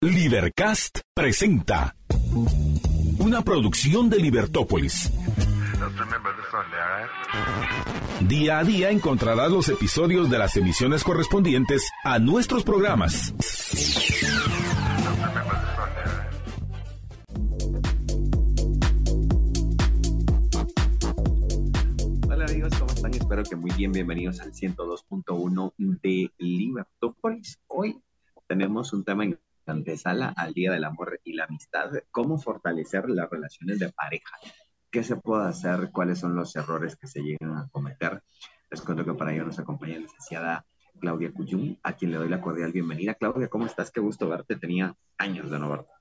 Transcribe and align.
Libercast 0.00 1.00
presenta 1.12 1.96
una 3.18 3.42
producción 3.42 4.08
de 4.08 4.18
Libertópolis. 4.18 5.10
Día 8.20 8.60
a 8.60 8.64
día 8.64 8.90
encontrarás 8.90 9.50
los 9.50 9.68
episodios 9.68 10.30
de 10.30 10.38
las 10.38 10.56
emisiones 10.56 11.02
correspondientes 11.02 11.90
a 12.04 12.20
nuestros 12.20 12.62
programas. 12.62 13.34
Hola 22.30 22.44
amigos, 22.44 22.72
¿cómo 22.78 22.92
están? 22.92 23.14
Espero 23.14 23.42
que 23.42 23.56
muy 23.56 23.72
bien. 23.72 23.90
Bienvenidos 23.90 24.38
al 24.38 24.52
102.1 24.52 25.72
de 26.00 26.30
Libertópolis. 26.38 27.58
Hoy 27.66 28.00
tenemos 28.46 28.92
un 28.92 29.02
tema 29.02 29.24
en 29.24 29.36
antesala 29.72 30.32
al 30.36 30.52
Día 30.52 30.72
del 30.72 30.84
Amor 30.84 31.20
y 31.24 31.34
la 31.34 31.44
Amistad, 31.44 31.90
cómo 32.10 32.38
fortalecer 32.38 33.08
las 33.08 33.28
relaciones 33.30 33.78
de 33.78 33.90
pareja, 33.90 34.36
qué 34.90 35.02
se 35.02 35.16
puede 35.16 35.48
hacer, 35.48 35.90
cuáles 35.92 36.18
son 36.18 36.34
los 36.34 36.54
errores 36.56 36.96
que 36.96 37.06
se 37.06 37.20
llegan 37.20 37.56
a 37.56 37.68
cometer. 37.70 38.22
Les 38.70 38.80
cuento 38.80 39.04
que 39.04 39.14
para 39.14 39.32
ello 39.32 39.44
nos 39.44 39.58
acompaña 39.58 39.94
la 39.94 40.00
licenciada 40.00 40.66
Claudia 40.98 41.32
Cuyum, 41.32 41.76
a 41.82 41.94
quien 41.94 42.10
le 42.10 42.18
doy 42.18 42.28
la 42.28 42.40
cordial 42.40 42.72
bienvenida. 42.72 43.14
Claudia, 43.14 43.48
¿cómo 43.48 43.66
estás? 43.66 43.90
Qué 43.90 44.00
gusto 44.00 44.28
verte. 44.28 44.56
Tenía 44.56 44.94
años 45.16 45.50
de 45.50 45.58
no 45.58 45.70
verte. 45.70 45.92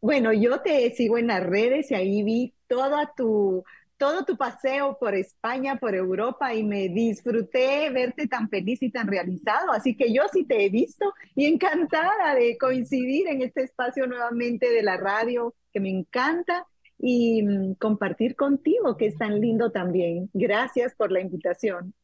Bueno, 0.00 0.32
yo 0.32 0.60
te 0.60 0.90
sigo 0.90 1.18
en 1.18 1.28
las 1.28 1.42
redes 1.42 1.90
y 1.90 1.94
ahí 1.94 2.22
vi 2.22 2.54
toda 2.66 3.12
tu 3.16 3.64
todo 3.96 4.24
tu 4.24 4.36
paseo 4.36 4.98
por 4.98 5.14
España, 5.14 5.76
por 5.76 5.94
Europa 5.94 6.54
y 6.54 6.62
me 6.62 6.88
disfruté 6.88 7.90
verte 7.90 8.26
tan 8.26 8.48
feliz 8.48 8.82
y 8.82 8.90
tan 8.90 9.06
realizado. 9.06 9.72
Así 9.72 9.96
que 9.96 10.12
yo 10.12 10.22
sí 10.32 10.44
te 10.44 10.64
he 10.64 10.68
visto 10.68 11.12
y 11.34 11.46
encantada 11.46 12.34
de 12.34 12.56
coincidir 12.58 13.28
en 13.28 13.42
este 13.42 13.62
espacio 13.62 14.06
nuevamente 14.06 14.70
de 14.70 14.82
la 14.82 14.96
radio 14.96 15.54
que 15.72 15.80
me 15.80 15.90
encanta 15.90 16.66
y 16.98 17.42
mm, 17.42 17.74
compartir 17.74 18.36
contigo, 18.36 18.96
que 18.96 19.06
es 19.06 19.16
tan 19.16 19.40
lindo 19.40 19.70
también. 19.70 20.30
Gracias 20.32 20.94
por 20.94 21.12
la 21.12 21.20
invitación. 21.20 21.94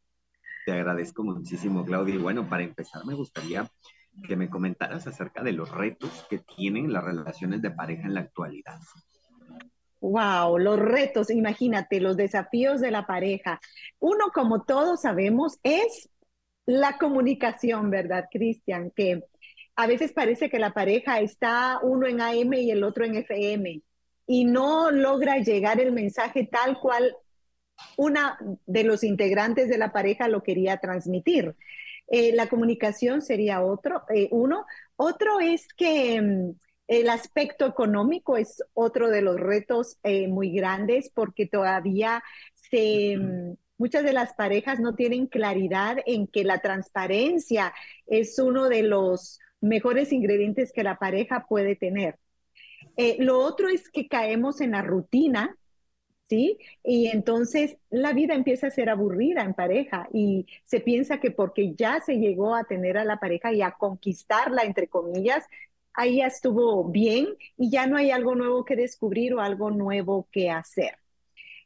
Te 0.66 0.72
agradezco 0.72 1.24
muchísimo, 1.24 1.84
Claudia. 1.84 2.14
Y 2.14 2.18
bueno, 2.18 2.48
para 2.48 2.62
empezar, 2.62 3.04
me 3.04 3.14
gustaría 3.14 3.70
que 4.26 4.36
me 4.36 4.50
comentaras 4.50 5.06
acerca 5.06 5.42
de 5.42 5.52
los 5.52 5.70
retos 5.70 6.26
que 6.28 6.38
tienen 6.38 6.92
las 6.92 7.04
relaciones 7.04 7.62
de 7.62 7.70
pareja 7.70 8.06
en 8.06 8.14
la 8.14 8.20
actualidad. 8.20 8.78
Wow, 10.00 10.58
los 10.58 10.78
retos, 10.78 11.30
imagínate, 11.30 12.00
los 12.00 12.16
desafíos 12.16 12.80
de 12.80 12.90
la 12.90 13.06
pareja. 13.06 13.60
Uno, 13.98 14.26
como 14.32 14.62
todos 14.62 15.02
sabemos, 15.02 15.58
es 15.62 16.08
la 16.66 16.96
comunicación, 16.98 17.90
¿verdad, 17.90 18.26
Cristian? 18.30 18.90
Que 18.92 19.24
a 19.76 19.86
veces 19.86 20.12
parece 20.12 20.48
que 20.50 20.58
la 20.58 20.72
pareja 20.72 21.20
está 21.20 21.80
uno 21.82 22.06
en 22.06 22.20
AM 22.20 22.54
y 22.54 22.70
el 22.70 22.84
otro 22.84 23.04
en 23.04 23.16
FM 23.16 23.82
y 24.26 24.44
no 24.44 24.90
logra 24.90 25.38
llegar 25.38 25.80
el 25.80 25.92
mensaje 25.92 26.48
tal 26.50 26.78
cual 26.78 27.16
una 27.96 28.38
de 28.66 28.84
los 28.84 29.04
integrantes 29.04 29.68
de 29.68 29.78
la 29.78 29.92
pareja 29.92 30.28
lo 30.28 30.42
quería 30.42 30.78
transmitir. 30.78 31.56
Eh, 32.08 32.32
la 32.34 32.48
comunicación 32.48 33.22
sería 33.22 33.62
otro, 33.62 34.02
eh, 34.14 34.28
uno. 34.30 34.66
Otro 34.96 35.40
es 35.40 35.66
que 35.76 36.20
mm, 36.20 36.50
el 36.90 37.08
aspecto 37.08 37.66
económico 37.66 38.36
es 38.36 38.64
otro 38.74 39.10
de 39.10 39.22
los 39.22 39.38
retos 39.38 39.96
eh, 40.02 40.26
muy 40.26 40.50
grandes 40.50 41.08
porque 41.14 41.46
todavía 41.46 42.24
se, 42.54 43.16
muchas 43.78 44.02
de 44.02 44.12
las 44.12 44.34
parejas 44.34 44.80
no 44.80 44.96
tienen 44.96 45.28
claridad 45.28 45.98
en 46.04 46.26
que 46.26 46.42
la 46.42 46.58
transparencia 46.58 47.72
es 48.08 48.36
uno 48.40 48.68
de 48.68 48.82
los 48.82 49.38
mejores 49.60 50.12
ingredientes 50.12 50.72
que 50.72 50.82
la 50.82 50.98
pareja 50.98 51.46
puede 51.48 51.76
tener. 51.76 52.18
Eh, 52.96 53.18
lo 53.20 53.38
otro 53.38 53.68
es 53.68 53.88
que 53.88 54.08
caemos 54.08 54.60
en 54.60 54.72
la 54.72 54.82
rutina, 54.82 55.56
¿sí? 56.28 56.58
Y 56.82 57.06
entonces 57.06 57.76
la 57.88 58.12
vida 58.14 58.34
empieza 58.34 58.66
a 58.66 58.72
ser 58.72 58.90
aburrida 58.90 59.42
en 59.42 59.54
pareja 59.54 60.08
y 60.12 60.48
se 60.64 60.80
piensa 60.80 61.20
que 61.20 61.30
porque 61.30 61.72
ya 61.76 62.00
se 62.00 62.16
llegó 62.18 62.56
a 62.56 62.64
tener 62.64 62.98
a 62.98 63.04
la 63.04 63.20
pareja 63.20 63.52
y 63.52 63.62
a 63.62 63.70
conquistarla, 63.70 64.62
entre 64.62 64.88
comillas, 64.88 65.44
ahí 65.94 66.18
ya 66.18 66.26
estuvo 66.26 66.84
bien 66.84 67.28
y 67.56 67.70
ya 67.70 67.86
no 67.86 67.96
hay 67.96 68.10
algo 68.10 68.34
nuevo 68.34 68.64
que 68.64 68.76
descubrir 68.76 69.34
o 69.34 69.40
algo 69.40 69.70
nuevo 69.70 70.28
que 70.30 70.50
hacer. 70.50 71.00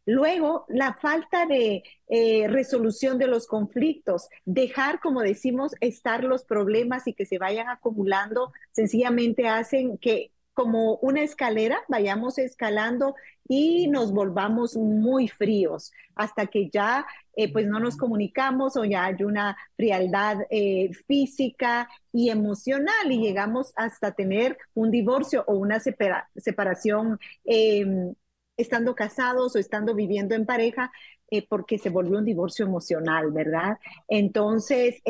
Luego, 0.07 0.67
la 0.69 0.95
falta 0.95 1.47
de 1.47 1.83
eh, 2.09 2.47
resolución 2.49 3.19
de 3.19 3.27
los 3.27 3.47
conflictos, 3.47 4.29
dejar, 4.45 5.01
como 5.01 5.23
decimos, 5.23 5.73
estar 5.81 6.25
los 6.25 6.45
problemas 6.45 7.07
y 7.07 7.15
que 7.15 7.25
se 7.25 7.39
vayan 7.39 7.69
acumulando, 7.69 8.53
sencillamente 8.73 9.49
hacen 9.49 9.97
que 9.97 10.34
como 10.55 10.97
una 10.97 11.23
escalera, 11.23 11.81
vayamos 11.89 12.39
escalando 12.39 13.15
y 13.49 13.89
nos 13.89 14.13
volvamos 14.13 14.77
muy 14.77 15.29
fríos 15.29 15.93
hasta 16.15 16.47
que 16.47 16.71
ya 16.71 17.07
eh, 17.37 17.53
pues 17.53 17.67
no 17.67 17.81
nos 17.81 17.97
comunicamos 17.97 18.77
o 18.77 18.85
ya 18.85 19.05
hay 19.07 19.23
una 19.25 19.57
frialdad 19.77 20.39
eh, 20.51 20.91
física 21.07 21.89
y 22.13 22.31
emocional 22.31 23.11
y 23.11 23.19
llegamos 23.21 23.73
hasta 23.77 24.13
tener 24.13 24.57
un 24.75 24.91
divorcio 24.91 25.45
o 25.47 25.55
una 25.57 25.81
separación 25.81 27.19
em, 27.45 28.15
estando 28.57 28.95
casados 28.95 29.57
o 29.57 29.59
estando 29.59 29.95
viviendo 29.95 30.35
en 30.35 30.47
pareja 30.47 30.93
eh, 31.31 31.47
porque 31.49 31.79
se 31.79 31.91
volvió 31.91 32.19
un 32.19 32.25
divorcio 32.25 32.65
emocional, 32.67 33.33
¿verdad? 33.33 33.79
Entonces, 34.09 35.03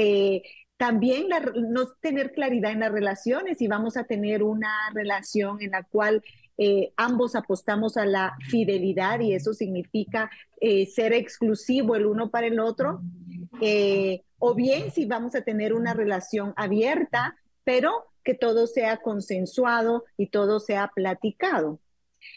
también 0.76 1.28
no 1.54 1.88
tener 2.00 2.32
claridad 2.32 2.72
en 2.72 2.80
las 2.80 2.92
relaciones 2.92 3.60
y 3.60 3.68
vamos 3.68 3.96
a 3.96 4.04
tener 4.04 4.42
una 4.42 4.74
relación 4.92 5.62
en 5.62 5.70
la 5.70 5.84
cual 5.84 6.22
eh, 6.56 6.92
ambos 6.96 7.34
apostamos 7.34 7.96
a 7.96 8.06
la 8.06 8.36
fidelidad 8.48 9.20
y 9.20 9.34
eso 9.34 9.54
significa 9.54 10.30
eh, 10.60 10.86
ser 10.86 11.12
exclusivo 11.12 11.96
el 11.96 12.06
uno 12.06 12.30
para 12.30 12.46
el 12.46 12.60
otro, 12.60 13.00
eh, 13.60 14.22
o 14.38 14.54
bien 14.54 14.90
si 14.90 15.04
vamos 15.04 15.34
a 15.34 15.42
tener 15.42 15.74
una 15.74 15.94
relación 15.94 16.52
abierta, 16.56 17.36
pero 17.64 18.06
que 18.22 18.34
todo 18.34 18.66
sea 18.66 18.98
consensuado 18.98 20.04
y 20.16 20.28
todo 20.28 20.60
sea 20.60 20.90
platicado. 20.94 21.80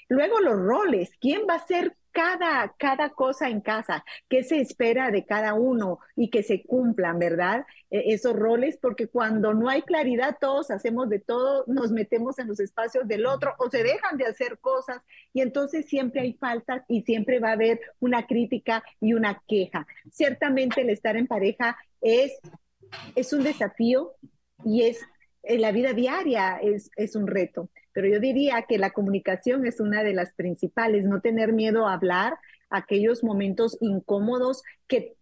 Luego 0.09 0.39
los 0.39 0.57
roles, 0.59 1.11
¿quién 1.19 1.41
va 1.49 1.55
a 1.55 1.67
ser 1.67 1.95
cada, 2.17 2.73
cada 2.79 3.11
cosa 3.11 3.47
en 3.47 3.61
casa, 3.61 4.03
qué 4.27 4.41
se 4.41 4.59
espera 4.59 5.11
de 5.11 5.23
cada 5.23 5.53
uno 5.53 5.99
y 6.15 6.31
que 6.31 6.41
se 6.41 6.63
cumplan, 6.63 7.19
¿verdad? 7.19 7.63
E, 7.91 8.11
esos 8.15 8.33
roles, 8.33 8.79
porque 8.81 9.07
cuando 9.07 9.53
no 9.53 9.69
hay 9.69 9.83
claridad, 9.83 10.37
todos 10.41 10.71
hacemos 10.71 11.09
de 11.09 11.19
todo, 11.19 11.63
nos 11.67 11.91
metemos 11.91 12.39
en 12.39 12.47
los 12.47 12.59
espacios 12.59 13.07
del 13.07 13.27
otro 13.27 13.53
o 13.59 13.69
se 13.69 13.83
dejan 13.83 14.17
de 14.17 14.25
hacer 14.25 14.57
cosas 14.57 15.03
y 15.31 15.41
entonces 15.41 15.85
siempre 15.85 16.21
hay 16.21 16.33
faltas 16.33 16.81
y 16.87 17.03
siempre 17.03 17.37
va 17.39 17.49
a 17.49 17.53
haber 17.53 17.79
una 17.99 18.25
crítica 18.25 18.83
y 18.99 19.13
una 19.13 19.43
queja. 19.47 19.85
Ciertamente 20.09 20.81
el 20.81 20.89
estar 20.89 21.17
en 21.17 21.27
pareja 21.27 21.77
es, 22.01 22.39
es 23.13 23.31
un 23.31 23.43
desafío 23.43 24.15
y 24.65 24.85
es 24.85 25.05
en 25.43 25.61
la 25.61 25.71
vida 25.71 25.93
diaria 25.93 26.57
es, 26.57 26.89
es 26.95 27.15
un 27.15 27.27
reto 27.27 27.69
pero 27.97 28.09
yo 28.09 28.19
diría 28.19 28.63
que 28.69 28.77
la 28.77 28.91
comunicación 28.91 29.65
es 29.65 29.79
una 29.79 30.03
de 30.03 30.13
las 30.13 30.31
principales, 30.35 31.05
no 31.05 31.19
tener 31.19 31.51
miedo 31.51 31.87
a 31.87 31.93
hablar 31.93 32.37
aquellos 32.69 33.23
momentos 33.23 33.75
incómodos 33.81 34.61
que 34.87 35.15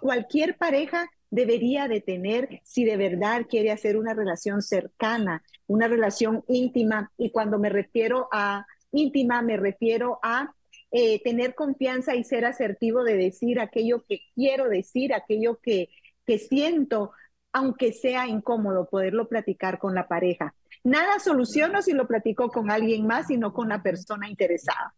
cualquier 0.00 0.56
pareja 0.56 1.10
debería 1.28 1.88
de 1.88 2.00
tener 2.00 2.62
si 2.64 2.86
de 2.86 2.96
verdad 2.96 3.44
quiere 3.46 3.70
hacer 3.70 3.98
una 3.98 4.14
relación 4.14 4.62
cercana, 4.62 5.42
una 5.66 5.88
relación 5.88 6.42
íntima. 6.48 7.12
Y 7.18 7.32
cuando 7.32 7.58
me 7.58 7.68
refiero 7.68 8.30
a 8.32 8.64
íntima, 8.92 9.42
me 9.42 9.58
refiero 9.58 10.18
a 10.22 10.54
eh, 10.92 11.22
tener 11.22 11.54
confianza 11.54 12.14
y 12.14 12.24
ser 12.24 12.46
asertivo 12.46 13.04
de 13.04 13.18
decir 13.18 13.60
aquello 13.60 14.06
que 14.08 14.20
quiero 14.34 14.70
decir, 14.70 15.12
aquello 15.12 15.60
que, 15.62 15.90
que 16.24 16.38
siento, 16.38 17.12
aunque 17.52 17.92
sea 17.92 18.26
incómodo, 18.26 18.88
poderlo 18.88 19.28
platicar 19.28 19.78
con 19.78 19.94
la 19.94 20.08
pareja. 20.08 20.54
Nada 20.86 21.18
soluciono 21.18 21.82
si 21.82 21.92
lo 21.94 22.06
platico 22.06 22.48
con 22.48 22.70
alguien 22.70 23.08
más, 23.08 23.26
sino 23.26 23.52
con 23.52 23.68
la 23.68 23.82
persona 23.82 24.30
interesada. 24.30 24.94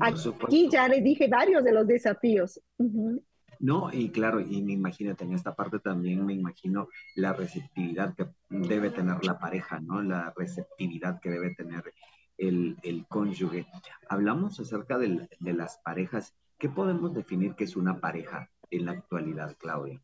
Aquí 0.00 0.70
ya 0.70 0.88
les 0.88 1.04
dije 1.04 1.28
varios 1.28 1.62
de 1.62 1.70
los 1.70 1.86
desafíos. 1.86 2.58
No, 3.60 3.92
y 3.92 4.08
claro, 4.08 4.40
y 4.40 4.62
me 4.62 4.72
imagínate, 4.72 5.24
en 5.24 5.34
esta 5.34 5.54
parte 5.54 5.80
también 5.80 6.24
me 6.24 6.32
imagino 6.32 6.88
la 7.14 7.34
receptividad 7.34 8.14
que 8.14 8.28
debe 8.48 8.88
tener 8.88 9.22
la 9.22 9.38
pareja, 9.38 9.80
¿no? 9.80 10.00
La 10.00 10.32
receptividad 10.34 11.20
que 11.20 11.28
debe 11.28 11.54
tener 11.54 11.92
el, 12.38 12.78
el 12.82 13.04
cónyuge. 13.06 13.66
Hablamos 14.08 14.58
acerca 14.60 14.96
de 14.96 15.28
las 15.52 15.76
parejas. 15.84 16.34
¿Qué 16.56 16.70
podemos 16.70 17.12
definir 17.12 17.54
que 17.54 17.64
es 17.64 17.76
una 17.76 18.00
pareja 18.00 18.48
en 18.70 18.86
la 18.86 18.92
actualidad, 18.92 19.54
Claudia? 19.58 20.00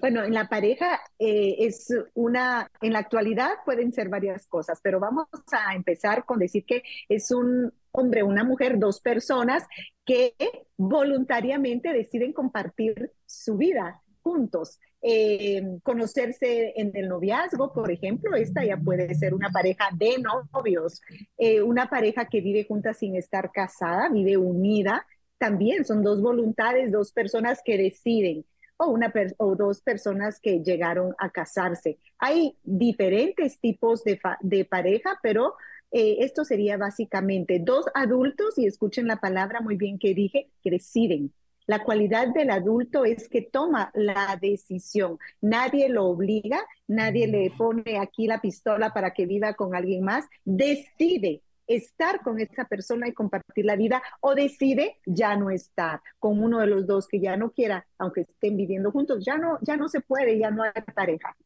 Bueno, 0.00 0.24
en 0.24 0.32
la 0.32 0.48
pareja 0.48 0.98
eh, 1.18 1.56
es 1.58 1.88
una, 2.14 2.70
en 2.80 2.94
la 2.94 3.00
actualidad 3.00 3.50
pueden 3.66 3.92
ser 3.92 4.08
varias 4.08 4.46
cosas, 4.46 4.80
pero 4.82 4.98
vamos 4.98 5.26
a 5.52 5.74
empezar 5.74 6.24
con 6.24 6.38
decir 6.38 6.64
que 6.64 6.82
es 7.08 7.30
un 7.30 7.70
hombre, 7.92 8.22
una 8.22 8.42
mujer, 8.42 8.78
dos 8.78 9.00
personas 9.02 9.66
que 10.06 10.34
voluntariamente 10.78 11.92
deciden 11.92 12.32
compartir 12.32 13.12
su 13.26 13.56
vida 13.56 14.02
juntos. 14.22 14.78
eh, 15.02 15.62
conocerse 15.82 16.74
en 16.76 16.92
el 16.94 17.08
noviazgo, 17.08 17.72
por 17.72 17.90
ejemplo, 17.90 18.36
esta 18.36 18.64
ya 18.64 18.76
puede 18.76 19.14
ser 19.14 19.34
una 19.34 19.48
pareja 19.50 19.88
de 19.96 20.18
novios, 20.52 21.00
eh, 21.38 21.62
una 21.62 21.88
pareja 21.88 22.26
que 22.26 22.40
vive 22.42 22.66
juntas 22.66 22.98
sin 22.98 23.16
estar 23.16 23.50
casada, 23.50 24.10
vive 24.10 24.36
unida, 24.36 25.06
también 25.38 25.84
son 25.86 26.02
dos 26.02 26.20
voluntades, 26.20 26.92
dos 26.92 27.12
personas 27.12 27.62
que 27.64 27.78
deciden 27.78 28.44
o, 28.80 28.90
una 28.90 29.12
o 29.36 29.54
dos 29.56 29.82
personas 29.82 30.40
que 30.40 30.62
llegaron 30.62 31.14
a 31.18 31.30
casarse. 31.30 31.98
Hay 32.18 32.56
diferentes 32.62 33.60
tipos 33.60 34.02
de, 34.04 34.18
de 34.40 34.64
pareja, 34.64 35.18
pero 35.22 35.54
eh, 35.92 36.18
esto 36.20 36.44
sería 36.44 36.76
básicamente 36.76 37.58
dos 37.60 37.86
adultos, 37.94 38.58
y 38.58 38.66
escuchen 38.66 39.06
la 39.06 39.16
palabra 39.16 39.60
muy 39.60 39.76
bien 39.76 39.98
que 39.98 40.14
dije, 40.14 40.48
que 40.62 40.70
deciden. 40.70 41.32
La 41.66 41.84
cualidad 41.84 42.28
del 42.28 42.50
adulto 42.50 43.04
es 43.04 43.28
que 43.28 43.42
toma 43.42 43.92
la 43.94 44.36
decisión. 44.40 45.18
Nadie 45.40 45.88
lo 45.88 46.06
obliga, 46.06 46.58
nadie 46.88 47.28
le 47.28 47.52
pone 47.56 47.98
aquí 47.98 48.26
la 48.26 48.40
pistola 48.40 48.92
para 48.92 49.12
que 49.12 49.26
viva 49.26 49.54
con 49.54 49.74
alguien 49.74 50.02
más. 50.02 50.24
Decide 50.44 51.42
estar 51.76 52.20
con 52.22 52.40
esa 52.40 52.64
persona 52.64 53.06
y 53.06 53.14
compartir 53.14 53.64
la 53.64 53.76
vida 53.76 54.02
o 54.20 54.34
decide 54.34 54.98
ya 55.06 55.36
no 55.36 55.50
estar 55.50 56.00
con 56.18 56.42
uno 56.42 56.58
de 56.58 56.66
los 56.66 56.86
dos 56.86 57.06
que 57.06 57.20
ya 57.20 57.36
no 57.36 57.52
quiera, 57.52 57.86
aunque 57.98 58.22
estén 58.22 58.56
viviendo 58.56 58.90
juntos, 58.90 59.24
ya 59.24 59.38
no, 59.38 59.58
ya 59.62 59.76
no 59.76 59.88
se 59.88 60.00
puede, 60.00 60.38
ya 60.38 60.50
no 60.50 60.64
hay 60.64 60.72
pareja. 60.94 61.36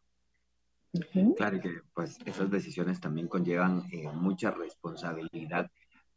Claro 1.36 1.60
que 1.60 1.80
pues 1.92 2.18
esas 2.24 2.50
decisiones 2.50 3.00
también 3.00 3.28
conllevan 3.28 3.84
eh, 3.92 4.08
mucha 4.12 4.50
responsabilidad. 4.50 5.70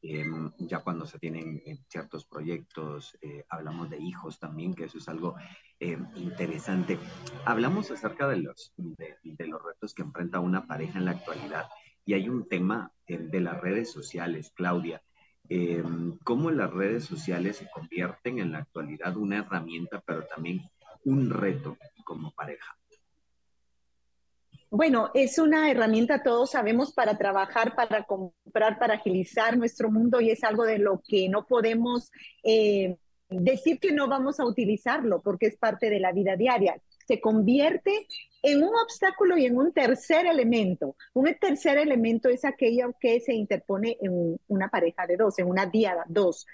Em, 0.04 0.52
ya 0.60 0.80
cuando 0.80 1.08
se 1.08 1.18
tienen 1.18 1.62
eh, 1.66 1.80
ciertos 1.90 2.26
proyectos, 2.26 3.18
eh, 3.22 3.44
hablamos 3.50 3.90
de 3.90 3.98
hijos 3.98 4.40
también, 4.40 4.76
que 4.76 4.86
eso 4.86 5.00
es 5.00 5.10
algo 5.10 5.36
em, 5.80 6.08
interesante. 6.16 7.00
Hablamos 7.46 7.90
acerca 7.90 8.28
de 8.28 8.38
los, 8.38 8.74
de, 8.78 9.48
los 9.48 9.62
retos 9.64 9.96
que 9.96 10.04
enfrenta 10.04 10.40
una 10.40 10.68
pareja 10.68 11.00
en 11.00 11.06
la 11.06 11.12
actualidad 11.12 11.66
y 12.08 12.16
hay 12.16 12.28
un 12.30 12.48
tema 12.48 12.92
em, 13.06 13.30
de 13.30 13.42
las 13.42 13.62
redes 13.62 13.92
sociales, 13.92 14.52
Claudia. 14.56 15.04
cómo 16.26 16.52
las 16.52 16.74
redes 16.74 17.06
sociales 17.06 17.58
se 17.58 17.70
convierten 17.70 18.40
en 18.40 18.52
la 18.52 18.58
actualidad 18.60 19.16
una 19.16 19.38
herramienta, 19.38 20.02
pero 20.06 20.26
también 20.26 20.62
un 21.06 21.30
reto 21.30 21.78
como 22.04 22.32
pareja. 22.32 22.78
Bueno, 24.70 25.12
es 25.14 25.40
una 25.40 25.72
herramienta, 25.72 26.24
todos 26.24 26.52
sabemos, 26.52 26.92
para 26.94 27.18
trabajar, 27.18 27.74
para 27.76 28.04
comprar, 28.04 28.78
para 28.78 28.96
agilizar 28.96 29.58
nuestro 29.58 29.90
mundo 29.90 30.20
y 30.20 30.32
es 30.32 30.44
algo 30.44 30.66
de 30.66 30.80
lo 30.80 31.02
que 31.08 31.30
no 31.30 31.46
podemos 31.46 32.12
eh, 32.44 32.98
decir 33.30 33.80
que 33.80 33.94
no 33.94 34.10
vamos 34.10 34.42
a 34.42 34.46
utilizarlo 34.46 35.22
porque 35.22 35.48
es 35.48 35.58
parte 35.58 35.90
de 35.90 36.02
la 36.02 36.12
vida 36.12 36.36
diaria. 36.36 36.82
Se 37.08 37.22
convierte 37.22 38.08
en 38.44 38.64
un 38.64 38.72
obstáculo 38.84 39.38
y 39.38 39.46
en 39.46 39.58
un 39.58 39.74
tercer 39.74 40.26
elemento. 40.26 40.96
Un 41.14 41.34
tercer 41.40 41.78
elemento 41.78 42.30
es 42.30 42.46
aquello 42.46 42.94
que 43.00 43.20
se 43.20 43.34
interpone 43.34 43.98
en 44.02 44.40
una 44.48 44.70
pareja 44.70 45.08
de 45.08 45.18
dos, 45.18 45.40
en 45.40 45.48
una 45.48 45.66
diada 45.66 46.04
dos. 46.08 46.46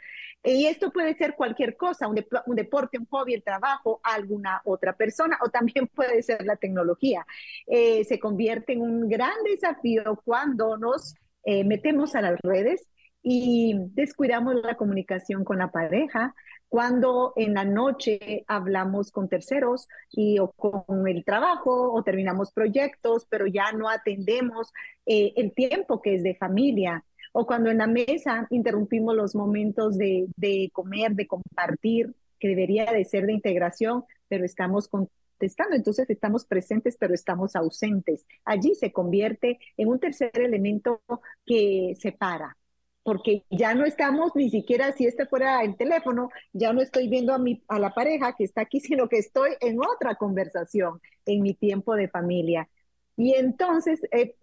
Y 0.44 0.66
esto 0.66 0.92
puede 0.92 1.16
ser 1.16 1.36
cualquier 1.36 1.78
cosa, 1.78 2.08
un, 2.08 2.16
deporte, 2.56 2.98
un 2.98 3.06
hobby, 3.06 3.34
el 3.34 3.44
trabajo, 3.44 4.02
alguna 4.04 4.62
otra 4.66 4.94
persona, 4.94 5.38
o 5.46 5.50
también 5.50 5.88
puede 5.96 6.22
ser 6.22 6.46
la 6.46 6.58
tecnología. 6.58 7.26
Eh, 7.66 8.04
se 8.04 8.20
convierte 8.20 8.74
en 8.74 8.82
un 8.82 9.08
gran 9.08 9.36
desafío 9.46 10.22
cuando 10.26 10.78
nos 10.78 11.16
eh, 11.46 11.64
metemos 11.64 12.16
a 12.16 12.22
las 12.22 12.40
redes 12.42 12.90
y 13.22 13.76
descuidamos 13.94 14.56
la 14.56 14.76
comunicación 14.76 15.46
con 15.46 15.60
la 15.60 15.72
pareja, 15.72 16.36
cuando 16.74 17.34
en 17.36 17.54
la 17.54 17.66
noche 17.66 18.46
hablamos 18.48 19.12
con 19.12 19.30
terceros 19.30 19.88
y 20.10 20.40
o 20.40 20.54
con 20.54 21.08
el 21.08 21.24
trabajo 21.24 21.94
o 21.94 22.02
terminamos 22.02 22.52
proyectos, 22.52 23.28
pero 23.30 23.46
ya 23.46 23.72
no 23.74 23.90
atendemos 23.90 24.74
eh, 25.06 25.34
el 25.36 25.54
tiempo 25.54 26.02
que 26.02 26.16
es 26.16 26.24
de 26.24 26.34
familia. 26.34 27.06
O 27.32 27.46
cuando 27.46 27.70
en 27.70 27.78
la 27.78 27.86
mesa 27.86 28.48
interrumpimos 28.50 29.16
los 29.16 29.36
momentos 29.36 30.00
de, 30.00 30.72
comer, 30.74 31.12
de 31.12 31.28
compartir, 31.28 32.16
que 32.40 32.48
debería 32.48 32.92
de 32.92 33.06
ser 33.06 33.28
de 33.28 33.34
integración, 33.34 34.06
pero 34.28 34.44
estamos 34.44 34.88
contestando, 34.88 35.76
entonces 35.76 36.10
estamos 36.10 36.44
presentes, 36.44 36.98
pero 37.00 37.14
estamos 37.14 37.56
ausentes. 37.56 38.26
Allí 38.46 38.74
se 38.74 38.92
convierte 38.92 39.60
en 39.78 39.90
un 39.90 40.00
tercer 40.00 40.32
elemento 40.34 41.04
que 41.46 41.94
separa, 42.00 42.58
porque 43.04 43.44
ya 43.50 43.74
no 43.76 43.86
estamos 43.86 44.32
ni 44.36 44.50
siquiera 44.50 44.94
si 44.94 45.06
este 45.06 45.26
fuera 45.26 45.62
el 45.64 45.76
teléfono, 45.76 46.30
ya 46.54 46.74
no 46.74 46.82
estoy 46.82 47.10
viendo 47.10 47.34
a, 47.34 47.38
mi, 47.38 47.62
a 47.68 47.78
la 47.80 47.94
pareja 47.94 48.34
que 48.38 48.46
está 48.46 48.62
aquí, 48.62 48.80
sino 48.82 49.08
que 49.08 49.18
estoy 49.18 49.52
en 49.60 49.80
otra 49.80 50.16
conversación, 50.16 51.02
en 51.26 51.42
mi 51.42 51.54
tiempo 51.54 51.96
de 51.96 52.08
familia. 52.08 52.70
Y 53.16 53.34
entonces, 53.36 54.00
eh, 54.12 54.36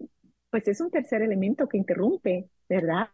pues 0.50 0.68
es 0.68 0.80
un 0.80 0.90
tercer 0.90 1.22
elemento 1.22 1.68
que 1.68 1.78
interrumpe 1.78 2.48
¿verdad? 2.70 3.08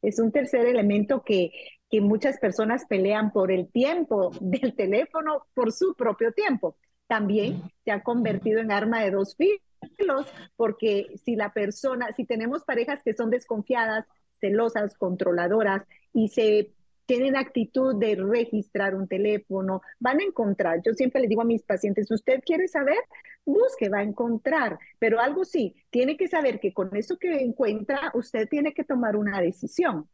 Es 0.00 0.18
un 0.18 0.32
tercer 0.32 0.66
elemento 0.66 1.22
que, 1.22 1.52
que 1.90 2.00
muchas 2.00 2.38
personas 2.38 2.86
pelean 2.86 3.32
por 3.32 3.52
el 3.52 3.70
tiempo 3.70 4.32
del 4.40 4.74
teléfono, 4.74 5.46
por 5.54 5.72
su 5.72 5.94
propio 5.94 6.32
tiempo. 6.32 6.76
También 7.06 7.62
se 7.84 7.92
ha 7.92 8.02
convertido 8.02 8.60
en 8.60 8.72
arma 8.72 9.02
de 9.02 9.10
dos 9.10 9.36
filos, 9.36 10.26
porque 10.56 11.14
si 11.22 11.36
la 11.36 11.52
persona, 11.52 12.08
si 12.16 12.24
tenemos 12.24 12.64
parejas 12.64 13.02
que 13.04 13.14
son 13.14 13.28
desconfiadas, 13.28 14.06
celosas, 14.44 14.94
controladoras 14.94 15.82
y 16.12 16.28
se 16.28 16.74
tienen 17.06 17.36
actitud 17.36 17.96
de 17.96 18.14
registrar 18.16 18.94
un 18.94 19.08
teléfono, 19.08 19.82
van 19.98 20.20
a 20.20 20.24
encontrar. 20.24 20.80
Yo 20.84 20.92
siempre 20.92 21.22
le 21.22 21.28
digo 21.28 21.42
a 21.42 21.46
mis 21.46 21.62
pacientes, 21.62 22.10
usted 22.10 22.40
quiere 22.44 22.68
saber, 22.68 22.98
busque, 23.44 23.88
va 23.88 23.98
a 23.98 24.02
encontrar, 24.02 24.78
pero 24.98 25.20
algo 25.20 25.44
sí, 25.44 25.74
tiene 25.90 26.16
que 26.16 26.28
saber 26.28 26.60
que 26.60 26.72
con 26.72 26.94
eso 26.96 27.16
que 27.18 27.42
encuentra, 27.42 28.10
usted 28.14 28.48
tiene 28.48 28.72
que 28.74 28.84
tomar 28.84 29.16
una 29.16 29.40
decisión. 29.40 30.08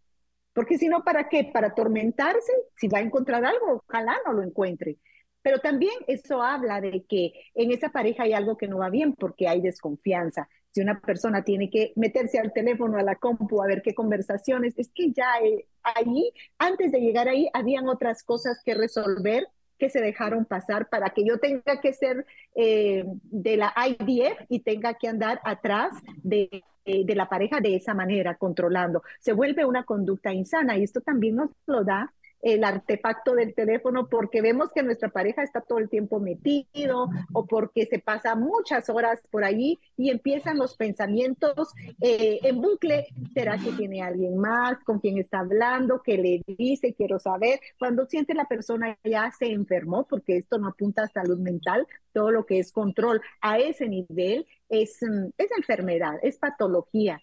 Porque 0.52 0.78
si 0.78 0.88
no, 0.88 1.04
¿para 1.04 1.28
qué? 1.28 1.50
Para 1.52 1.68
atormentarse, 1.68 2.52
si 2.76 2.88
va 2.88 2.98
a 2.98 3.02
encontrar 3.02 3.44
algo, 3.44 3.82
ojalá 3.86 4.16
no 4.26 4.32
lo 4.32 4.42
encuentre. 4.42 4.98
Pero 5.42 5.58
también 5.60 5.94
eso 6.06 6.42
habla 6.42 6.80
de 6.80 7.04
que 7.08 7.32
en 7.54 7.70
esa 7.72 7.90
pareja 7.90 8.24
hay 8.24 8.32
algo 8.34 8.56
que 8.56 8.68
no 8.68 8.78
va 8.78 8.90
bien 8.90 9.14
porque 9.14 9.48
hay 9.48 9.60
desconfianza. 9.60 10.48
Si 10.72 10.80
una 10.80 11.00
persona 11.00 11.42
tiene 11.42 11.68
que 11.70 11.92
meterse 11.96 12.38
al 12.38 12.52
teléfono, 12.52 12.98
a 12.98 13.02
la 13.02 13.16
compu, 13.16 13.62
a 13.62 13.66
ver 13.66 13.82
qué 13.82 13.94
conversaciones, 13.94 14.78
es 14.78 14.90
que 14.94 15.10
ya 15.12 15.38
eh, 15.42 15.66
ahí, 15.82 16.32
antes 16.58 16.92
de 16.92 17.00
llegar 17.00 17.28
ahí, 17.28 17.48
habían 17.52 17.88
otras 17.88 18.22
cosas 18.22 18.62
que 18.64 18.74
resolver 18.74 19.46
que 19.78 19.88
se 19.88 20.00
dejaron 20.00 20.44
pasar 20.44 20.88
para 20.88 21.10
que 21.10 21.24
yo 21.24 21.38
tenga 21.38 21.80
que 21.80 21.92
ser 21.92 22.26
eh, 22.54 23.04
de 23.22 23.56
la 23.56 23.74
IDF 23.74 24.44
y 24.48 24.60
tenga 24.60 24.94
que 24.94 25.08
andar 25.08 25.40
atrás 25.42 25.94
de, 26.22 26.62
de, 26.84 27.14
la 27.14 27.28
pareja 27.28 27.60
de 27.60 27.76
esa 27.76 27.94
manera, 27.94 28.36
controlando. 28.36 29.02
Se 29.20 29.32
vuelve 29.32 29.64
una 29.64 29.84
conducta 29.84 30.32
insana 30.32 30.76
y 30.76 30.84
esto 30.84 31.00
también 31.00 31.36
nos 31.36 31.50
lo 31.66 31.82
da 31.82 32.12
el 32.42 32.64
artefacto 32.64 33.34
del 33.34 33.54
teléfono 33.54 34.08
porque 34.08 34.42
vemos 34.42 34.70
que 34.74 34.82
nuestra 34.82 35.10
pareja 35.10 35.42
está 35.42 35.60
todo 35.60 35.78
el 35.78 35.88
tiempo 35.88 36.20
metido 36.20 37.08
o 37.32 37.46
porque 37.46 37.86
se 37.86 37.98
pasa 37.98 38.34
muchas 38.34 38.88
horas 38.88 39.20
por 39.30 39.44
allí 39.44 39.78
y 39.96 40.10
empiezan 40.10 40.58
los 40.58 40.76
pensamientos 40.76 41.72
eh, 42.00 42.40
en 42.42 42.60
bucle. 42.60 43.06
¿Será 43.34 43.58
que 43.58 43.72
tiene 43.72 44.02
alguien 44.02 44.36
más 44.38 44.82
con 44.84 45.00
quien 45.00 45.18
está 45.18 45.40
hablando? 45.40 46.00
que 46.02 46.18
le 46.18 46.42
dice? 46.46 46.94
Quiero 46.94 47.18
saber. 47.18 47.60
Cuando 47.78 48.06
siente 48.06 48.34
la 48.34 48.46
persona 48.46 48.98
ya 49.04 49.30
se 49.38 49.46
enfermó, 49.46 50.06
porque 50.06 50.38
esto 50.38 50.58
no 50.58 50.68
apunta 50.68 51.04
a 51.04 51.08
salud 51.08 51.38
mental, 51.38 51.86
todo 52.12 52.30
lo 52.30 52.46
que 52.46 52.58
es 52.58 52.72
control 52.72 53.20
a 53.40 53.58
ese 53.58 53.88
nivel 53.88 54.46
es, 54.68 54.98
mm, 55.02 55.30
es 55.36 55.50
enfermedad, 55.56 56.18
es 56.22 56.38
patología 56.38 57.20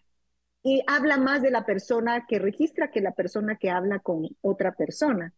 y 0.67 0.83
habla 0.85 1.15
más 1.15 1.41
de 1.41 1.49
la 1.49 1.65
persona 1.65 2.25
que 2.27 2.39
registra 2.39 2.91
que 2.91 2.99
la 2.99 3.13
persona 3.13 3.55
que 3.55 3.69
habla 3.69 3.99
con 3.99 4.27
otra 4.41 4.73
persona. 4.73 5.33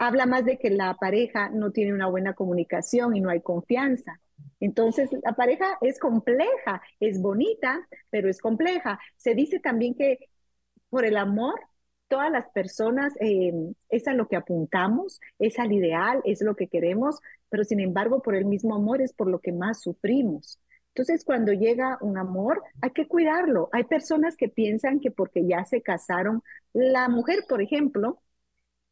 Habla 0.00 0.26
más 0.26 0.44
de 0.44 0.58
que 0.58 0.68
la 0.70 0.94
pareja 0.94 1.48
no 1.48 1.70
tiene 1.70 1.94
una 1.94 2.08
buena 2.08 2.34
comunicación 2.34 3.14
y 3.14 3.20
no 3.20 3.30
hay 3.30 3.40
confianza. 3.40 4.20
Entonces, 4.58 5.10
la 5.22 5.34
pareja 5.34 5.78
es 5.80 6.00
compleja, 6.00 6.82
es 6.98 7.22
bonita, 7.22 7.86
pero 8.10 8.28
es 8.28 8.40
compleja. 8.40 8.98
Se 9.16 9.36
dice 9.36 9.60
también 9.60 9.94
que 9.94 10.18
por 10.90 11.04
el 11.04 11.18
amor, 11.18 11.54
todas 12.08 12.32
las 12.32 12.48
personas 12.50 13.12
eh, 13.20 13.52
es 13.90 14.08
a 14.08 14.12
lo 14.12 14.26
que 14.26 14.34
apuntamos, 14.34 15.20
es 15.38 15.60
al 15.60 15.70
ideal, 15.70 16.20
es 16.24 16.42
lo 16.42 16.56
que 16.56 16.66
queremos, 16.66 17.20
pero 17.48 17.62
sin 17.62 17.78
embargo, 17.78 18.22
por 18.22 18.34
el 18.34 18.44
mismo 18.44 18.74
amor 18.74 19.02
es 19.02 19.12
por 19.12 19.28
lo 19.28 19.38
que 19.38 19.52
más 19.52 19.82
sufrimos. 19.82 20.58
Entonces, 20.94 21.24
cuando 21.24 21.52
llega 21.52 21.98
un 22.00 22.16
amor, 22.18 22.62
hay 22.80 22.90
que 22.90 23.08
cuidarlo. 23.08 23.68
Hay 23.72 23.84
personas 23.84 24.36
que 24.36 24.48
piensan 24.48 25.00
que 25.00 25.10
porque 25.10 25.44
ya 25.46 25.64
se 25.64 25.82
casaron, 25.82 26.42
la 26.72 27.08
mujer, 27.08 27.40
por 27.48 27.60
ejemplo, 27.60 28.22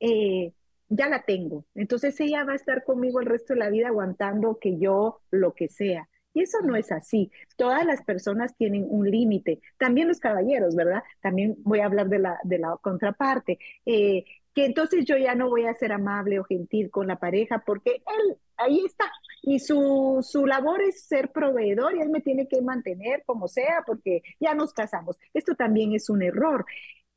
eh, 0.00 0.52
ya 0.88 1.09
la 1.09 1.23
tengo. 1.23 1.64
Entonces 1.75 2.18
ella 2.21 2.44
va 2.44 2.52
a 2.52 2.56
estar 2.56 2.85
conmigo 2.85 3.21
el 3.21 3.26
resto 3.26 3.54
de 3.54 3.61
la 3.61 3.71
vida 3.71 3.88
aguantando 3.88 4.59
que 4.61 4.78
yo 4.78 5.21
lo 5.30 5.54
que 5.54 5.68
sea. 5.68 6.09
Y 6.35 6.42
eso 6.42 6.59
no 6.62 6.76
es 6.76 6.90
así. 6.92 7.30
Todas 7.56 7.85
las 7.85 8.02
personas 8.04 8.56
tienen 8.56 8.87
un 8.88 9.11
límite. 9.11 9.61
También 9.78 10.09
los 10.09 10.18
caballeros, 10.18 10.75
¿verdad? 10.75 11.02
También 11.21 11.56
voy 11.59 11.80
a 11.80 11.87
hablar 11.87 12.09
de 12.09 12.18
la, 12.18 12.78
contraparte. 12.80 13.59
Eh, 13.87 14.25
que 14.54 14.64
entonces 14.66 15.04
yo 15.04 15.16
ya 15.16 15.35
no 15.35 15.49
voy 15.49 15.66
a 15.66 15.75
ser 15.75 15.92
amable 15.92 16.38
o 16.38 16.44
gentil 16.44 16.90
con 16.90 17.06
la 17.06 17.16
pareja 17.18 17.62
porque 17.64 18.02
él 18.06 18.37
ahí 18.56 18.85
está. 18.85 19.11
Y 19.42 19.59
su, 19.59 20.18
su 20.23 20.47
labor 20.47 20.82
es 20.82 21.04
ser 21.04 21.32
proveedor 21.32 21.97
y 21.97 22.00
él 22.00 22.11
me 22.11 22.21
tiene 22.21 22.47
que 22.47 22.61
mantener 22.62 23.25
como 23.26 23.49
sea 23.49 23.82
porque 23.87 24.23
ya 24.38 24.54
nos 24.54 24.73
casamos. 24.73 25.18
Esto 25.35 25.54
también 25.54 25.94
es 25.94 26.09
un 26.11 26.23
error. 26.23 26.64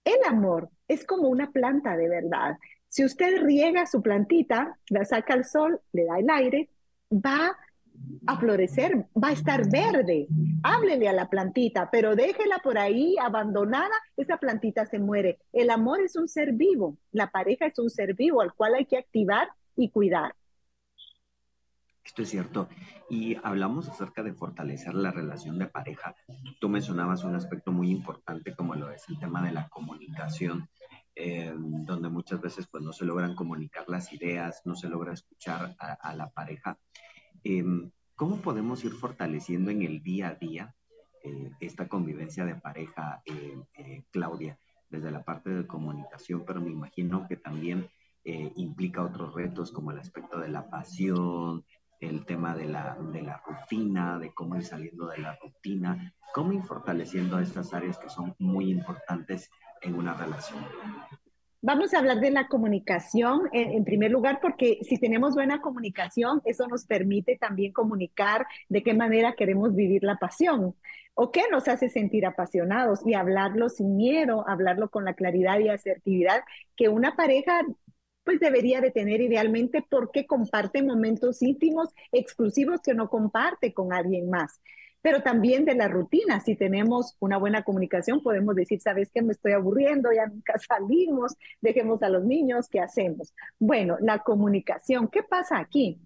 El 0.03 0.17
amor 0.27 0.69
es 0.87 1.05
como 1.05 1.27
una 1.27 1.51
planta 1.51 1.95
de 1.97 2.09
verdad. 2.09 2.57
Si 2.87 3.03
usted 3.03 3.41
riega 3.41 3.85
su 3.85 4.01
plantita, 4.01 4.79
la 4.89 5.05
saca 5.05 5.33
al 5.33 5.45
sol, 5.45 5.81
le 5.91 6.05
da 6.05 6.19
el 6.19 6.29
aire, 6.29 6.69
va 7.11 7.55
a 8.27 8.37
florecer, 8.37 9.07
va 9.21 9.29
a 9.29 9.33
estar 9.33 9.69
verde. 9.69 10.27
Háblele 10.63 11.07
a 11.07 11.13
la 11.13 11.29
plantita, 11.29 11.89
pero 11.91 12.15
déjela 12.15 12.59
por 12.63 12.77
ahí 12.77 13.15
abandonada, 13.21 13.93
esa 14.17 14.37
plantita 14.37 14.85
se 14.85 14.99
muere. 14.99 15.39
El 15.53 15.69
amor 15.69 16.01
es 16.01 16.15
un 16.15 16.27
ser 16.27 16.53
vivo, 16.53 16.97
la 17.11 17.29
pareja 17.29 17.67
es 17.67 17.77
un 17.79 17.89
ser 17.89 18.13
vivo 18.15 18.41
al 18.41 18.53
cual 18.53 18.75
hay 18.75 18.85
que 18.85 18.97
activar 18.97 19.49
y 19.75 19.89
cuidar. 19.89 20.35
Esto 22.03 22.21
es 22.21 22.29
cierto. 22.29 22.69
Y 23.09 23.35
hablamos 23.43 23.89
acerca 23.89 24.21
de 24.21 24.33
fortalecer 24.33 24.93
la 24.93 25.11
relación 25.11 25.57
de 25.57 25.65
pareja. 25.65 26.15
Tú 26.59 26.69
mencionabas 26.69 27.23
un 27.23 27.35
aspecto 27.35 27.71
muy 27.71 27.89
importante 27.89 28.55
como 28.55 28.75
lo 28.75 28.91
es 28.91 29.03
el 29.09 29.17
tema 29.17 29.43
de 29.43 29.51
la 29.51 29.67
comunicación, 29.69 30.69
eh, 31.15 31.51
donde 31.55 32.09
muchas 32.09 32.39
veces 32.41 32.67
pues 32.67 32.83
no 32.83 32.93
se 32.93 33.05
logran 33.05 33.33
comunicar 33.33 33.85
las 33.87 34.13
ideas, 34.13 34.61
no 34.65 34.75
se 34.75 34.87
logra 34.87 35.13
escuchar 35.13 35.75
a 35.79 36.15
la 36.15 36.29
pareja. 36.29 36.77
Em, 37.45 37.91
¿Cómo 38.15 38.37
podemos 38.37 38.83
ir 38.85 38.93
fortaleciendo 38.93 39.69
en 39.69 39.83
el 39.83 40.01
día 40.01 40.29
a 40.29 40.35
día 40.35 40.75
eh, 41.21 41.51
esta 41.59 41.87
convivencia 41.87 42.43
de 42.43 42.55
pareja, 42.55 43.21
eh, 43.23 43.61
eh, 43.75 44.03
Claudia, 44.09 44.57
desde 44.89 45.11
la 45.11 45.23
parte 45.23 45.51
de 45.51 45.67
comunicación, 45.67 46.43
pero 46.43 46.59
me 46.59 46.71
imagino 46.71 47.27
que 47.27 47.37
también 47.37 47.87
implica 48.55 49.03
otros 49.03 49.35
retos 49.35 49.71
como 49.71 49.91
el 49.91 49.99
aspecto 49.99 50.39
de 50.39 50.47
la 50.47 50.67
pasión, 50.67 51.63
el 51.99 52.25
tema 52.25 52.55
de 52.55 52.65
la, 52.65 52.97
de 53.13 53.21
la 53.21 53.39
rutina, 53.45 54.17
de 54.17 54.33
cómo 54.33 54.55
ir 54.55 54.63
saliendo 54.63 55.05
de 55.05 55.19
la 55.19 55.37
rutina, 55.39 56.11
cómo 56.33 56.51
ir 56.51 56.63
fortaleciendo 56.63 57.37
estas 57.37 57.71
áreas 57.75 57.99
que 57.99 58.09
son 58.09 58.33
muy 58.39 58.71
importantes 58.71 59.51
en 59.83 59.93
una 59.93 60.15
relación. 60.15 60.65
Vamos 61.67 61.95
a 61.95 61.97
hablar 61.97 62.19
de 62.19 62.29
la 62.29 62.47
comunicación 62.47 63.49
en, 63.51 63.83
primer 63.85 64.11
lugar, 64.11 64.37
porque 64.39 64.77
si 64.83 64.99
tenemos 64.99 65.33
buena 65.33 65.61
comunicación, 65.61 66.39
eso 66.45 66.67
nos 66.67 66.85
permite 66.85 67.37
también 67.37 67.73
comunicar 67.73 68.45
de 68.69 68.83
qué 68.83 68.93
manera 68.93 69.33
queremos 69.33 69.73
vivir 69.73 70.03
la 70.03 70.17
pasión 70.17 70.75
o 71.15 71.31
qué 71.31 71.41
nos 71.51 71.67
hace 71.67 71.89
sentir 71.89 72.27
apasionados 72.27 72.99
y 73.03 73.15
hablarlo 73.15 73.69
sin 73.69 73.97
miedo, 73.97 74.47
hablarlo 74.47 74.91
con 74.91 75.05
la 75.05 75.15
claridad 75.15 75.57
y 75.57 75.69
asertividad 75.69 76.43
que 76.75 76.87
una 76.87 77.15
pareja 77.15 77.63
pues 78.23 78.39
debería 78.39 78.79
de 78.79 78.91
tener 78.91 79.19
idealmente 79.21 79.83
porque 79.89 80.27
comparte 80.27 80.83
momentos 80.83 81.41
íntimos 81.41 81.89
exclusivos 82.11 82.79
que 82.81 82.93
no 82.93 83.09
comparte 83.09 83.73
con 83.73 83.91
alguien 83.91 84.29
más 84.29 84.61
pero 85.05 85.21
también 85.21 85.65
de 85.65 85.75
la 85.75 85.87
rutina. 85.87 86.39
Si 86.39 86.55
tenemos 86.55 87.15
una 87.19 87.37
buena 87.37 87.61
comunicación, 87.61 88.23
podemos 88.23 88.55
decir, 88.55 88.81
sabes 88.81 89.11
que 89.11 89.21
me 89.21 89.33
estoy 89.33 89.51
aburriendo, 89.51 90.09
ya 90.11 90.25
nunca 90.25 90.55
salimos, 90.67 91.35
dejemos 91.61 92.01
a 92.01 92.09
los 92.09 92.25
niños, 92.25 92.67
¿qué 92.67 92.79
hacemos? 92.79 93.31
Bueno, 93.59 93.97
la 94.01 94.23
comunicación, 94.23 95.07
¿qué 95.09 95.21
pasa 95.21 95.59
aquí? 95.59 95.99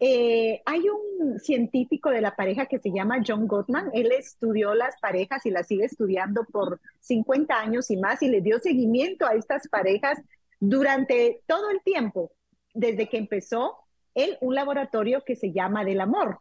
Eh, 0.00 0.62
hay 0.66 0.80
un 0.80 1.38
científico 1.38 2.10
de 2.10 2.22
la 2.22 2.34
pareja 2.34 2.66
que 2.66 2.80
se 2.80 2.90
llama 2.90 3.22
John 3.24 3.46
Gottman. 3.46 3.90
Él 3.92 4.10
estudió 4.10 4.74
las 4.74 4.98
parejas 4.98 5.46
y 5.46 5.52
las 5.52 5.68
sigue 5.68 5.84
estudiando 5.84 6.44
por 6.44 6.80
50 7.02 7.54
años 7.54 7.88
y 7.92 7.98
más 7.98 8.20
y 8.20 8.26
le 8.26 8.40
dio 8.40 8.58
seguimiento 8.58 9.26
a 9.26 9.34
estas 9.34 9.68
parejas 9.68 10.20
durante 10.58 11.44
todo 11.46 11.70
el 11.70 11.80
tiempo, 11.84 12.32
desde 12.74 13.08
que 13.08 13.18
empezó 13.18 13.76
él 14.12 14.38
un 14.40 14.56
laboratorio 14.56 15.22
que 15.24 15.36
se 15.36 15.52
llama 15.52 15.84
del 15.84 16.00
amor, 16.00 16.38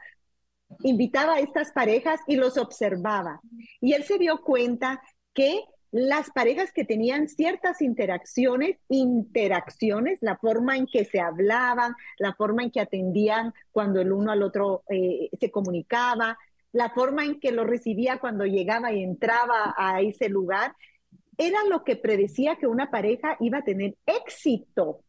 invitaba 0.82 1.36
a 1.36 1.40
estas 1.40 1.72
parejas 1.72 2.20
y 2.28 2.36
los 2.36 2.58
observaba. 2.58 3.42
Y 3.80 3.94
él 3.94 4.04
se 4.04 4.18
dio 4.18 4.42
cuenta 4.42 5.02
que 5.34 5.64
las 5.92 6.32
parejas 6.32 6.72
que 6.72 6.86
tenían 6.86 7.28
ciertas 7.28 7.82
interacciones, 7.82 8.78
interacciones, 8.90 10.18
la 10.22 10.38
forma 10.38 10.76
en 10.76 10.88
que 10.88 11.06
se 11.06 11.20
hablaban, 11.20 11.94
la 12.18 12.34
forma 12.34 12.64
en 12.64 12.72
que 12.72 12.80
atendían 12.80 13.54
cuando 13.72 14.02
el 14.02 14.12
uno 14.12 14.32
al 14.32 14.42
otro 14.42 14.84
eh, 14.90 15.30
se 15.40 15.52
comunicaba, 15.52 16.38
la 16.72 16.90
forma 16.90 17.24
en 17.24 17.40
que 17.40 17.52
lo 17.52 17.64
recibía 17.64 18.18
cuando 18.18 18.46
llegaba 18.46 18.92
y 18.92 19.04
entraba 19.04 19.76
a 19.78 20.02
ese 20.02 20.30
lugar, 20.30 20.76
era 21.38 21.64
lo 21.70 21.84
que 21.84 21.96
predecía 21.96 22.56
que 22.56 22.66
una 22.66 22.90
pareja 22.90 23.38
iba 23.40 23.60
a 23.60 23.64
tener 23.64 23.96
éxito 24.08 25.02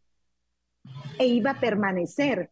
e 1.18 1.26
iba 1.26 1.52
a 1.52 1.60
permanecer. 1.60 2.50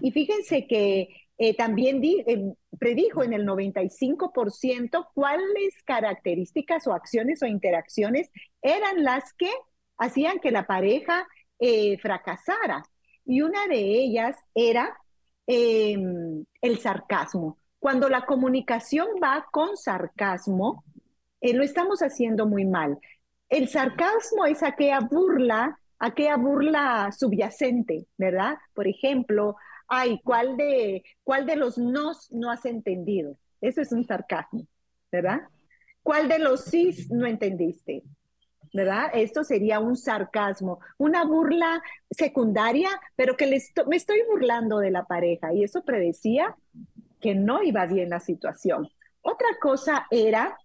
Y 0.00 0.10
fíjense 0.10 0.66
que 0.66 1.08
eh, 1.42 1.56
también 1.56 2.02
eh, 2.04 2.52
predijo 2.78 3.22
en 3.22 3.32
el 3.32 3.46
95% 3.46 5.08
cuáles 5.14 5.82
características 5.86 6.86
o 6.86 6.92
acciones 6.92 7.42
o 7.42 7.46
interacciones 7.46 8.30
eran 8.60 9.02
las 9.02 9.32
que 9.32 9.50
hacían 9.96 10.40
que 10.40 10.50
la 10.50 10.66
pareja 10.66 11.26
eh, 11.58 11.96
fracasara. 11.96 12.82
Y 13.24 13.40
una 13.40 13.66
de 13.68 13.78
ellas 13.78 14.36
era 14.54 14.94
em, 15.46 16.44
el 16.60 16.78
sarcasmo. 16.78 17.56
Cuando 17.78 18.10
la 18.10 18.26
comunicación 18.26 19.08
va 19.22 19.46
con 19.50 19.78
sarcasmo, 19.78 20.84
lo 21.40 21.62
estamos 21.62 22.00
haciendo 22.00 22.46
muy 22.46 22.66
mal. 22.66 22.98
El 23.48 23.68
sarcasmo 23.68 24.44
es 24.44 24.62
aquella 24.62 25.00
burla, 25.00 25.80
aquella 25.98 26.36
burla 26.36 27.10
subyacente, 27.12 28.08
¿verdad? 28.18 28.58
Por 28.74 28.86
ejemplo, 28.86 29.56
ay, 29.90 30.20
¿cuál 30.24 30.56
de, 30.56 31.04
cuál 31.22 31.44
de 31.44 31.56
los 31.56 31.76
nos 31.76 32.30
no 32.32 32.50
has 32.50 32.64
entendido? 32.64 33.36
Eso 33.60 33.82
es 33.82 33.92
un 33.92 34.06
sarcasmo, 34.06 34.66
¿verdad? 35.12 35.40
¿Cuál 36.02 36.28
de 36.28 36.38
los 36.38 36.64
sí 36.64 36.94
no 37.10 37.26
entendiste? 37.26 38.04
¿Verdad? 38.72 39.10
Esto 39.12 39.42
sería 39.42 39.80
un 39.80 39.96
sarcasmo, 39.96 40.78
una 40.96 41.24
burla 41.24 41.82
secundaria, 42.08 42.88
pero 43.16 43.36
que 43.36 43.46
me 43.88 43.96
estoy 43.96 44.22
burlando 44.30 44.78
de 44.78 44.92
la 44.92 45.04
pareja 45.04 45.52
y 45.52 45.64
eso 45.64 45.82
predecía 45.82 46.56
que 47.20 47.34
no 47.34 47.64
iba 47.64 47.84
bien 47.86 48.10
la 48.10 48.20
situación. 48.20 48.88
Otra 49.22 49.48
cosa 49.60 50.06
era 50.10 50.56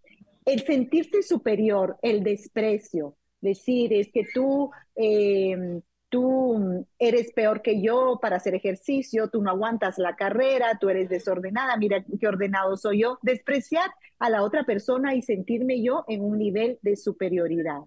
el 0.46 0.62
sentirse 0.62 1.24
superior, 1.24 1.98
el 2.04 2.24
desprecio, 2.24 3.18
decir, 3.42 3.92
es 3.92 4.12
que 4.12 4.26
tú 4.32 4.70
eh, 4.96 5.82
tú 6.16 6.88
eres 6.98 7.34
peor 7.34 7.62
que 7.62 7.82
yo 7.82 8.20
para 8.22 8.38
hacer 8.38 8.56
ejercicio, 8.56 9.28
tú 9.30 9.42
no 9.42 9.50
aguantas 9.50 9.98
la 9.98 10.16
carrera, 10.16 10.78
tú 10.80 10.88
eres 10.88 11.10
desordenada, 11.10 11.76
mira 11.76 12.06
qué 12.22 12.26
ordenado 12.26 12.78
soy 12.78 13.02
yo. 13.02 13.20
Despreciar 13.22 13.92
a 14.18 14.30
la 14.30 14.42
otra 14.42 14.64
persona 14.64 15.14
y 15.14 15.22
sentirme 15.22 15.84
yo 15.84 16.06
en 16.08 16.24
un 16.24 16.38
nivel 16.38 16.80
de 16.84 16.96
superioridad. 16.96 17.82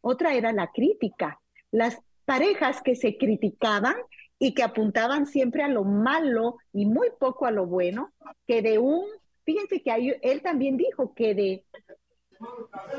Otra 0.00 0.34
era 0.34 0.50
la 0.50 0.72
crítica. 0.72 1.40
Las 1.70 2.00
parejas 2.24 2.82
que 2.82 2.96
se 2.96 3.16
criticaban 3.16 3.94
y 4.40 4.52
que 4.52 4.64
apuntaban 4.64 5.26
siempre 5.26 5.62
a 5.62 5.68
lo 5.68 5.84
malo 5.84 6.56
y 6.72 6.84
muy 6.84 7.10
poco 7.16 7.46
a 7.46 7.52
lo 7.52 7.64
bueno, 7.64 8.12
que 8.48 8.60
de 8.60 8.78
un, 8.78 9.04
fíjense 9.44 9.82
que 9.82 10.18
él 10.20 10.42
también 10.42 10.76
dijo 10.76 11.14
que 11.14 11.32
de 11.36 11.64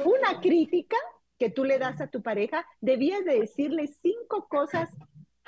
una 0.06 0.40
crítica 0.40 0.96
que 1.38 1.50
tú 1.50 1.64
le 1.64 1.80
das 1.80 2.02
a 2.02 2.08
tu 2.08 2.22
pareja, 2.22 2.66
debías 2.82 3.24
de 3.26 3.40
decirle 3.40 3.88
cinco 3.88 4.48
cosas 4.50 4.90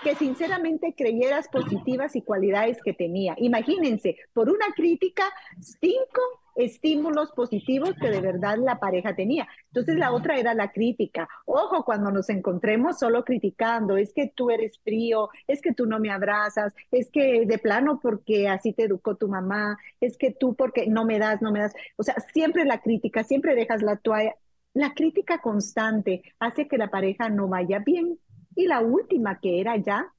que 0.03 0.15
sinceramente 0.15 0.93
creyeras 0.97 1.47
positivas 1.49 2.15
y 2.15 2.21
cualidades 2.21 2.81
que 2.83 2.93
tenía. 2.93 3.35
Imagínense, 3.37 4.15
por 4.33 4.49
una 4.49 4.67
crítica, 4.75 5.23
cinco 5.59 6.21
estímulos 6.55 7.31
positivos 7.31 7.93
que 7.99 8.09
de 8.09 8.21
verdad 8.21 8.57
la 8.57 8.79
pareja 8.79 9.15
tenía. 9.15 9.47
Entonces 9.67 9.95
la 9.97 10.11
otra 10.11 10.37
era 10.37 10.53
la 10.53 10.71
crítica. 10.71 11.27
Ojo, 11.45 11.85
cuando 11.85 12.11
nos 12.11 12.29
encontremos 12.29 12.99
solo 12.99 13.23
criticando, 13.23 13.97
es 13.97 14.13
que 14.13 14.31
tú 14.33 14.49
eres 14.49 14.79
frío, 14.83 15.29
es 15.47 15.61
que 15.61 15.73
tú 15.73 15.85
no 15.85 15.99
me 15.99 16.11
abrazas, 16.11 16.73
es 16.91 17.09
que 17.11 17.45
de 17.45 17.57
plano 17.59 17.99
porque 18.01 18.49
así 18.49 18.73
te 18.73 18.83
educó 18.83 19.15
tu 19.15 19.29
mamá, 19.29 19.77
es 20.01 20.17
que 20.17 20.31
tú 20.31 20.55
porque 20.55 20.87
no 20.87 21.05
me 21.05 21.19
das, 21.19 21.41
no 21.41 21.51
me 21.51 21.59
das. 21.59 21.73
O 21.95 22.03
sea, 22.03 22.15
siempre 22.33 22.65
la 22.65 22.81
crítica, 22.81 23.23
siempre 23.23 23.55
dejas 23.55 23.81
la 23.81 23.95
toalla 23.97 24.35
la 24.73 24.93
crítica 24.93 25.39
constante 25.41 26.23
hace 26.39 26.67
que 26.67 26.77
la 26.77 26.89
pareja 26.89 27.29
no 27.29 27.47
vaya 27.47 27.79
bien. 27.79 28.19
Y 28.55 28.65
la 28.65 28.81
última 28.81 29.39
que 29.39 29.61
era 29.61 29.77
ya 29.77 30.13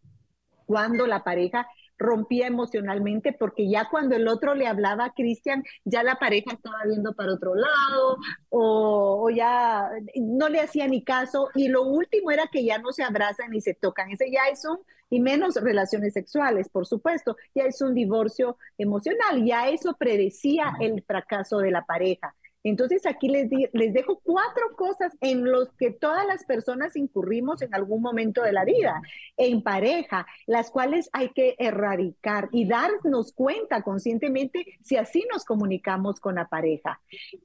cuando 0.66 1.06
la 1.06 1.24
pareja 1.24 1.66
rompía 2.00 2.46
emocionalmente 2.46 3.32
porque 3.32 3.68
ya 3.68 3.88
cuando 3.90 4.16
el 4.16 4.26
otro 4.26 4.54
le 4.54 4.66
hablaba 4.66 5.04
a 5.04 5.12
Cristian, 5.12 5.62
ya 5.84 6.02
la 6.02 6.16
pareja 6.16 6.52
estaba 6.54 6.78
viendo 6.86 7.12
para 7.12 7.34
otro 7.34 7.54
lado 7.54 8.16
o, 8.48 9.28
ya 9.30 9.90
no 10.16 10.48
le 10.48 10.60
hacía 10.60 10.88
ni 10.88 11.04
caso 11.04 11.50
y 11.54 11.68
lo 11.68 11.82
último 11.82 12.30
era 12.30 12.46
que 12.50 12.64
ya 12.64 12.78
no 12.78 12.90
se 12.92 13.04
abrazan 13.04 13.50
ni 13.50 13.60
se 13.60 13.74
tocan. 13.74 14.10
Ese 14.10 14.30
ya 14.30 14.48
es 14.50 14.64
un, 14.64 14.78
y 15.10 15.20
menos 15.20 15.56
relaciones 15.56 16.14
sexuales, 16.14 16.68
por 16.70 16.86
supuesto, 16.86 17.36
ya 17.54 17.64
es 17.64 17.82
un 17.82 17.94
divorcio 17.94 18.56
emocional, 18.78 19.44
ya 19.44 19.68
eso 19.68 19.96
predecía 19.98 20.72
el 20.80 21.02
fracaso 21.02 21.58
de 21.58 21.70
la 21.70 21.84
pareja. 21.84 22.34
Entonces 22.62 23.06
aquí 23.06 23.28
les, 23.28 23.48
les 23.72 23.92
dejo 23.92 24.20
cuatro 24.22 24.76
cosas 24.76 25.16
en 25.20 25.50
los 25.50 25.72
que 25.72 25.90
todas 25.90 26.26
las 26.26 26.44
personas 26.44 26.96
incurrimos 26.96 27.62
en 27.62 27.74
algún 27.74 28.02
momento 28.02 28.42
de 28.42 28.52
la 28.52 28.64
vida, 28.64 29.00
en 29.36 29.62
pareja, 29.62 30.26
las 30.46 30.70
cuales 30.70 31.08
hay 31.12 31.30
que 31.30 31.54
erradicar 31.58 32.48
y 32.52 32.68
darnos 32.68 33.32
cuenta 33.32 33.82
conscientemente 33.82 34.66
si 34.82 34.96
así 34.96 35.26
nos 35.32 35.44
comunicamos 35.44 36.20
con 36.20 36.34
la 36.34 36.48
pareja. 36.48 37.00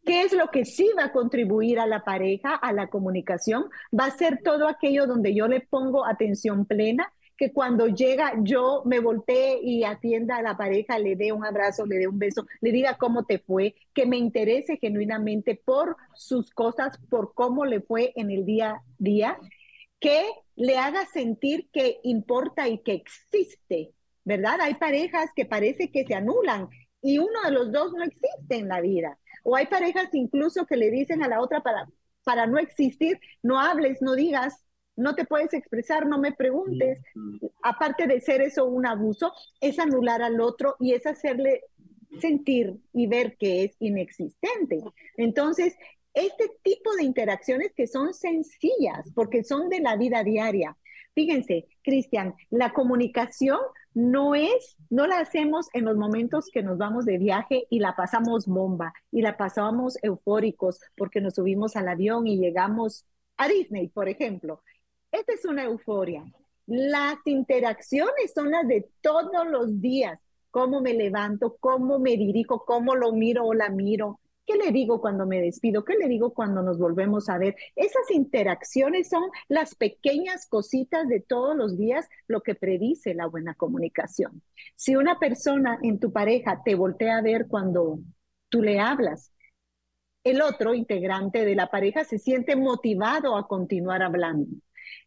¿Qué 0.05 0.21
es 0.21 0.33
lo 0.33 0.47
que 0.51 0.65
sí 0.65 0.89
va 0.97 1.05
a 1.05 1.11
contribuir 1.11 1.79
a 1.79 1.87
la 1.87 2.03
pareja, 2.03 2.55
a 2.55 2.73
la 2.73 2.87
comunicación? 2.87 3.65
Va 3.97 4.05
a 4.05 4.17
ser 4.17 4.41
todo 4.43 4.67
aquello 4.67 5.07
donde 5.07 5.33
yo 5.33 5.47
le 5.47 5.61
pongo 5.61 6.05
atención 6.05 6.65
plena, 6.65 7.11
que 7.37 7.51
cuando 7.51 7.87
llega 7.87 8.33
yo 8.41 8.83
me 8.85 8.99
voltee 8.99 9.59
y 9.61 9.83
atienda 9.83 10.37
a 10.37 10.41
la 10.41 10.57
pareja, 10.57 10.99
le 10.99 11.15
dé 11.15 11.31
un 11.31 11.45
abrazo, 11.45 11.85
le 11.85 11.97
dé 11.97 12.07
un 12.07 12.19
beso, 12.19 12.45
le 12.61 12.71
diga 12.71 12.97
cómo 12.97 13.25
te 13.25 13.39
fue, 13.39 13.75
que 13.93 14.05
me 14.05 14.17
interese 14.17 14.77
genuinamente 14.77 15.55
por 15.55 15.97
sus 16.13 16.51
cosas, 16.51 16.97
por 17.09 17.33
cómo 17.33 17.65
le 17.65 17.81
fue 17.81 18.13
en 18.15 18.31
el 18.31 18.45
día 18.45 18.71
a 18.71 18.83
día, 18.97 19.37
que 19.99 20.23
le 20.55 20.77
haga 20.77 21.05
sentir 21.05 21.69
que 21.71 21.99
importa 22.03 22.67
y 22.67 22.79
que 22.79 22.93
existe, 22.93 23.93
¿verdad? 24.23 24.61
Hay 24.61 24.75
parejas 24.75 25.31
que 25.35 25.45
parece 25.45 25.91
que 25.91 26.05
se 26.05 26.15
anulan 26.15 26.69
y 27.01 27.19
uno 27.19 27.41
de 27.43 27.51
los 27.51 27.71
dos 27.71 27.93
no 27.93 28.03
existe 28.03 28.55
en 28.55 28.67
la 28.67 28.81
vida. 28.81 29.19
O 29.43 29.55
hay 29.55 29.67
parejas 29.67 30.09
incluso 30.13 30.65
que 30.65 30.77
le 30.77 30.89
dicen 30.89 31.21
a 31.23 31.27
la 31.27 31.41
otra 31.41 31.61
para, 31.61 31.87
para 32.23 32.47
no 32.47 32.57
existir, 32.57 33.19
no 33.43 33.59
hables, 33.59 34.01
no 34.01 34.15
digas, 34.15 34.65
no 34.95 35.15
te 35.15 35.25
puedes 35.25 35.53
expresar, 35.53 36.05
no 36.05 36.19
me 36.19 36.31
preguntes. 36.31 37.01
Aparte 37.63 38.07
de 38.07 38.21
ser 38.21 38.41
eso 38.41 38.65
un 38.65 38.85
abuso, 38.85 39.31
es 39.59 39.79
anular 39.79 40.21
al 40.21 40.39
otro 40.41 40.75
y 40.79 40.93
es 40.93 41.05
hacerle 41.05 41.63
sentir 42.19 42.77
y 42.93 43.07
ver 43.07 43.35
que 43.37 43.63
es 43.65 43.75
inexistente. 43.79 44.81
Entonces, 45.17 45.75
este 46.13 46.49
tipo 46.63 46.93
de 46.95 47.03
interacciones 47.03 47.73
que 47.75 47.87
son 47.87 48.13
sencillas, 48.13 49.11
porque 49.13 49.43
son 49.43 49.69
de 49.69 49.81
la 49.81 49.97
vida 49.97 50.23
diaria. 50.23 50.77
Fíjense, 51.13 51.67
Cristian, 51.83 52.35
la 52.49 52.73
comunicación 52.73 53.59
no 53.93 54.35
es, 54.35 54.77
no 54.89 55.07
la 55.07 55.19
hacemos 55.19 55.67
en 55.73 55.85
los 55.85 55.95
momentos 55.95 56.49
que 56.51 56.63
nos 56.63 56.77
vamos 56.77 57.05
de 57.05 57.17
viaje 57.17 57.65
y 57.69 57.79
la 57.79 57.95
pasamos 57.95 58.45
bomba 58.45 58.93
y 59.11 59.21
la 59.21 59.37
pasamos 59.37 59.97
eufóricos 60.01 60.81
porque 60.97 61.21
nos 61.21 61.35
subimos 61.35 61.77
al 61.77 61.87
avión 61.87 62.27
y 62.27 62.37
llegamos 62.37 63.05
a 63.37 63.47
Disney, 63.47 63.87
por 63.87 64.09
ejemplo. 64.09 64.61
Esta 65.17 65.31
es 65.31 65.45
una 65.45 65.63
euforia. 65.63 66.25
Las 66.65 67.15
interacciones 67.23 68.33
son 68.33 68.51
las 68.51 68.67
de 68.67 68.89
todos 68.99 69.47
los 69.49 69.79
días. 69.79 70.19
Cómo 70.51 70.81
me 70.81 70.93
levanto, 70.93 71.55
cómo 71.57 71.99
me 71.99 72.17
dirijo, 72.17 72.65
cómo 72.65 72.95
lo 72.95 73.13
miro 73.13 73.45
o 73.45 73.53
la 73.53 73.69
miro. 73.69 74.19
¿Qué 74.45 74.57
le 74.57 74.73
digo 74.73 74.99
cuando 74.99 75.25
me 75.25 75.41
despido? 75.41 75.85
¿Qué 75.85 75.95
le 75.95 76.09
digo 76.09 76.33
cuando 76.33 76.61
nos 76.63 76.77
volvemos 76.77 77.29
a 77.29 77.37
ver? 77.37 77.55
Esas 77.77 78.11
interacciones 78.11 79.07
son 79.07 79.23
las 79.47 79.75
pequeñas 79.75 80.47
cositas 80.47 81.07
de 81.07 81.21
todos 81.21 81.55
los 81.55 81.77
días, 81.77 82.09
lo 82.27 82.41
que 82.41 82.53
predice 82.53 83.13
la 83.13 83.27
buena 83.27 83.53
comunicación. 83.53 84.41
Si 84.75 84.97
una 84.97 85.17
persona 85.17 85.79
en 85.81 85.97
tu 85.97 86.11
pareja 86.11 86.61
te 86.63 86.75
voltea 86.75 87.19
a 87.19 87.21
ver 87.21 87.47
cuando 87.47 87.99
tú 88.49 88.61
le 88.61 88.81
hablas, 88.81 89.31
el 90.25 90.41
otro 90.41 90.73
integrante 90.73 91.45
de 91.45 91.55
la 91.55 91.67
pareja 91.67 92.03
se 92.03 92.19
siente 92.19 92.57
motivado 92.57 93.37
a 93.37 93.47
continuar 93.47 94.01
hablando. 94.01 94.47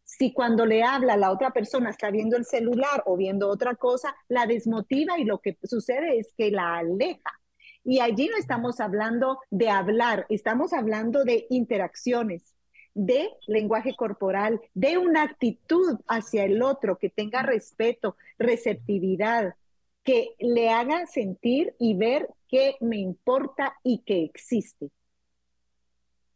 Si 0.03 0.33
cuando 0.33 0.65
le 0.65 0.83
habla 0.83 1.17
la 1.17 1.31
otra 1.31 1.51
persona 1.51 1.89
está 1.89 2.11
viendo 2.11 2.37
el 2.37 2.45
celular 2.45 3.03
o 3.05 3.15
viendo 3.17 3.49
otra 3.49 3.75
cosa, 3.75 4.15
la 4.27 4.45
desmotiva 4.45 5.19
y 5.19 5.25
lo 5.25 5.39
que 5.39 5.57
sucede 5.63 6.17
es 6.17 6.33
que 6.37 6.51
la 6.51 6.77
aleja. 6.77 7.39
Y 7.83 7.99
allí 7.99 8.27
no 8.27 8.37
estamos 8.37 8.79
hablando 8.79 9.39
de 9.49 9.69
hablar, 9.69 10.25
estamos 10.29 10.73
hablando 10.73 11.23
de 11.23 11.47
interacciones, 11.49 12.55
de 12.93 13.29
lenguaje 13.47 13.95
corporal, 13.95 14.59
de 14.73 14.97
una 14.97 15.23
actitud 15.23 15.99
hacia 16.07 16.43
el 16.43 16.61
otro 16.61 16.97
que 16.97 17.09
tenga 17.09 17.41
respeto, 17.41 18.17
receptividad, 18.37 19.55
que 20.03 20.35
le 20.39 20.69
haga 20.69 21.05
sentir 21.07 21.75
y 21.79 21.95
ver 21.95 22.29
que 22.47 22.75
me 22.81 22.97
importa 22.97 23.75
y 23.83 23.99
que 23.99 24.23
existe. 24.23 24.89